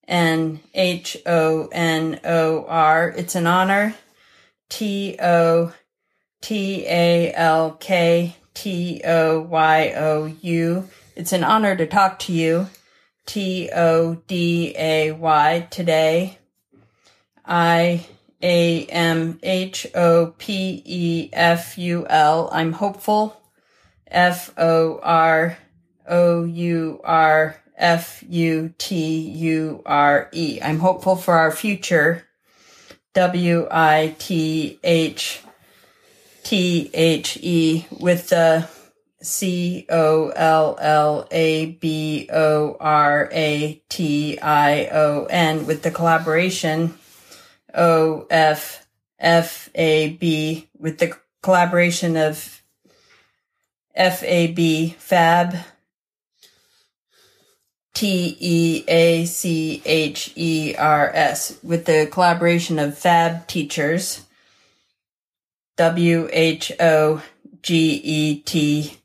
N 0.08 0.60
H 0.74 1.16
O 1.24 1.68
N 1.70 2.20
O 2.24 2.64
R. 2.66 3.08
It's 3.16 3.34
an 3.34 3.46
honor. 3.46 3.94
T 4.68 5.16
O 5.20 5.72
T 6.40 6.84
A 6.86 7.32
L 7.34 7.72
K 7.72 8.36
T 8.54 9.00
O 9.04 9.40
Y 9.40 9.92
O 9.96 10.26
U. 10.26 10.88
It's 11.14 11.32
an 11.32 11.44
honor 11.44 11.76
to 11.76 11.86
talk 11.86 12.18
to 12.20 12.32
you. 12.32 12.68
T 13.26 13.70
O 13.74 14.16
D 14.26 14.74
A 14.76 15.12
Y 15.12 15.68
today. 15.70 16.39
I 17.50 18.06
A 18.40 18.86
M 18.86 19.40
H 19.42 19.88
O 19.96 20.34
P 20.38 20.82
E 20.86 21.30
F 21.32 21.76
U 21.76 22.06
L. 22.08 22.48
I'm 22.52 22.72
hopeful. 22.72 23.36
F 24.06 24.52
O 24.56 25.00
R 25.02 25.58
O 26.08 26.44
U 26.44 27.00
R 27.02 27.60
F 27.76 28.22
U 28.28 28.72
T 28.78 29.18
U 29.30 29.82
R 29.84 30.28
E. 30.32 30.60
I'm 30.62 30.78
hopeful 30.78 31.16
for 31.16 31.34
our 31.34 31.50
future. 31.50 32.24
W 33.14 33.66
I 33.68 34.14
T 34.20 34.78
H 34.84 35.42
T 36.44 36.90
H 36.94 37.36
E 37.42 37.84
with 37.90 38.28
the 38.28 38.68
C 39.22 39.86
O 39.90 40.28
L 40.28 40.78
L 40.80 41.26
A 41.32 41.66
B 41.66 42.28
O 42.32 42.76
R 42.78 43.28
A 43.32 43.82
T 43.88 44.38
I 44.38 44.86
O 44.92 45.24
N 45.28 45.66
with 45.66 45.82
the 45.82 45.90
collaboration 45.90 46.94
O 47.74 48.26
F 48.30 48.86
F 49.18 49.70
A 49.74 50.10
B 50.10 50.68
with 50.78 50.98
the 50.98 51.16
collaboration 51.42 52.16
of 52.16 52.62
F 53.94 54.22
A 54.22 54.48
B 54.48 54.94
Fab 54.98 55.56
T 57.92 58.36
E 58.40 58.84
A 58.88 59.24
C 59.26 59.82
H 59.84 60.32
E 60.36 60.74
R 60.78 61.10
S 61.12 61.58
with 61.62 61.84
the 61.84 62.08
collaboration 62.10 62.78
of 62.78 62.96
Fab 62.96 63.46
Teachers 63.46 64.24
W 65.76 66.28
H 66.32 66.72
O 66.80 67.22
G 67.62 68.00
E 68.02 68.40
T 68.40 68.96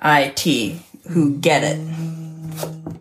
I 0.00 0.28
T 0.34 0.82
who 1.08 1.38
get 1.38 1.62
it. 1.62 3.00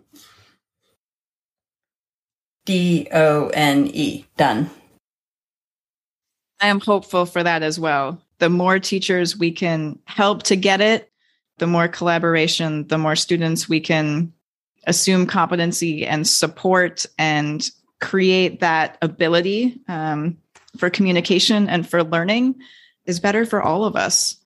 D 2.69 3.07
O 3.11 3.47
N 3.47 3.87
E. 3.95 4.27
Done. 4.37 4.69
I 6.61 6.67
am 6.67 6.79
hopeful 6.79 7.25
for 7.25 7.41
that 7.41 7.63
as 7.63 7.79
well. 7.79 8.21
The 8.37 8.49
more 8.51 8.77
teachers 8.77 9.35
we 9.35 9.51
can 9.51 9.97
help 10.05 10.43
to 10.43 10.55
get 10.55 10.79
it, 10.79 11.11
the 11.57 11.65
more 11.65 11.87
collaboration, 11.87 12.87
the 12.87 12.99
more 12.99 13.15
students 13.15 13.67
we 13.67 13.79
can 13.79 14.31
assume 14.85 15.25
competency 15.25 16.05
and 16.05 16.27
support 16.27 17.07
and 17.17 17.67
create 18.01 18.59
that 18.59 18.99
ability 19.01 19.81
um, 19.87 20.37
for 20.77 20.91
communication 20.91 21.67
and 21.69 21.89
for 21.89 22.03
learning 22.03 22.53
is 23.07 23.19
better 23.19 23.47
for 23.47 23.63
all 23.63 23.83
of 23.83 23.95
us. 23.95 24.37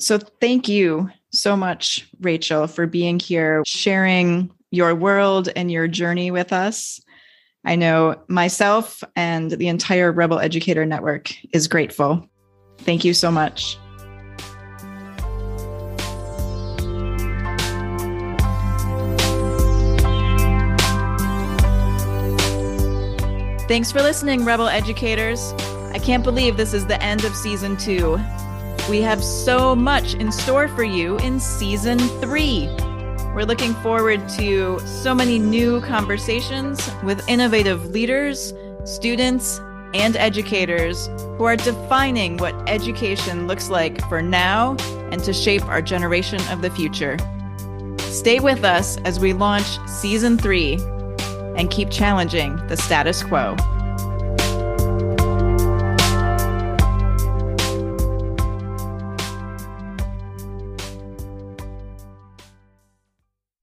So, 0.00 0.18
thank 0.18 0.66
you 0.66 1.10
so 1.30 1.56
much, 1.56 2.08
Rachel, 2.18 2.66
for 2.66 2.88
being 2.88 3.20
here, 3.20 3.62
sharing 3.64 4.50
your 4.72 4.96
world 4.96 5.48
and 5.54 5.70
your 5.70 5.86
journey 5.86 6.32
with 6.32 6.52
us. 6.52 7.00
I 7.68 7.76
know 7.76 8.16
myself 8.28 9.04
and 9.14 9.50
the 9.50 9.68
entire 9.68 10.10
Rebel 10.10 10.38
Educator 10.38 10.86
Network 10.86 11.30
is 11.52 11.68
grateful. 11.68 12.26
Thank 12.78 13.04
you 13.04 13.12
so 13.12 13.30
much. 13.30 13.76
Thanks 23.68 23.92
for 23.92 24.00
listening, 24.00 24.46
Rebel 24.46 24.68
Educators. 24.68 25.52
I 25.92 25.98
can't 25.98 26.24
believe 26.24 26.56
this 26.56 26.72
is 26.72 26.86
the 26.86 27.00
end 27.02 27.26
of 27.26 27.36
season 27.36 27.76
two. 27.76 28.18
We 28.88 29.02
have 29.02 29.22
so 29.22 29.76
much 29.76 30.14
in 30.14 30.32
store 30.32 30.68
for 30.68 30.84
you 30.84 31.18
in 31.18 31.38
season 31.38 31.98
three. 31.98 32.66
We're 33.34 33.44
looking 33.44 33.74
forward 33.74 34.28
to 34.30 34.80
so 34.80 35.14
many 35.14 35.38
new 35.38 35.80
conversations 35.82 36.90
with 37.04 37.26
innovative 37.28 37.90
leaders, 37.90 38.52
students, 38.84 39.60
and 39.94 40.16
educators 40.16 41.06
who 41.36 41.44
are 41.44 41.56
defining 41.56 42.36
what 42.38 42.54
education 42.68 43.46
looks 43.46 43.70
like 43.70 44.00
for 44.08 44.20
now 44.22 44.76
and 45.12 45.22
to 45.24 45.32
shape 45.32 45.64
our 45.66 45.80
generation 45.80 46.40
of 46.50 46.62
the 46.62 46.70
future. 46.70 47.16
Stay 47.98 48.40
with 48.40 48.64
us 48.64 48.96
as 49.04 49.20
we 49.20 49.32
launch 49.32 49.78
season 49.86 50.36
three 50.36 50.74
and 51.56 51.70
keep 51.70 51.90
challenging 51.90 52.56
the 52.66 52.76
status 52.76 53.22
quo. 53.22 53.56